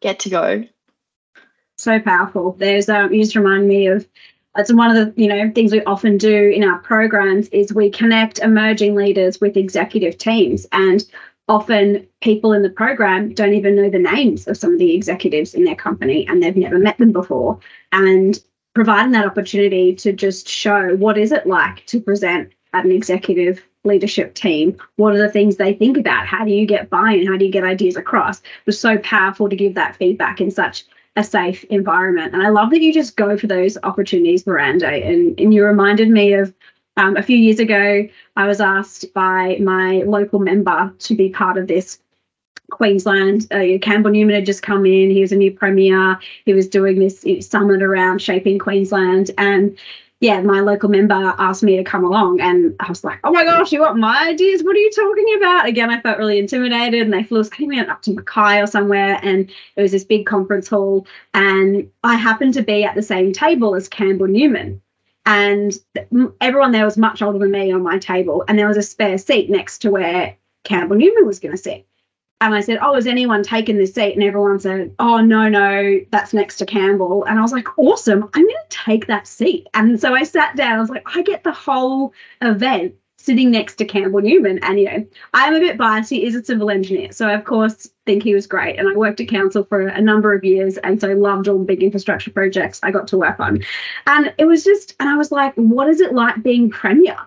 get 0.00 0.20
to 0.20 0.30
go. 0.30 0.64
So 1.76 2.00
powerful. 2.00 2.52
There's 2.58 2.88
um, 2.88 3.12
you 3.12 3.22
just 3.22 3.36
remind 3.36 3.68
me 3.68 3.86
of 3.86 4.08
it's 4.56 4.72
one 4.72 4.96
of 4.96 5.14
the 5.14 5.22
you 5.22 5.28
know 5.28 5.50
things 5.54 5.72
we 5.72 5.84
often 5.84 6.16
do 6.16 6.48
in 6.48 6.64
our 6.64 6.78
programs 6.78 7.48
is 7.48 7.72
we 7.72 7.90
connect 7.90 8.38
emerging 8.38 8.94
leaders 8.94 9.40
with 9.40 9.56
executive 9.56 10.16
teams. 10.16 10.66
And 10.72 11.04
often 11.48 12.06
people 12.22 12.52
in 12.54 12.62
the 12.62 12.70
program 12.70 13.34
don't 13.34 13.52
even 13.52 13.76
know 13.76 13.90
the 13.90 13.98
names 13.98 14.48
of 14.48 14.56
some 14.56 14.72
of 14.72 14.78
the 14.78 14.94
executives 14.94 15.54
in 15.54 15.64
their 15.64 15.76
company 15.76 16.26
and 16.26 16.42
they've 16.42 16.56
never 16.56 16.78
met 16.78 16.96
them 16.98 17.12
before. 17.12 17.58
And 17.92 18.40
providing 18.74 19.12
that 19.12 19.26
opportunity 19.26 19.94
to 19.96 20.12
just 20.12 20.48
show 20.48 20.96
what 20.96 21.18
is 21.18 21.30
it 21.30 21.46
like 21.46 21.84
to 21.86 22.00
present 22.00 22.52
at 22.72 22.84
an 22.84 22.92
executive 22.92 23.62
leadership 23.84 24.34
team 24.34 24.76
what 24.96 25.14
are 25.14 25.18
the 25.18 25.28
things 25.28 25.56
they 25.56 25.72
think 25.72 25.96
about? 25.96 26.26
How 26.26 26.44
do 26.44 26.50
you 26.50 26.66
get 26.66 26.90
buy-in? 26.90 27.26
How 27.26 27.36
do 27.36 27.44
you 27.44 27.52
get 27.52 27.64
ideas 27.64 27.96
across? 27.96 28.40
It 28.40 28.66
was 28.66 28.80
so 28.80 28.98
powerful 28.98 29.48
to 29.48 29.56
give 29.56 29.74
that 29.74 29.96
feedback 29.96 30.40
in 30.40 30.50
such 30.50 30.84
a 31.16 31.24
safe 31.24 31.64
environment 31.64 32.34
and 32.34 32.42
i 32.42 32.48
love 32.48 32.70
that 32.70 32.80
you 32.80 32.92
just 32.92 33.16
go 33.16 33.36
for 33.36 33.46
those 33.46 33.78
opportunities 33.82 34.46
miranda 34.46 34.86
and, 34.86 35.38
and 35.40 35.52
you 35.52 35.64
reminded 35.64 36.10
me 36.10 36.34
of 36.34 36.52
um, 36.96 37.16
a 37.16 37.22
few 37.22 37.36
years 37.36 37.60
ago, 37.60 38.08
I 38.36 38.46
was 38.46 38.60
asked 38.60 39.12
by 39.12 39.58
my 39.60 40.02
local 40.06 40.38
member 40.38 40.92
to 41.00 41.14
be 41.14 41.28
part 41.28 41.58
of 41.58 41.66
this 41.66 41.98
Queensland. 42.70 43.46
Uh, 43.52 43.78
Campbell 43.80 44.10
Newman 44.10 44.34
had 44.34 44.46
just 44.46 44.62
come 44.62 44.86
in. 44.86 45.10
He 45.10 45.20
was 45.20 45.32
a 45.32 45.36
new 45.36 45.52
premier. 45.52 46.18
He 46.44 46.54
was 46.54 46.68
doing 46.68 46.98
this 46.98 47.24
summit 47.46 47.82
around 47.82 48.20
shaping 48.20 48.58
Queensland. 48.58 49.30
And 49.38 49.76
yeah, 50.20 50.40
my 50.40 50.60
local 50.60 50.88
member 50.88 51.14
asked 51.14 51.62
me 51.62 51.76
to 51.76 51.84
come 51.84 52.04
along. 52.04 52.40
And 52.40 52.74
I 52.80 52.88
was 52.88 53.04
like, 53.04 53.18
oh 53.24 53.32
my 53.32 53.44
gosh, 53.44 53.70
you 53.72 53.80
want 53.80 53.98
my 53.98 54.28
ideas? 54.28 54.62
What 54.62 54.74
are 54.74 54.80
you 54.80 54.90
talking 54.90 55.34
about? 55.36 55.66
Again, 55.66 55.90
I 55.90 56.00
felt 56.00 56.18
really 56.18 56.38
intimidated. 56.38 57.02
And 57.02 57.12
they 57.12 57.22
flew 57.22 57.40
us, 57.40 57.50
I 57.52 57.56
think 57.56 57.70
we 57.70 57.76
went 57.76 57.90
up 57.90 58.02
to 58.02 58.14
Mackay 58.14 58.62
or 58.62 58.66
somewhere. 58.66 59.20
And 59.22 59.50
it 59.76 59.82
was 59.82 59.92
this 59.92 60.04
big 60.04 60.24
conference 60.24 60.68
hall. 60.68 61.06
And 61.34 61.90
I 62.02 62.16
happened 62.16 62.54
to 62.54 62.62
be 62.62 62.84
at 62.84 62.94
the 62.94 63.02
same 63.02 63.32
table 63.32 63.74
as 63.74 63.88
Campbell 63.88 64.28
Newman 64.28 64.80
and 65.26 65.72
everyone 66.40 66.70
there 66.70 66.84
was 66.84 66.96
much 66.96 67.20
older 67.20 67.40
than 67.40 67.50
me 67.50 67.72
on 67.72 67.82
my 67.82 67.98
table 67.98 68.44
and 68.46 68.58
there 68.58 68.68
was 68.68 68.76
a 68.76 68.82
spare 68.82 69.18
seat 69.18 69.50
next 69.50 69.78
to 69.78 69.90
where 69.90 70.36
campbell 70.64 70.96
newman 70.96 71.26
was 71.26 71.40
going 71.40 71.52
to 71.52 71.60
sit 71.60 71.86
and 72.40 72.54
i 72.54 72.60
said 72.60 72.78
oh 72.82 72.94
has 72.94 73.06
anyone 73.06 73.42
taken 73.42 73.76
this 73.76 73.94
seat 73.94 74.14
and 74.14 74.22
everyone 74.22 74.58
said 74.58 74.94
oh 74.98 75.20
no 75.20 75.48
no 75.48 75.98
that's 76.10 76.34
next 76.34 76.56
to 76.56 76.66
campbell 76.66 77.24
and 77.24 77.38
i 77.38 77.42
was 77.42 77.52
like 77.52 77.78
awesome 77.78 78.22
i'm 78.34 78.42
going 78.42 78.48
to 78.48 78.76
take 78.76 79.06
that 79.06 79.26
seat 79.26 79.66
and 79.74 80.00
so 80.00 80.14
i 80.14 80.22
sat 80.22 80.56
down 80.56 80.76
i 80.76 80.80
was 80.80 80.90
like 80.90 81.06
i 81.14 81.22
get 81.22 81.44
the 81.44 81.52
whole 81.52 82.12
event 82.42 82.94
sitting 83.26 83.50
next 83.50 83.74
to 83.74 83.84
Campbell 83.84 84.20
Newman. 84.20 84.60
And, 84.62 84.78
you 84.78 84.84
know, 84.86 85.06
I'm 85.34 85.54
a 85.54 85.58
bit 85.58 85.76
biased. 85.76 86.10
He 86.10 86.24
is 86.24 86.36
a 86.36 86.44
civil 86.44 86.70
engineer. 86.70 87.10
So, 87.10 87.26
I, 87.26 87.32
of 87.32 87.44
course, 87.44 87.88
think 88.06 88.22
he 88.22 88.34
was 88.34 88.46
great. 88.46 88.78
And 88.78 88.88
I 88.88 88.94
worked 88.94 89.20
at 89.20 89.28
council 89.28 89.64
for 89.64 89.80
a 89.80 90.00
number 90.00 90.32
of 90.32 90.44
years. 90.44 90.78
And 90.78 91.00
so 91.00 91.08
loved 91.08 91.48
all 91.48 91.58
the 91.58 91.64
big 91.64 91.82
infrastructure 91.82 92.30
projects 92.30 92.78
I 92.84 92.92
got 92.92 93.08
to 93.08 93.18
work 93.18 93.40
on. 93.40 93.64
And 94.06 94.32
it 94.38 94.44
was 94.44 94.62
just, 94.62 94.94
and 95.00 95.08
I 95.08 95.16
was 95.16 95.32
like, 95.32 95.54
what 95.56 95.88
is 95.88 96.00
it 96.00 96.14
like 96.14 96.42
being 96.42 96.70
Premier? 96.70 97.18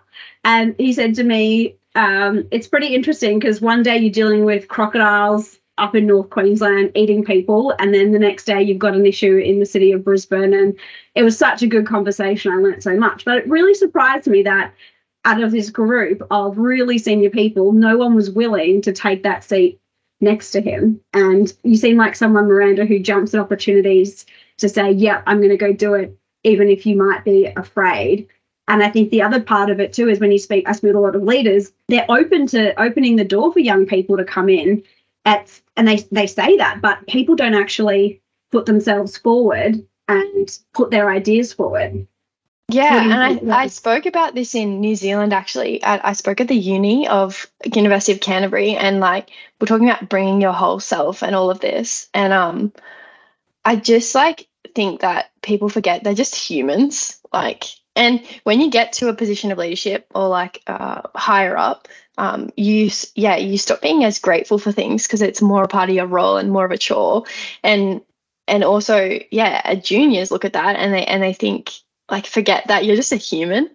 And 0.45 0.73
he 0.77 0.93
said 0.93 1.15
to 1.15 1.23
me, 1.23 1.75
um, 1.95 2.47
it's 2.51 2.67
pretty 2.67 2.93
interesting 2.93 3.39
because 3.39 3.61
one 3.61 3.83
day 3.83 3.97
you're 3.97 4.11
dealing 4.11 4.45
with 4.45 4.67
crocodiles 4.67 5.57
up 5.77 5.95
in 5.95 6.05
North 6.05 6.29
Queensland 6.29 6.91
eating 6.95 7.23
people, 7.23 7.73
and 7.79 7.93
then 7.93 8.11
the 8.11 8.19
next 8.19 8.45
day 8.45 8.61
you've 8.61 8.79
got 8.79 8.95
an 8.95 9.05
issue 9.05 9.37
in 9.37 9.59
the 9.59 9.65
city 9.65 9.91
of 9.91 10.03
Brisbane. 10.03 10.53
And 10.53 10.77
it 11.15 11.23
was 11.23 11.37
such 11.37 11.61
a 11.61 11.67
good 11.67 11.87
conversation. 11.87 12.51
I 12.51 12.57
learned 12.57 12.83
so 12.83 12.97
much, 12.97 13.25
but 13.25 13.37
it 13.37 13.47
really 13.49 13.73
surprised 13.73 14.27
me 14.27 14.43
that 14.43 14.73
out 15.25 15.41
of 15.41 15.51
this 15.51 15.69
group 15.69 16.25
of 16.31 16.57
really 16.57 16.97
senior 16.97 17.29
people, 17.29 17.71
no 17.71 17.97
one 17.97 18.15
was 18.15 18.29
willing 18.29 18.81
to 18.81 18.93
take 18.93 19.23
that 19.23 19.43
seat 19.43 19.79
next 20.21 20.51
to 20.51 20.61
him. 20.61 20.99
And 21.13 21.51
you 21.63 21.75
seem 21.75 21.97
like 21.97 22.15
someone, 22.15 22.47
Miranda, 22.47 22.85
who 22.85 22.99
jumps 22.99 23.33
at 23.33 23.39
opportunities 23.39 24.25
to 24.57 24.69
say, 24.69 24.91
yeah, 24.91 25.21
I'm 25.27 25.37
going 25.37 25.49
to 25.49 25.57
go 25.57 25.73
do 25.73 25.93
it, 25.93 26.17
even 26.43 26.69
if 26.69 26.85
you 26.85 26.95
might 26.95 27.23
be 27.23 27.45
afraid. 27.57 28.27
And 28.69 28.83
I 28.83 28.89
think 28.89 29.09
the 29.09 29.23
other 29.23 29.41
part 29.41 29.69
of 29.69 29.79
it 29.79 29.93
too 29.93 30.07
is 30.07 30.19
when 30.19 30.31
you 30.31 30.37
speak, 30.37 30.69
I 30.69 30.73
speak 30.73 30.91
to 30.91 30.97
a 30.97 31.01
lot 31.01 31.15
of 31.15 31.23
leaders, 31.23 31.71
they're 31.87 32.05
open 32.07 32.45
to 32.47 32.79
opening 32.79 33.15
the 33.15 33.25
door 33.25 33.51
for 33.51 33.59
young 33.59 33.85
people 33.87 34.15
to 34.15 34.23
come 34.23 34.47
in 34.47 34.83
at, 35.25 35.59
and 35.75 35.87
they, 35.87 35.97
they 36.11 36.27
say 36.27 36.55
that, 36.57 36.79
but 36.79 37.05
people 37.07 37.35
don't 37.35 37.55
actually 37.55 38.21
put 38.51 38.67
themselves 38.67 39.17
forward 39.17 39.83
and 40.07 40.59
put 40.73 40.91
their 40.91 41.09
ideas 41.09 41.51
forward. 41.51 42.07
Yeah, 42.71 43.03
and 43.03 43.51
I, 43.51 43.63
I 43.63 43.67
spoke 43.67 44.05
about 44.05 44.35
this 44.35 44.53
in 44.53 44.79
New 44.79 44.95
Zealand 44.95 45.33
actually. 45.33 45.83
I, 45.83 46.09
I, 46.09 46.13
spoke 46.13 46.39
at 46.39 46.47
the 46.47 46.55
uni 46.55 47.07
of 47.07 47.47
University 47.73 48.11
of 48.11 48.19
Canterbury, 48.19 48.75
and 48.75 48.99
like 48.99 49.31
we're 49.59 49.65
talking 49.65 49.89
about 49.89 50.07
bringing 50.07 50.39
your 50.39 50.53
whole 50.53 50.79
self 50.79 51.23
and 51.23 51.35
all 51.35 51.49
of 51.49 51.61
this. 51.61 52.07
And 52.13 52.31
um, 52.31 52.71
I 53.65 53.75
just 53.75 54.13
like 54.13 54.47
think 54.75 55.01
that 55.01 55.31
people 55.41 55.69
forget 55.69 56.03
they're 56.03 56.13
just 56.13 56.35
humans. 56.35 57.19
Like, 57.33 57.65
and 57.95 58.21
when 58.43 58.61
you 58.61 58.69
get 58.69 58.93
to 58.93 59.09
a 59.09 59.13
position 59.13 59.51
of 59.51 59.57
leadership 59.57 60.07
or 60.15 60.27
like 60.27 60.61
uh, 60.67 61.01
higher 61.15 61.57
up, 61.57 61.87
um, 62.17 62.49
you 62.55 62.89
yeah 63.15 63.35
you 63.35 63.57
stop 63.57 63.81
being 63.81 64.03
as 64.03 64.19
grateful 64.19 64.59
for 64.59 64.71
things 64.71 65.03
because 65.03 65.21
it's 65.21 65.41
more 65.41 65.63
a 65.63 65.67
part 65.67 65.89
of 65.89 65.95
your 65.95 66.05
role 66.05 66.37
and 66.37 66.51
more 66.51 66.65
of 66.65 66.71
a 66.71 66.77
chore. 66.77 67.25
And 67.63 68.01
and 68.47 68.63
also 68.63 69.19
yeah, 69.31 69.73
juniors 69.75 70.31
look 70.31 70.45
at 70.45 70.53
that 70.53 70.75
and 70.75 70.93
they 70.93 71.05
and 71.05 71.21
they 71.23 71.33
think 71.33 71.71
like 72.09 72.25
forget 72.25 72.67
that 72.67 72.85
you're 72.85 72.95
just 72.95 73.11
a 73.11 73.17
human. 73.17 73.69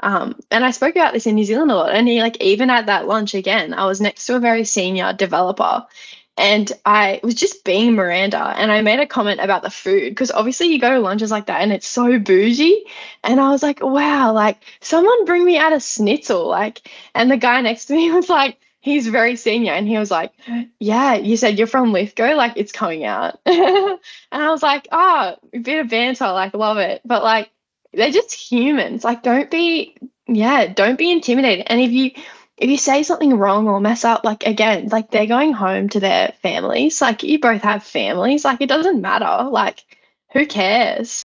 Um, 0.00 0.38
and 0.50 0.64
I 0.64 0.70
spoke 0.70 0.96
about 0.96 1.14
this 1.14 1.26
in 1.26 1.34
New 1.34 1.44
Zealand 1.44 1.70
a 1.70 1.76
lot. 1.76 1.94
And 1.94 2.06
he, 2.06 2.20
like, 2.20 2.36
even 2.42 2.68
at 2.68 2.86
that 2.86 3.06
lunch 3.06 3.32
again, 3.32 3.72
I 3.72 3.86
was 3.86 4.02
next 4.02 4.26
to 4.26 4.36
a 4.36 4.40
very 4.40 4.64
senior 4.64 5.14
developer 5.14 5.86
and 6.36 6.72
I 6.84 7.20
was 7.22 7.34
just 7.34 7.64
being 7.64 7.94
Miranda 7.94 8.54
and 8.56 8.72
I 8.72 8.80
made 8.80 8.98
a 8.98 9.06
comment 9.06 9.40
about 9.40 9.62
the 9.62 9.70
food 9.70 10.10
because 10.10 10.32
obviously 10.32 10.66
you 10.66 10.80
go 10.80 10.90
to 10.90 10.98
lunches 10.98 11.30
like 11.30 11.46
that 11.46 11.60
and 11.60 11.72
it's 11.72 11.86
so 11.86 12.18
bougie. 12.18 12.84
And 13.22 13.40
I 13.40 13.50
was 13.50 13.62
like, 13.62 13.80
wow, 13.82 14.32
like 14.32 14.58
someone 14.80 15.24
bring 15.26 15.44
me 15.44 15.58
out 15.58 15.72
a 15.72 15.78
schnitzel. 15.78 16.48
Like, 16.48 16.90
and 17.14 17.30
the 17.30 17.36
guy 17.36 17.60
next 17.60 17.86
to 17.86 17.94
me 17.94 18.10
was 18.12 18.28
like, 18.28 18.58
he's 18.80 19.06
very 19.06 19.36
senior 19.36 19.72
and 19.72 19.86
he 19.86 19.96
was 19.96 20.10
like, 20.10 20.32
yeah, 20.80 21.14
you 21.14 21.36
said 21.36 21.56
you're 21.56 21.68
from 21.68 21.92
Lithgow, 21.92 22.34
like 22.34 22.54
it's 22.56 22.72
coming 22.72 23.04
out. 23.04 23.38
and 23.46 23.98
I 24.32 24.50
was 24.50 24.62
like, 24.62 24.88
oh, 24.90 25.36
a 25.52 25.58
bit 25.58 25.80
of 25.80 25.88
banter, 25.88 26.32
like 26.32 26.52
love 26.52 26.78
it. 26.78 27.00
But 27.04 27.22
like, 27.22 27.50
they're 27.92 28.10
just 28.10 28.34
humans. 28.34 29.04
Like, 29.04 29.22
don't 29.22 29.50
be, 29.50 29.96
yeah, 30.26 30.66
don't 30.66 30.98
be 30.98 31.12
intimidated. 31.12 31.66
And 31.68 31.80
if 31.80 31.92
you, 31.92 32.10
if 32.56 32.70
you 32.70 32.76
say 32.76 33.02
something 33.02 33.36
wrong 33.36 33.68
or 33.68 33.80
mess 33.80 34.04
up, 34.04 34.24
like 34.24 34.46
again, 34.46 34.88
like 34.88 35.10
they're 35.10 35.26
going 35.26 35.52
home 35.52 35.88
to 35.90 36.00
their 36.00 36.32
families. 36.42 37.00
Like 37.00 37.22
you 37.22 37.38
both 37.38 37.62
have 37.62 37.82
families. 37.82 38.44
Like 38.44 38.60
it 38.60 38.68
doesn't 38.68 39.00
matter. 39.00 39.48
Like 39.50 39.84
who 40.32 40.46
cares? 40.46 41.24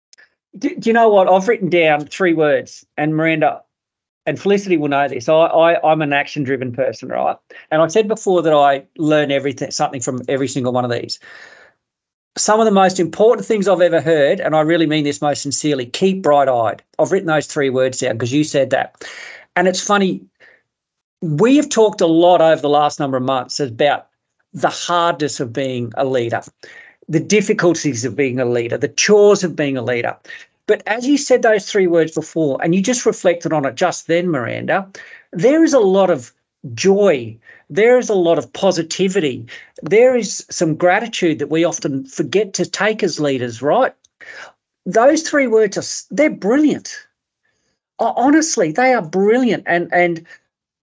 Do, 0.58 0.76
do 0.76 0.90
you 0.90 0.94
know 0.94 1.10
what? 1.10 1.28
I've 1.28 1.48
written 1.48 1.70
down 1.70 2.06
three 2.06 2.34
words, 2.34 2.86
and 2.98 3.16
Miranda 3.16 3.62
and 4.26 4.40
Felicity 4.40 4.78
will 4.78 4.90
know 4.90 5.08
this. 5.08 5.28
I, 5.28 5.34
I 5.34 5.92
I'm 5.92 6.02
an 6.02 6.14
action 6.14 6.44
driven 6.44 6.72
person, 6.72 7.10
right? 7.10 7.38
And 7.72 7.82
I 7.82 7.88
said 7.88 8.08
before 8.08 8.42
that 8.42 8.54
I 8.54 8.86
learn 8.98 9.32
everything, 9.32 9.72
something 9.72 10.02
from 10.02 10.22
every 10.28 10.48
single 10.48 10.74
one 10.74 10.86
of 10.86 10.92
these 10.92 11.20
some 12.36 12.60
of 12.60 12.66
the 12.66 12.72
most 12.72 13.00
important 13.00 13.46
things 13.46 13.68
I've 13.68 13.82
ever 13.82 14.02
heard, 14.02 14.40
and 14.40 14.56
I 14.56 14.62
really 14.62 14.88
mean 14.88 15.04
this 15.04 15.22
most 15.22 15.42
sincerely, 15.42 15.86
keep 15.86 16.24
bright 16.24 16.48
eyed. 16.48 16.82
I've 16.98 17.12
written 17.12 17.28
those 17.28 17.46
three 17.48 17.70
words 17.70 18.00
down 18.00 18.14
because 18.14 18.34
you 18.34 18.44
said 18.44 18.72
that. 18.72 19.04
And 19.56 19.68
it's 19.68 19.82
funny, 19.82 20.22
we 21.24 21.56
have 21.56 21.70
talked 21.70 22.02
a 22.02 22.08
lot 22.08 22.42
over 22.42 22.62
the 22.62 22.70
last 22.70 23.00
number 23.00 23.18
of 23.18 23.24
months 23.24 23.60
about 23.60 24.08
the 24.54 24.70
hardness 24.70 25.40
of 25.40 25.54
being 25.54 25.92
a 25.96 26.06
leader, 26.06 26.42
the 27.08 27.20
difficulties 27.20 28.06
of 28.06 28.16
being 28.16 28.40
a 28.40 28.46
leader, 28.46 28.78
the 28.78 28.88
chores 28.88 29.44
of 29.44 29.56
being 29.56 29.78
a 29.78 29.82
leader. 29.82 30.16
But 30.68 30.84
as 30.88 31.08
you 31.08 31.18
said 31.18 31.42
those 31.42 31.70
three 31.70 31.88
words 31.88 32.14
before, 32.14 32.60
and 32.62 32.76
you 32.76 32.82
just 32.82 33.06
reflected 33.06 33.52
on 33.52 33.66
it 33.66 33.76
just 33.76 34.08
then, 34.08 34.30
Miranda, 34.30 34.88
there 35.32 35.64
is 35.64 35.74
a 35.74 35.80
lot 35.80 36.10
of 36.10 36.32
joy 36.74 37.38
there 37.74 37.98
is 37.98 38.10
a 38.10 38.14
lot 38.14 38.38
of 38.38 38.52
positivity. 38.54 39.46
There 39.82 40.16
is 40.16 40.46
some 40.52 40.76
gratitude 40.76 41.40
that 41.40 41.50
we 41.50 41.64
often 41.64 42.06
forget 42.06 42.54
to 42.54 42.66
take 42.66 43.02
as 43.02 43.20
leaders, 43.20 43.62
right? 43.62 43.94
Those 44.86 45.24
three 45.24 45.48
words 45.48 45.78
are 45.78 46.16
they're 46.16 46.30
brilliant. 46.30 46.96
Honestly, 48.00 48.72
they 48.72 48.94
are 48.94 49.02
brilliant. 49.02 49.64
And 49.66 49.92
and 49.92 50.26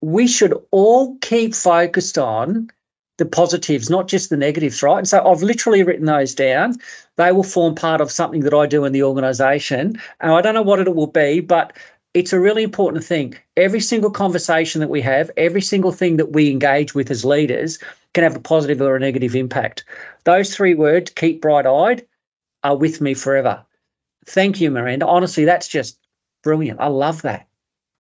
we 0.01 0.27
should 0.27 0.53
all 0.71 1.15
keep 1.21 1.53
focused 1.55 2.17
on 2.17 2.69
the 3.17 3.25
positives, 3.25 3.89
not 3.89 4.07
just 4.07 4.29
the 4.29 4.37
negatives, 4.37 4.81
right? 4.81 4.97
And 4.97 5.07
so 5.07 5.23
I've 5.23 5.43
literally 5.43 5.83
written 5.83 6.05
those 6.05 6.33
down. 6.33 6.77
They 7.17 7.31
will 7.31 7.43
form 7.43 7.75
part 7.75 8.01
of 8.01 8.11
something 8.11 8.41
that 8.41 8.53
I 8.53 8.65
do 8.65 8.83
in 8.83 8.93
the 8.93 9.03
organization. 9.03 10.01
And 10.19 10.31
I 10.31 10.41
don't 10.41 10.55
know 10.55 10.63
what 10.63 10.79
it 10.79 10.95
will 10.95 11.07
be, 11.07 11.39
but 11.39 11.73
it's 12.13 12.33
a 12.33 12.39
really 12.39 12.63
important 12.63 13.03
thing. 13.03 13.35
Every 13.55 13.79
single 13.79 14.09
conversation 14.09 14.81
that 14.81 14.89
we 14.89 15.01
have, 15.01 15.29
every 15.37 15.61
single 15.61 15.91
thing 15.91 16.17
that 16.17 16.33
we 16.33 16.49
engage 16.49 16.95
with 16.95 17.11
as 17.11 17.23
leaders 17.23 17.77
can 18.13 18.23
have 18.23 18.35
a 18.35 18.39
positive 18.39 18.81
or 18.81 18.95
a 18.95 18.99
negative 18.99 19.35
impact. 19.35 19.85
Those 20.23 20.55
three 20.55 20.73
words, 20.73 21.11
keep 21.11 21.41
bright 21.41 21.67
eyed, 21.67 22.05
are 22.63 22.75
with 22.75 23.01
me 23.01 23.13
forever. 23.13 23.63
Thank 24.25 24.59
you, 24.59 24.71
Miranda. 24.71 25.07
Honestly, 25.07 25.45
that's 25.45 25.67
just 25.67 25.99
brilliant. 26.43 26.79
I 26.79 26.87
love 26.87 27.21
that. 27.21 27.47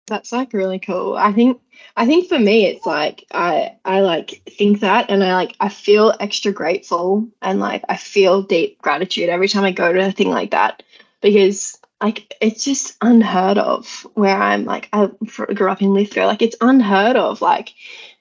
That's 0.07 0.31
like 0.31 0.53
really 0.53 0.79
cool. 0.79 1.17
I 1.17 1.33
think 1.33 1.61
I 1.97 2.07
think 2.07 2.29
for 2.29 2.39
me 2.39 2.67
it's 2.67 2.87
like 2.87 3.25
I 3.33 3.77
I 3.85 4.01
like 4.01 4.43
think 4.59 4.81
that 4.81 5.11
and 5.11 5.25
I 5.25 5.35
like 5.35 5.57
I 5.61 5.69
feel 5.69 6.15
extra 6.21 6.53
grateful 6.53 7.27
and 7.43 7.61
like 7.61 7.83
I 7.89 7.97
feel 7.97 8.43
deep 8.43 8.81
gratitude 8.83 9.29
every 9.29 9.49
time 9.49 9.65
I 9.65 9.73
go 9.73 9.93
to 9.93 10.07
a 10.07 10.13
thing 10.13 10.31
like 10.31 10.51
that 10.51 10.83
because 11.21 11.79
like 12.03 12.35
it's 12.41 12.65
just 12.65 12.97
unheard 13.01 13.59
of 13.59 14.07
where 14.15 14.37
I'm 14.37 14.65
like 14.65 14.89
I 14.93 15.11
grew 15.55 15.71
up 15.71 15.81
in 15.83 15.95
Lithgow 15.95 16.27
like 16.27 16.43
it's 16.43 16.57
unheard 16.61 17.17
of 17.17 17.41
like 17.41 17.73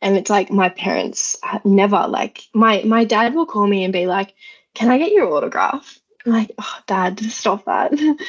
and 0.02 0.16
it's 0.16 0.30
like 0.30 0.50
my 0.52 0.70
parents 0.70 1.36
never 1.66 2.08
like 2.08 2.44
my 2.54 2.82
my 2.86 3.04
dad 3.04 3.36
will 3.36 3.46
call 3.46 3.68
me 3.68 3.84
and 3.84 3.94
be 3.94 4.08
like 4.08 4.34
can 4.74 4.90
I 4.90 4.98
get 4.98 5.12
your 5.12 5.32
autograph? 5.32 6.00
I'm 6.26 6.32
like 6.32 6.52
oh 6.58 6.80
dad 6.88 7.20
stop 7.20 7.66
that 7.66 7.94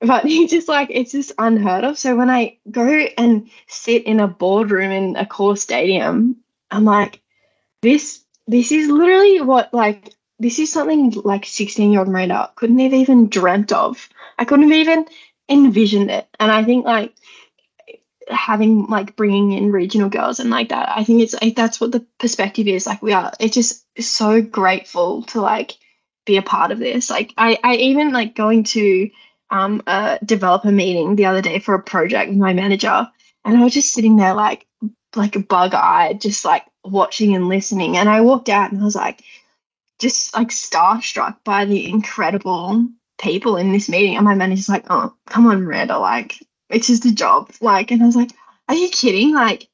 but 0.00 0.24
he 0.26 0.46
just 0.46 0.68
like 0.68 0.88
it's 0.90 1.12
just 1.12 1.32
unheard 1.38 1.84
of 1.84 1.98
so 1.98 2.16
when 2.16 2.30
I 2.30 2.58
go 2.70 2.86
and 2.86 3.50
sit 3.68 4.04
in 4.04 4.20
a 4.20 4.28
boardroom 4.28 4.90
in 4.90 5.14
Accor 5.14 5.58
Stadium 5.58 6.36
I'm 6.70 6.84
like 6.84 7.20
this 7.82 8.24
this 8.46 8.72
is 8.72 8.88
literally 8.88 9.40
what 9.40 9.72
like 9.72 10.12
this 10.40 10.58
is 10.58 10.72
something 10.72 11.10
like 11.24 11.44
16 11.44 11.92
year 11.92 12.00
old 12.00 12.08
Miranda 12.08 12.50
couldn't 12.56 12.78
have 12.78 12.94
even 12.94 13.28
dreamt 13.28 13.72
of. 13.72 14.08
I 14.38 14.46
couldn't 14.46 14.70
have 14.70 14.78
even 14.78 15.06
envisioned 15.48 16.10
it. 16.10 16.26
And 16.40 16.50
I 16.50 16.64
think 16.64 16.86
like 16.86 17.14
having 18.28 18.86
like 18.86 19.16
bringing 19.16 19.52
in 19.52 19.70
regional 19.70 20.08
girls 20.08 20.40
and 20.40 20.48
like 20.50 20.70
that, 20.70 20.88
I 20.96 21.04
think 21.04 21.20
it's 21.20 21.34
like 21.40 21.54
that's 21.54 21.80
what 21.80 21.92
the 21.92 22.06
perspective 22.18 22.66
is. 22.66 22.86
Like 22.86 23.02
we 23.02 23.12
are, 23.12 23.32
it's 23.38 23.54
just 23.54 23.84
so 24.02 24.40
grateful 24.40 25.24
to 25.24 25.42
like 25.42 25.72
be 26.24 26.38
a 26.38 26.42
part 26.42 26.70
of 26.70 26.78
this. 26.78 27.10
Like 27.10 27.34
I, 27.36 27.58
I 27.62 27.74
even 27.74 28.12
like 28.12 28.34
going 28.34 28.64
to 28.64 29.10
um, 29.50 29.82
a 29.86 30.18
developer 30.24 30.70
meeting 30.72 31.16
the 31.16 31.26
other 31.26 31.42
day 31.42 31.58
for 31.58 31.74
a 31.74 31.82
project 31.82 32.30
with 32.30 32.38
my 32.38 32.52
manager, 32.52 33.08
and 33.44 33.56
I 33.56 33.64
was 33.64 33.74
just 33.74 33.92
sitting 33.92 34.16
there 34.16 34.34
like 34.34 34.66
like 35.16 35.36
a 35.36 35.40
bug 35.40 35.74
eyed, 35.74 36.20
just 36.20 36.44
like 36.44 36.64
watching 36.84 37.34
and 37.34 37.48
listening. 37.48 37.96
And 37.96 38.08
I 38.08 38.20
walked 38.20 38.48
out 38.48 38.72
and 38.72 38.80
I 38.80 38.84
was 38.84 38.94
like, 38.94 39.22
just 39.98 40.34
like 40.34 40.48
starstruck 40.48 41.36
by 41.44 41.64
the 41.64 41.88
incredible 41.88 42.88
people 43.20 43.56
in 43.56 43.72
this 43.72 43.88
meeting. 43.88 44.16
And 44.16 44.24
my 44.24 44.34
manager's 44.34 44.68
like, 44.68 44.86
oh, 44.88 45.14
come 45.26 45.46
on, 45.46 45.62
Miranda, 45.62 45.98
like, 45.98 46.38
it's 46.68 46.86
just 46.86 47.04
a 47.04 47.14
job. 47.14 47.50
Like, 47.60 47.90
and 47.90 48.02
I 48.02 48.06
was 48.06 48.16
like, 48.16 48.30
are 48.68 48.74
you 48.74 48.88
kidding? 48.88 49.34
Like, 49.34 49.68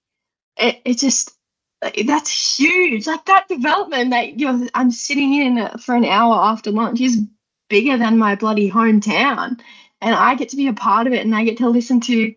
it, 0.57 0.81
it 0.85 0.99
just, 0.99 1.33
that's 1.81 2.59
huge. 2.59 3.07
Like, 3.07 3.27
that 3.27 3.49
development 3.49 4.11
that 4.11 4.41
you're, 4.41 4.67
I'm 4.75 4.91
sitting 4.91 5.35
in 5.35 5.69
for 5.79 5.95
an 5.95 6.05
hour 6.05 6.35
after 6.35 6.71
lunch 6.71 7.01
is 7.01 7.23
bigger 7.69 7.97
than 7.97 8.19
my 8.19 8.35
bloody 8.35 8.71
hometown. 8.71 9.61
And 10.01 10.15
I 10.15 10.35
get 10.35 10.51
to 10.51 10.57
be 10.57 10.69
a 10.69 10.73
part 10.73 11.07
of 11.07 11.13
it 11.13 11.25
and 11.25 11.35
I 11.35 11.45
get 11.45 11.59
to 11.59 11.69
listen 11.69 12.01
to 12.03 12.35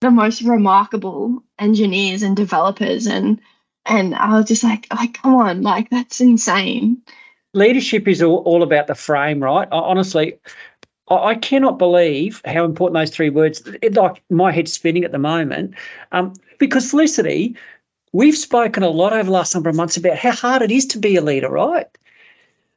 the 0.00 0.10
most 0.10 0.42
remarkable 0.42 1.42
engineers 1.58 2.22
and 2.22 2.36
developers 2.36 3.06
and 3.06 3.40
and 3.84 4.14
I 4.14 4.38
was 4.38 4.46
just 4.46 4.62
like, 4.62 4.86
like, 4.94 5.14
come 5.14 5.34
on, 5.34 5.62
like 5.62 5.90
that's 5.90 6.20
insane 6.20 7.02
leadership 7.54 8.08
is 8.08 8.22
all, 8.22 8.38
all 8.38 8.62
about 8.62 8.86
the 8.86 8.94
frame, 8.94 9.42
right? 9.42 9.68
I, 9.70 9.76
honestly, 9.76 10.38
I, 11.08 11.34
cannot 11.34 11.78
believe 11.78 12.40
how 12.44 12.64
important 12.64 12.94
those 12.94 13.14
three 13.14 13.30
words. 13.30 13.62
It, 13.82 13.94
like 13.94 14.22
my 14.30 14.52
head's 14.52 14.72
spinning 14.72 15.04
at 15.04 15.12
the 15.12 15.18
moment, 15.18 15.74
um, 16.12 16.32
because 16.58 16.90
Felicity, 16.90 17.56
we've 18.12 18.36
spoken 18.36 18.82
a 18.82 18.88
lot 18.88 19.12
over 19.12 19.24
the 19.24 19.30
last 19.30 19.54
number 19.54 19.68
of 19.68 19.76
months 19.76 19.96
about 19.96 20.16
how 20.16 20.32
hard 20.32 20.62
it 20.62 20.70
is 20.70 20.86
to 20.86 20.98
be 20.98 21.16
a 21.16 21.20
leader, 21.22 21.50
right? 21.50 21.86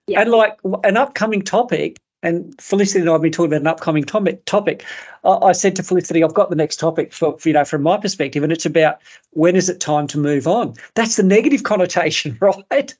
Yeah. 0.07 0.21
And 0.21 0.31
like 0.31 0.57
an 0.83 0.97
upcoming 0.97 1.41
topic, 1.41 1.97
and 2.21 2.59
Felicity 2.59 3.01
and 3.01 3.09
I 3.09 3.13
have 3.13 3.21
been 3.21 3.31
talking 3.31 3.51
about 3.51 3.61
an 3.61 3.67
upcoming 3.67 4.03
topic. 4.03 4.43
Topic. 4.45 4.83
I, 5.23 5.51
said 5.53 5.75
to 5.75 5.83
Felicity, 5.83 6.23
"I've 6.23 6.33
got 6.33 6.49
the 6.49 6.55
next 6.55 6.79
topic 6.79 7.13
for, 7.13 7.37
for, 7.37 7.49
you 7.49 7.53
know 7.53 7.65
from 7.65 7.83
my 7.83 7.97
perspective, 7.97 8.43
and 8.43 8.51
it's 8.51 8.65
about 8.65 9.01
when 9.31 9.55
is 9.55 9.69
it 9.69 9.79
time 9.79 10.07
to 10.07 10.17
move 10.17 10.47
on." 10.47 10.73
That's 10.95 11.15
the 11.15 11.23
negative 11.23 11.63
connotation, 11.71 12.37
right? 12.41 12.93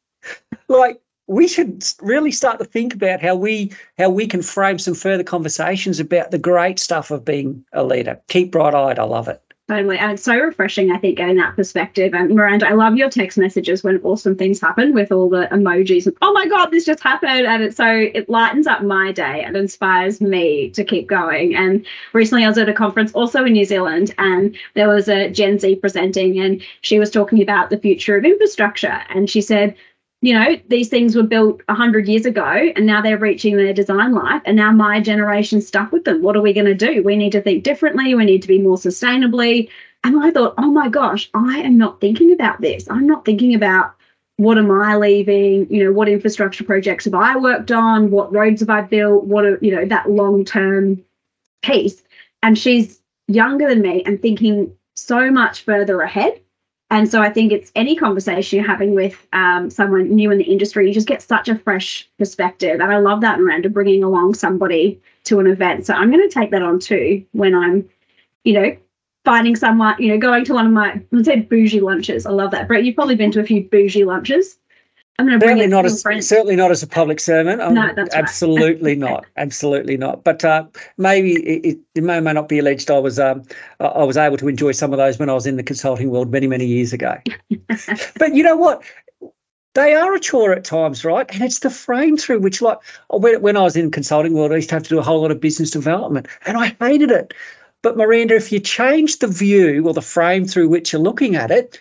like 0.68 1.01
we 1.28 1.47
should 1.47 1.84
really 2.01 2.32
start 2.32 2.60
to 2.60 2.66
think 2.66 2.93
about 2.93 3.22
how 3.22 3.36
we 3.36 3.72
how 3.97 4.10
we 4.10 4.28
can 4.28 4.41
frame 4.41 4.80
some 4.80 4.93
further 4.93 5.24
conversations 5.24 5.99
about 5.99 6.32
the 6.32 6.38
great 6.38 6.80
stuff 6.80 7.12
of 7.12 7.26
being 7.26 7.64
a 7.74 7.84
leader. 7.84 8.20
Keep 8.28 8.51
bright 8.51 8.76
eyed. 8.76 8.99
I 8.99 9.03
love 9.03 9.28
it. 9.28 9.41
Totally. 9.68 9.97
And 9.97 10.11
it's 10.11 10.22
so 10.22 10.38
refreshing, 10.38 10.91
I 10.91 10.99
think, 10.99 11.18
getting 11.18 11.38
that 11.38 11.55
perspective. 11.55 12.13
And 12.13 12.36
Miranda, 12.36 12.68
I 12.68 12.74
love 12.74 12.97
your 12.97 13.09
text 13.09 13.36
messages 13.36 13.84
when 13.84 13.99
awesome 14.03 14.36
things 14.36 14.61
happen 14.61 14.93
with 14.93 15.11
all 15.11 15.28
the 15.28 15.47
emojis 15.51 16.05
and, 16.05 16.16
oh 16.22 16.34
my 16.34 16.47
God, 16.47 16.68
this 16.68 16.86
just 16.86 17.01
happened. 17.01 17.47
And 17.47 17.63
it's 17.63 17.78
so, 17.78 17.88
it 17.88 18.30
lightens 18.30 18.68
up 18.68 18.84
my 18.84 19.11
day 19.11 19.41
and 19.43 19.57
inspires 19.57 20.22
me 20.22 20.70
to 20.70 20.84
keep 20.84 21.07
going. 21.07 21.55
And 21.55 21.84
recently 22.13 22.45
I 22.45 22.47
was 22.47 22.59
at 22.59 22.70
a 22.70 22.74
conference 22.74 23.11
also 23.13 23.43
in 23.43 23.53
New 23.53 23.66
Zealand 23.66 24.13
and 24.20 24.55
there 24.76 24.88
was 24.88 25.09
a 25.09 25.32
Gen 25.32 25.57
Z 25.57 25.78
presenting 25.78 26.39
and 26.39 26.61
she 26.82 26.99
was 26.99 27.09
talking 27.09 27.41
about 27.41 27.72
the 27.72 27.80
future 27.80 28.18
of 28.18 28.24
infrastructure. 28.24 29.01
And 29.09 29.28
she 29.28 29.41
said, 29.41 29.76
you 30.22 30.34
know, 30.34 30.57
these 30.70 30.89
things 30.89 31.16
were 31.16 31.24
built 31.24 31.61
100 31.68 32.07
years 32.07 32.26
ago 32.26 32.72
and 32.76 32.86
now 32.86 33.01
they're 33.01 33.18
reaching 33.18 33.57
their 33.57 33.74
design 33.74 34.13
life. 34.13 34.41
And 34.45 34.55
now 34.55 34.72
my 34.72 34.99
generation's 34.99 35.68
stuck 35.68 35.91
with 35.91 36.05
them. 36.05 36.22
What 36.22 36.36
are 36.36 36.41
we 36.41 36.53
going 36.53 36.66
to 36.66 36.74
do? 36.74 37.03
We 37.03 37.16
need 37.16 37.32
to 37.34 37.41
think 37.41 37.63
differently. 37.63 38.16
We 38.16 38.26
need 38.26 38.41
to 38.41 38.47
be 38.47 38.59
more 38.59 38.78
sustainably. 38.78 39.70
And 40.03 40.24
I 40.24 40.32
thought, 40.32 40.55
oh 40.57 40.72
my 40.72 40.89
gosh, 40.89 41.30
I 41.34 41.59
am 41.59 41.78
not 41.78 42.01
thinking 42.01 42.32
about 42.32 42.61
this. 42.61 42.89
I'm 42.89 43.07
not 43.07 43.26
thinking 43.26 43.53
about 43.53 43.93
what 44.38 44.57
am 44.57 44.72
I 44.72 44.95
leaving? 44.95 45.72
You 45.72 45.86
know, 45.86 45.91
what 45.91 46.09
infrastructure 46.09 46.63
projects 46.63 47.05
have 47.05 47.13
I 47.13 47.38
worked 47.38 47.72
on? 47.72 48.11
What 48.11 48.34
roads 48.34 48.61
have 48.61 48.70
I 48.70 48.82
built? 48.82 49.26
What 49.26 49.45
are, 49.45 49.59
you 49.61 49.76
know, 49.76 49.86
that 49.86 50.09
long 50.09 50.43
term 50.43 51.03
piece. 51.66 52.01
And 52.43 52.57
she's 52.57 53.01
younger 53.28 53.68
than 53.68 53.82
me 53.82 54.03
and 54.05 54.22
thinking 54.22 54.76
so 54.95 55.32
much 55.32 55.63
further 55.63 56.01
ahead 56.01 56.39
and 56.91 57.09
so 57.09 57.21
I 57.21 57.31
think 57.31 57.51
it's 57.51 57.71
any 57.75 57.95
conversation 57.95 58.57
you're 58.57 58.67
having 58.67 58.93
with 58.93 59.27
um, 59.33 59.69
someone 59.69 60.13
new 60.13 60.29
in 60.31 60.38
the 60.38 60.43
industry, 60.43 60.88
you 60.88 60.93
just 60.93 61.07
get 61.07 61.21
such 61.21 61.49
a 61.49 61.57
fresh 61.57 62.07
perspective. 62.19 62.79
And 62.79 62.91
I 62.91 62.97
love 62.99 63.21
that, 63.21 63.39
Miranda, 63.39 63.69
bringing 63.69 64.03
along 64.03 64.36
somebody 64.36 65.01
to 65.23 65.39
an 65.39 65.47
event. 65.47 65.88
So 65.88 65.95
I'm 65.95 66.11
going 66.11 66.27
to 66.27 66.33
take 66.33 66.51
that 66.51 66.61
on 66.61 66.79
too 66.79 67.25
when 67.31 67.55
I'm, 67.55 67.89
you 68.43 68.53
know, 68.53 68.77
finding 69.23 69.55
someone, 69.55 69.95
you 69.97 70.09
know, 70.09 70.19
going 70.19 70.45
to 70.45 70.53
one 70.53 70.67
of 70.67 70.71
my, 70.71 71.01
let's 71.11 71.25
say 71.25 71.39
bougie 71.41 71.81
lunches. 71.81 72.27
I 72.27 72.29
love 72.29 72.51
that. 72.51 72.67
Brett, 72.67 72.83
you've 72.86 72.95
probably 72.95 73.15
been 73.15 73.31
to 73.31 73.39
a 73.39 73.45
few 73.45 73.63
bougie 73.63 74.05
lunches. 74.05 74.59
I'm 75.18 75.28
going 75.28 75.39
to 75.39 75.45
certainly 75.45 75.68
not 75.68 75.86
as 75.86 76.01
friends. 76.01 76.28
certainly 76.28 76.55
not 76.57 76.72
as 76.72 76.84
a 76.84 76.88
public 76.88 77.22
sermon. 77.22 77.59
No, 77.74 77.93
that's 77.95 78.13
absolutely 78.13 78.91
right. 78.91 78.99
not. 79.11 79.26
Absolutely 79.38 79.95
not. 79.95 80.26
But 80.26 80.43
uh, 80.43 80.66
maybe 80.97 81.36
it, 81.36 81.80
it, 81.95 82.03
may 82.03 82.18
or 82.18 82.22
may 82.22 82.34
not 82.34 82.49
be 82.49 82.59
alleged. 82.59 82.91
I 82.91 82.99
was 82.99 83.18
um, 83.18 83.43
I 83.80 84.03
was 84.03 84.18
able 84.18 84.36
to 84.38 84.49
enjoy 84.49 84.74
some 84.74 84.91
of 84.91 84.97
those 84.97 85.18
when 85.18 85.30
I 85.30 85.34
was 85.34 85.45
in 85.45 85.55
the 85.55 85.63
consulting 85.63 86.09
world 86.09 86.32
many 86.32 86.47
many 86.47 86.66
years 86.66 86.91
ago. 86.91 87.16
but 88.18 88.36
you 88.36 88.43
know 88.43 88.57
what? 88.57 88.84
They 89.74 89.93
are 89.93 90.13
a 90.13 90.20
chore 90.20 90.53
at 90.53 90.63
times, 90.63 91.05
right? 91.05 91.30
And 91.34 91.43
it's 91.43 91.59
the 91.59 91.70
frame 91.70 92.16
through 92.16 92.39
which, 92.39 92.61
like, 92.61 92.78
when, 93.09 93.41
when 93.41 93.57
I 93.57 93.61
was 93.61 93.76
in 93.76 93.91
consulting 93.91 94.34
world, 94.34 94.53
I 94.53 94.55
used 94.55 94.70
to 94.70 94.76
have 94.76 94.84
to 94.84 94.89
do 94.89 94.99
a 94.99 95.03
whole 95.03 95.22
lot 95.22 95.32
of 95.32 95.41
business 95.41 95.72
development, 95.72 96.28
and 96.45 96.57
I 96.57 96.76
hated 96.80 97.11
it. 97.11 97.34
But 97.82 97.97
Miranda, 97.97 98.36
if 98.36 98.51
you 98.51 98.59
change 98.59 99.20
the 99.20 99.28
view 99.28 99.86
or 99.86 99.93
the 99.93 100.01
frame 100.01 100.45
through 100.45 100.70
which 100.70 100.93
you're 100.93 101.01
looking 101.01 101.36
at 101.36 101.51
it, 101.51 101.78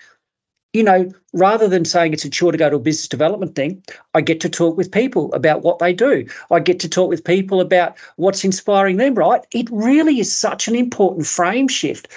you 0.75 0.83
know, 0.83 1.09
rather 1.33 1.69
than 1.69 1.85
saying 1.85 2.13
it's 2.13 2.25
a 2.25 2.29
chore 2.31 2.53
to 2.53 2.59
go 2.59 2.69
to 2.69 2.77
a 2.77 2.81
business 2.81 3.07
development 3.07 3.55
thing, 3.55 3.83
I 4.13 4.21
get 4.21 4.41
to 4.41 4.49
talk 4.51 4.77
with 4.77 4.91
people 4.91 5.33
about 5.33 5.63
what 5.63 5.79
they 5.79 5.93
do. 5.93 6.27
I 6.51 6.59
get 6.59 6.81
to 6.81 6.89
talk 6.89 7.09
with 7.09 7.25
people 7.25 7.61
about 7.61 7.97
what's 8.17 8.45
inspiring 8.45 8.97
them, 8.97 9.15
right? 9.15 9.41
It 9.53 9.69
really 9.71 10.19
is 10.19 10.37
such 10.37 10.67
an 10.67 10.75
important 10.75 11.27
frame 11.27 11.69
shift. 11.69 12.09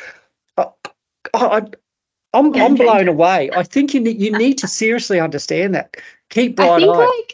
Uh, 0.58 0.66
I, 1.36 1.46
I, 1.46 1.62
I'm, 2.34 2.54
I'm 2.56 2.76
blown 2.76 3.08
away. 3.08 3.52
I 3.52 3.62
think 3.62 3.94
you 3.94 4.02
need, 4.02 4.20
you 4.20 4.36
need 4.36 4.58
to 4.58 4.68
seriously 4.68 5.20
understand 5.20 5.76
that. 5.76 5.96
Keep 6.30 6.56
bright 6.56 6.84
I 6.84 6.86
Like, 6.86 7.34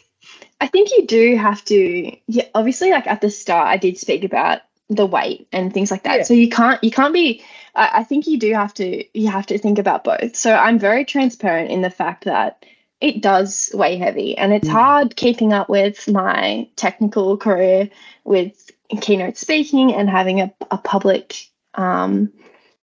I 0.60 0.68
think 0.68 0.92
you 0.92 1.08
do 1.08 1.38
have 1.38 1.64
to. 1.66 2.18
Yeah, 2.28 2.48
obviously, 2.54 2.92
like 2.92 3.08
at 3.08 3.22
the 3.22 3.30
start, 3.30 3.68
I 3.68 3.78
did 3.78 3.98
speak 3.98 4.26
about 4.26 4.62
the 4.90 5.06
weight 5.06 5.48
and 5.52 5.74
things 5.74 5.92
like 5.92 6.04
that. 6.04 6.18
Yeah. 6.18 6.24
So 6.24 6.34
you 6.34 6.50
can't 6.50 6.84
you 6.84 6.92
can't 6.92 7.14
be 7.14 7.44
I, 7.76 7.90
I 8.00 8.04
think 8.04 8.28
you 8.28 8.38
do 8.38 8.54
have 8.54 8.74
to 8.76 9.06
you 9.18 9.30
have 9.30 9.48
to 9.48 9.58
think 9.58 9.80
about 9.80 10.04
both. 10.04 10.36
So 10.36 10.54
I'm 10.54 10.80
very 10.80 11.06
transparent 11.06 11.72
in 11.72 11.82
the 11.82 11.90
fact 11.90 12.26
that 12.26 12.66
it 13.04 13.22
does 13.22 13.70
weigh 13.74 13.98
heavy 13.98 14.38
and 14.38 14.54
it's 14.54 14.68
mm. 14.68 14.72
hard 14.72 15.16
keeping 15.18 15.52
up 15.52 15.68
with 15.68 16.08
my 16.08 16.70
technical 16.78 17.36
career 17.36 17.90
with 18.24 18.72
keynote 19.02 19.38
speaking 19.38 19.94
and 19.94 20.10
having 20.10 20.40
a, 20.40 20.54
a 20.72 20.78
public 20.78 21.50
um, 21.74 22.32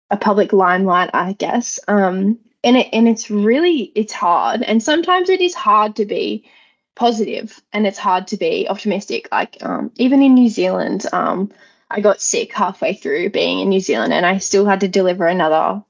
a 0.10 0.16
public 0.16 0.54
limelight 0.54 1.10
i 1.14 1.34
guess 1.34 1.80
um, 1.90 2.40
and 2.64 2.78
it 2.78 2.88
and 2.94 3.08
it's 3.10 3.30
really 3.30 3.92
it's 3.96 4.14
hard 4.14 4.62
and 4.62 4.82
sometimes 4.82 5.30
it 5.30 5.42
is 5.42 5.54
hard 5.54 5.98
to 5.98 6.06
be 6.06 6.50
positive 6.96 7.60
and 7.74 7.86
it's 7.86 7.98
hard 7.98 8.28
to 8.28 8.38
be 8.38 8.68
optimistic 8.70 9.28
like 9.32 9.58
um, 9.62 9.92
even 9.98 10.24
in 10.24 10.34
new 10.34 10.48
zealand 10.48 11.06
um, 11.12 11.52
I 11.90 12.02
got 12.02 12.22
sick 12.22 12.54
halfway 12.54 12.94
through 12.94 13.30
being 13.30 13.60
in 13.60 13.70
New 13.70 13.80
Zealand 13.80 14.14
and 14.14 14.26
I 14.26 14.40
still 14.40 14.66
had 14.66 14.82
to 14.82 14.88
deliver 14.88 15.26
another 15.26 15.84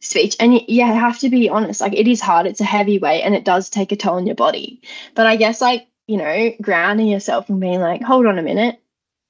speech. 0.00 0.36
And 0.38 0.60
yeah, 0.68 0.86
I 0.86 0.94
have 0.94 1.18
to 1.20 1.30
be 1.30 1.48
honest, 1.48 1.80
like 1.80 1.94
it 1.94 2.08
is 2.08 2.20
hard. 2.20 2.46
It's 2.46 2.60
a 2.60 2.64
heavy 2.64 2.98
weight 2.98 3.22
and 3.22 3.34
it 3.34 3.44
does 3.44 3.70
take 3.70 3.92
a 3.92 3.96
toll 3.96 4.16
on 4.16 4.26
your 4.26 4.36
body. 4.36 4.82
But 5.14 5.26
I 5.26 5.36
guess 5.36 5.60
like, 5.60 5.86
you 6.06 6.16
know, 6.16 6.52
grounding 6.60 7.08
yourself 7.08 7.48
and 7.48 7.60
being 7.60 7.80
like, 7.80 8.02
hold 8.02 8.26
on 8.26 8.38
a 8.38 8.42
minute. 8.42 8.78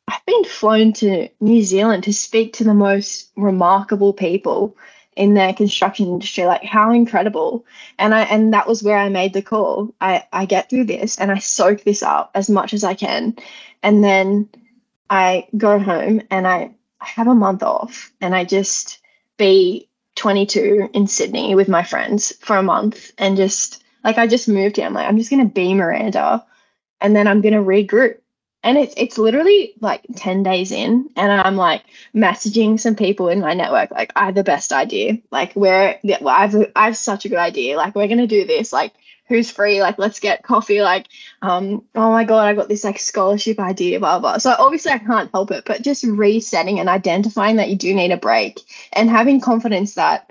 I've 0.09 0.27
been 0.27 0.45
flown 0.45 0.93
to 0.95 1.29
New 1.41 1.63
Zealand 1.63 2.05
to 2.05 2.13
speak 2.13 2.55
to 2.55 2.65
the 2.65 2.75
most 2.75 3.31
remarkable 3.37 4.13
people 4.13 4.77
in 5.17 5.35
their 5.35 5.53
construction 5.53 6.07
industry. 6.07 6.45
Like 6.45 6.65
how 6.65 6.93
incredible. 6.93 7.65
And 7.99 8.15
I 8.15 8.23
and 8.23 8.53
that 8.53 8.67
was 8.67 8.83
where 8.83 8.97
I 8.97 9.09
made 9.09 9.33
the 9.33 9.43
call. 9.43 9.95
I, 10.01 10.25
I 10.33 10.47
get 10.47 10.69
through 10.69 10.85
this 10.85 11.19
and 11.19 11.31
I 11.31 11.39
soak 11.39 11.85
this 11.85 12.03
up 12.03 12.31
as 12.35 12.51
much 12.51 12.75
as 12.75 12.85
I 12.85 12.95
can. 12.95 13.37
And 13.83 14.03
then 14.03 14.49
I 15.13 15.47
go 15.59 15.79
home 15.79 16.23
and 16.31 16.49
I 16.49 16.71
have 16.99 17.29
a 17.29 17.35
month 17.35 17.63
off 17.63 18.11
and 18.23 18.35
I 18.35 18.45
just 18.45 18.99
be 19.37 19.91
22 20.17 20.89
in 20.95 21.07
Sydney 21.07 21.55
with 21.55 21.69
my 21.69 21.83
friends 21.83 22.33
for 22.41 22.57
a 22.57 22.63
month 22.63 23.13
and 23.19 23.37
just 23.37 23.85
like 24.05 24.17
I 24.17 24.27
just 24.27 24.49
moved 24.49 24.77
here. 24.77 24.87
I'm 24.87 24.95
like, 24.95 25.07
I'm 25.07 25.19
just 25.19 25.29
gonna 25.29 25.45
be 25.45 25.75
Miranda 25.75 26.47
and 27.03 27.15
then 27.15 27.29
I'm 27.29 27.43
gonna 27.43 27.63
regroup. 27.63 28.21
And 28.65 28.79
it's 28.79 28.95
it's 28.97 29.19
literally 29.19 29.75
like 29.81 30.03
10 30.15 30.43
days 30.43 30.71
in, 30.71 31.11
and 31.17 31.33
I'm 31.33 31.57
like 31.57 31.83
messaging 32.15 32.79
some 32.79 32.95
people 32.95 33.29
in 33.29 33.41
my 33.41 33.55
network, 33.55 33.91
like, 33.91 34.13
I 34.15 34.27
have 34.27 34.35
the 34.35 34.45
best 34.45 34.73
idea. 34.73 35.19
Like 35.31 35.55
we're 35.57 35.99
yeah, 36.03 36.19
well, 36.21 36.35
I've 36.35 36.55
I 36.77 36.87
have 36.87 36.97
such 36.97 37.25
a 37.25 37.29
good 37.29 37.39
idea. 37.39 37.77
Like 37.77 37.95
we're 37.95 38.09
gonna 38.09 38.27
do 38.27 38.45
this. 38.47 38.73
Like 38.73 38.93
who's 39.27 39.51
free? 39.51 39.81
Like 39.81 39.99
let's 39.99 40.21
get 40.21 40.43
coffee. 40.43 40.81
Like, 40.83 41.09
um, 41.41 41.85
oh 41.95 42.13
my 42.13 42.25
god, 42.25 42.47
I 42.47 42.55
got 42.55 42.69
this 42.69 42.85
like 42.85 42.99
scholarship 42.99 43.59
idea, 43.59 43.99
blah 43.99 44.19
blah. 44.19 44.39
So 44.39 44.55
obviously 44.59 44.93
I 44.93 44.99
can't 44.99 45.31
help 45.33 45.51
it, 45.51 45.65
but 45.67 45.83
just 45.83 46.05
resetting 46.05 46.79
and 46.79 46.89
identifying 46.89 47.57
that 47.57 47.71
you 47.71 47.77
do 47.77 47.95
need 47.95 48.13
a 48.13 48.17
break 48.17 48.61
and 48.93 49.11
having 49.11 49.41
confidence 49.41 49.95
that 49.95 50.31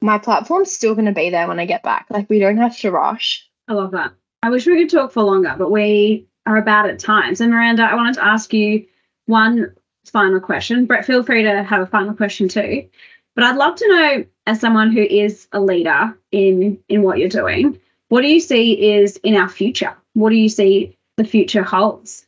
my 0.00 0.18
platform's 0.18 0.72
still 0.72 0.94
gonna 0.94 1.12
be 1.12 1.30
there 1.30 1.46
when 1.46 1.60
I 1.60 1.66
get 1.66 1.82
back. 1.82 2.06
Like 2.10 2.28
we 2.30 2.38
don't 2.38 2.56
have 2.56 2.76
to 2.78 2.90
rush. 2.90 3.48
I 3.68 3.74
love 3.74 3.92
that. 3.92 4.12
I 4.42 4.50
wish 4.50 4.66
we 4.66 4.78
could 4.78 4.90
talk 4.90 5.12
for 5.12 5.22
longer, 5.22 5.54
but 5.58 5.70
we 5.70 6.26
are 6.50 6.56
about 6.56 6.88
at 6.88 6.98
times. 6.98 7.40
And 7.40 7.52
Miranda, 7.52 7.84
I 7.84 7.94
wanted 7.94 8.14
to 8.14 8.24
ask 8.24 8.52
you 8.52 8.84
one 9.26 9.72
final 10.04 10.40
question. 10.40 10.84
Brett, 10.84 11.04
feel 11.04 11.22
free 11.22 11.42
to 11.44 11.62
have 11.62 11.80
a 11.80 11.86
final 11.86 12.12
question 12.14 12.48
too. 12.48 12.88
But 13.36 13.44
I'd 13.44 13.56
love 13.56 13.76
to 13.76 13.88
know, 13.88 14.24
as 14.46 14.60
someone 14.60 14.90
who 14.90 15.02
is 15.02 15.46
a 15.52 15.60
leader 15.60 16.18
in 16.32 16.78
in 16.88 17.02
what 17.02 17.18
you're 17.18 17.28
doing, 17.28 17.78
what 18.08 18.22
do 18.22 18.26
you 18.26 18.40
see 18.40 18.92
is 18.92 19.16
in 19.18 19.36
our 19.36 19.48
future? 19.48 19.96
What 20.14 20.30
do 20.30 20.36
you 20.36 20.48
see 20.48 20.96
the 21.16 21.24
future 21.24 21.62
holds? 21.62 22.26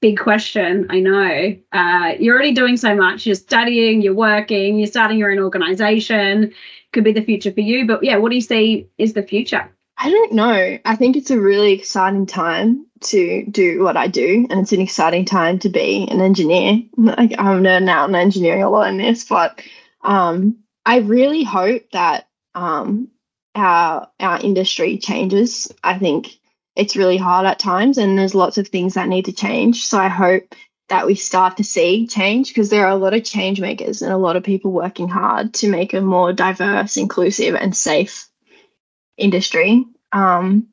Big 0.00 0.18
question, 0.18 0.86
I 0.90 0.98
know. 0.98 1.56
Uh, 1.72 2.14
you're 2.18 2.34
already 2.34 2.52
doing 2.52 2.76
so 2.76 2.96
much. 2.96 3.26
You're 3.26 3.34
studying, 3.36 4.00
you're 4.00 4.14
working, 4.14 4.78
you're 4.78 4.86
starting 4.86 5.18
your 5.18 5.30
own 5.30 5.38
organization. 5.38 6.52
Could 6.92 7.04
be 7.04 7.12
the 7.12 7.22
future 7.22 7.52
for 7.52 7.60
you. 7.60 7.86
But 7.86 8.02
yeah, 8.02 8.16
what 8.16 8.30
do 8.30 8.34
you 8.34 8.40
see 8.40 8.88
is 8.98 9.12
the 9.12 9.22
future? 9.22 9.70
I 10.02 10.08
don't 10.08 10.32
know. 10.32 10.78
I 10.82 10.96
think 10.96 11.14
it's 11.14 11.30
a 11.30 11.38
really 11.38 11.72
exciting 11.72 12.24
time 12.24 12.86
to 13.02 13.44
do 13.50 13.82
what 13.82 13.98
I 13.98 14.08
do, 14.08 14.46
and 14.48 14.60
it's 14.60 14.72
an 14.72 14.80
exciting 14.80 15.26
time 15.26 15.58
to 15.58 15.68
be 15.68 16.08
an 16.10 16.22
engineer. 16.22 16.82
Like 16.96 17.34
I'm 17.38 17.62
nerding 17.62 17.90
out 17.90 18.08
on 18.08 18.14
engineering 18.14 18.62
a 18.62 18.70
lot 18.70 18.88
in 18.88 18.96
this, 18.96 19.24
but 19.24 19.60
um, 20.02 20.56
I 20.86 21.00
really 21.00 21.44
hope 21.44 21.82
that 21.92 22.28
um, 22.54 23.08
our 23.54 24.08
our 24.18 24.40
industry 24.40 24.96
changes. 24.96 25.70
I 25.84 25.98
think 25.98 26.28
it's 26.76 26.96
really 26.96 27.18
hard 27.18 27.44
at 27.44 27.58
times, 27.58 27.98
and 27.98 28.18
there's 28.18 28.34
lots 28.34 28.56
of 28.56 28.68
things 28.68 28.94
that 28.94 29.08
need 29.08 29.26
to 29.26 29.32
change. 29.32 29.84
So 29.84 29.98
I 29.98 30.08
hope 30.08 30.54
that 30.88 31.06
we 31.06 31.14
start 31.14 31.58
to 31.58 31.64
see 31.64 32.06
change 32.06 32.48
because 32.48 32.70
there 32.70 32.86
are 32.86 32.92
a 32.92 32.96
lot 32.96 33.12
of 33.12 33.22
change 33.22 33.60
makers 33.60 34.00
and 34.00 34.12
a 34.12 34.16
lot 34.16 34.36
of 34.36 34.44
people 34.44 34.72
working 34.72 35.08
hard 35.08 35.52
to 35.54 35.68
make 35.68 35.92
a 35.92 36.00
more 36.00 36.32
diverse, 36.32 36.96
inclusive, 36.96 37.54
and 37.54 37.76
safe 37.76 38.29
industry. 39.20 39.86
Um, 40.12 40.68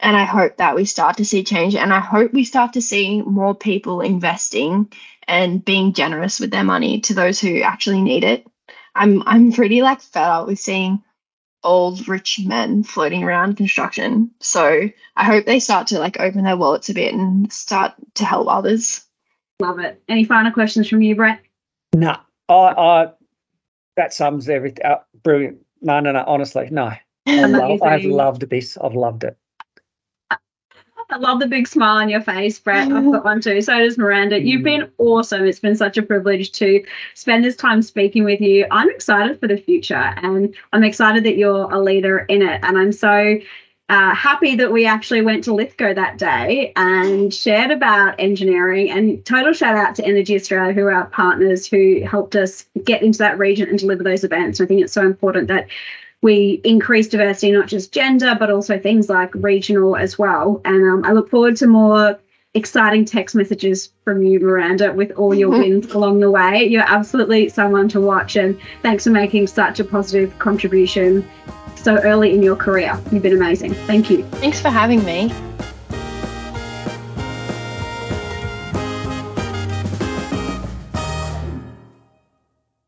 and 0.00 0.16
I 0.16 0.24
hope 0.24 0.56
that 0.56 0.74
we 0.74 0.84
start 0.84 1.18
to 1.18 1.24
see 1.24 1.44
change. 1.44 1.74
And 1.74 1.92
I 1.92 2.00
hope 2.00 2.32
we 2.32 2.44
start 2.44 2.72
to 2.74 2.82
see 2.82 3.22
more 3.22 3.54
people 3.54 4.00
investing 4.00 4.92
and 5.28 5.64
being 5.64 5.92
generous 5.92 6.40
with 6.40 6.50
their 6.50 6.64
money 6.64 7.00
to 7.02 7.14
those 7.14 7.40
who 7.40 7.62
actually 7.62 8.02
need 8.02 8.24
it. 8.24 8.46
I'm 8.94 9.22
I'm 9.26 9.52
pretty 9.52 9.80
like 9.80 10.00
fed 10.00 10.28
up 10.28 10.46
with 10.48 10.58
seeing 10.58 11.02
old 11.64 12.08
rich 12.08 12.40
men 12.44 12.82
floating 12.82 13.22
around 13.22 13.56
construction. 13.56 14.32
So 14.40 14.90
I 15.16 15.24
hope 15.24 15.46
they 15.46 15.60
start 15.60 15.86
to 15.88 15.98
like 15.98 16.18
open 16.18 16.44
their 16.44 16.56
wallets 16.56 16.88
a 16.88 16.94
bit 16.94 17.14
and 17.14 17.52
start 17.52 17.94
to 18.14 18.24
help 18.24 18.48
others. 18.48 19.04
Love 19.60 19.78
it. 19.78 20.02
Any 20.08 20.24
final 20.24 20.50
questions 20.50 20.88
from 20.88 21.02
you, 21.02 21.14
Brett? 21.14 21.40
No, 21.94 22.16
I, 22.48 22.54
I 22.54 23.12
that 23.96 24.12
sums 24.12 24.48
everything. 24.48 24.84
up. 24.84 25.08
brilliant. 25.22 25.58
No, 25.80 26.00
no, 26.00 26.12
no. 26.12 26.24
Honestly, 26.26 26.68
no. 26.70 26.92
I 27.26 27.46
love, 27.46 27.82
I've 27.82 28.04
loved 28.04 28.48
this. 28.50 28.76
I've 28.78 28.94
loved 28.94 29.24
it. 29.24 29.36
I 31.10 31.18
love 31.18 31.40
the 31.40 31.46
big 31.46 31.68
smile 31.68 31.98
on 31.98 32.08
your 32.08 32.22
face, 32.22 32.58
Brett. 32.58 32.90
I've 32.90 33.04
got 33.12 33.24
one 33.24 33.40
too. 33.40 33.60
So 33.60 33.78
does 33.78 33.98
Miranda. 33.98 34.40
You've 34.40 34.62
been 34.62 34.90
awesome. 34.96 35.44
It's 35.44 35.60
been 35.60 35.76
such 35.76 35.98
a 35.98 36.02
privilege 36.02 36.52
to 36.52 36.82
spend 37.14 37.44
this 37.44 37.56
time 37.56 37.82
speaking 37.82 38.24
with 38.24 38.40
you. 38.40 38.66
I'm 38.70 38.88
excited 38.88 39.38
for 39.38 39.46
the 39.46 39.58
future 39.58 39.94
and 39.94 40.54
I'm 40.72 40.82
excited 40.82 41.24
that 41.24 41.36
you're 41.36 41.70
a 41.70 41.80
leader 41.80 42.20
in 42.20 42.40
it. 42.40 42.60
And 42.62 42.78
I'm 42.78 42.92
so 42.92 43.38
uh, 43.90 44.14
happy 44.14 44.56
that 44.56 44.72
we 44.72 44.86
actually 44.86 45.20
went 45.20 45.44
to 45.44 45.52
Lithgow 45.52 45.92
that 45.92 46.16
day 46.16 46.72
and 46.76 47.34
shared 47.34 47.70
about 47.70 48.14
engineering. 48.18 48.90
And 48.90 49.22
total 49.26 49.52
shout 49.52 49.76
out 49.76 49.94
to 49.96 50.04
Energy 50.06 50.34
Australia, 50.34 50.72
who 50.72 50.86
are 50.86 50.92
our 50.92 51.06
partners 51.06 51.66
who 51.66 52.02
helped 52.06 52.36
us 52.36 52.64
get 52.84 53.02
into 53.02 53.18
that 53.18 53.38
region 53.38 53.68
and 53.68 53.78
deliver 53.78 54.02
those 54.02 54.24
events. 54.24 54.62
I 54.62 54.66
think 54.66 54.80
it's 54.80 54.94
so 54.94 55.04
important 55.04 55.48
that 55.48 55.66
we 56.22 56.60
increase 56.64 57.08
diversity, 57.08 57.52
not 57.52 57.66
just 57.66 57.92
gender, 57.92 58.36
but 58.38 58.50
also 58.50 58.78
things 58.78 59.08
like 59.08 59.34
regional 59.34 59.96
as 59.96 60.18
well. 60.18 60.60
And 60.64 60.88
um, 60.88 61.04
I 61.04 61.12
look 61.12 61.28
forward 61.28 61.56
to 61.56 61.66
more 61.66 62.18
exciting 62.54 63.04
text 63.04 63.34
messages 63.34 63.90
from 64.04 64.22
you, 64.22 64.38
Miranda, 64.38 64.92
with 64.92 65.10
all 65.12 65.34
your 65.34 65.50
wins 65.50 65.90
along 65.92 66.20
the 66.20 66.30
way. 66.30 66.64
You're 66.64 66.84
absolutely 66.86 67.48
someone 67.48 67.88
to 67.88 68.00
watch. 68.00 68.36
And 68.36 68.58
thanks 68.82 69.04
for 69.04 69.10
making 69.10 69.48
such 69.48 69.80
a 69.80 69.84
positive 69.84 70.38
contribution 70.38 71.28
so 71.76 71.96
early 71.96 72.32
in 72.34 72.42
your 72.42 72.56
career. 72.56 72.98
You've 73.10 73.22
been 73.22 73.36
amazing. 73.36 73.74
Thank 73.74 74.10
you. 74.10 74.22
Thanks 74.24 74.60
for 74.60 74.68
having 74.68 75.04
me. 75.04 75.32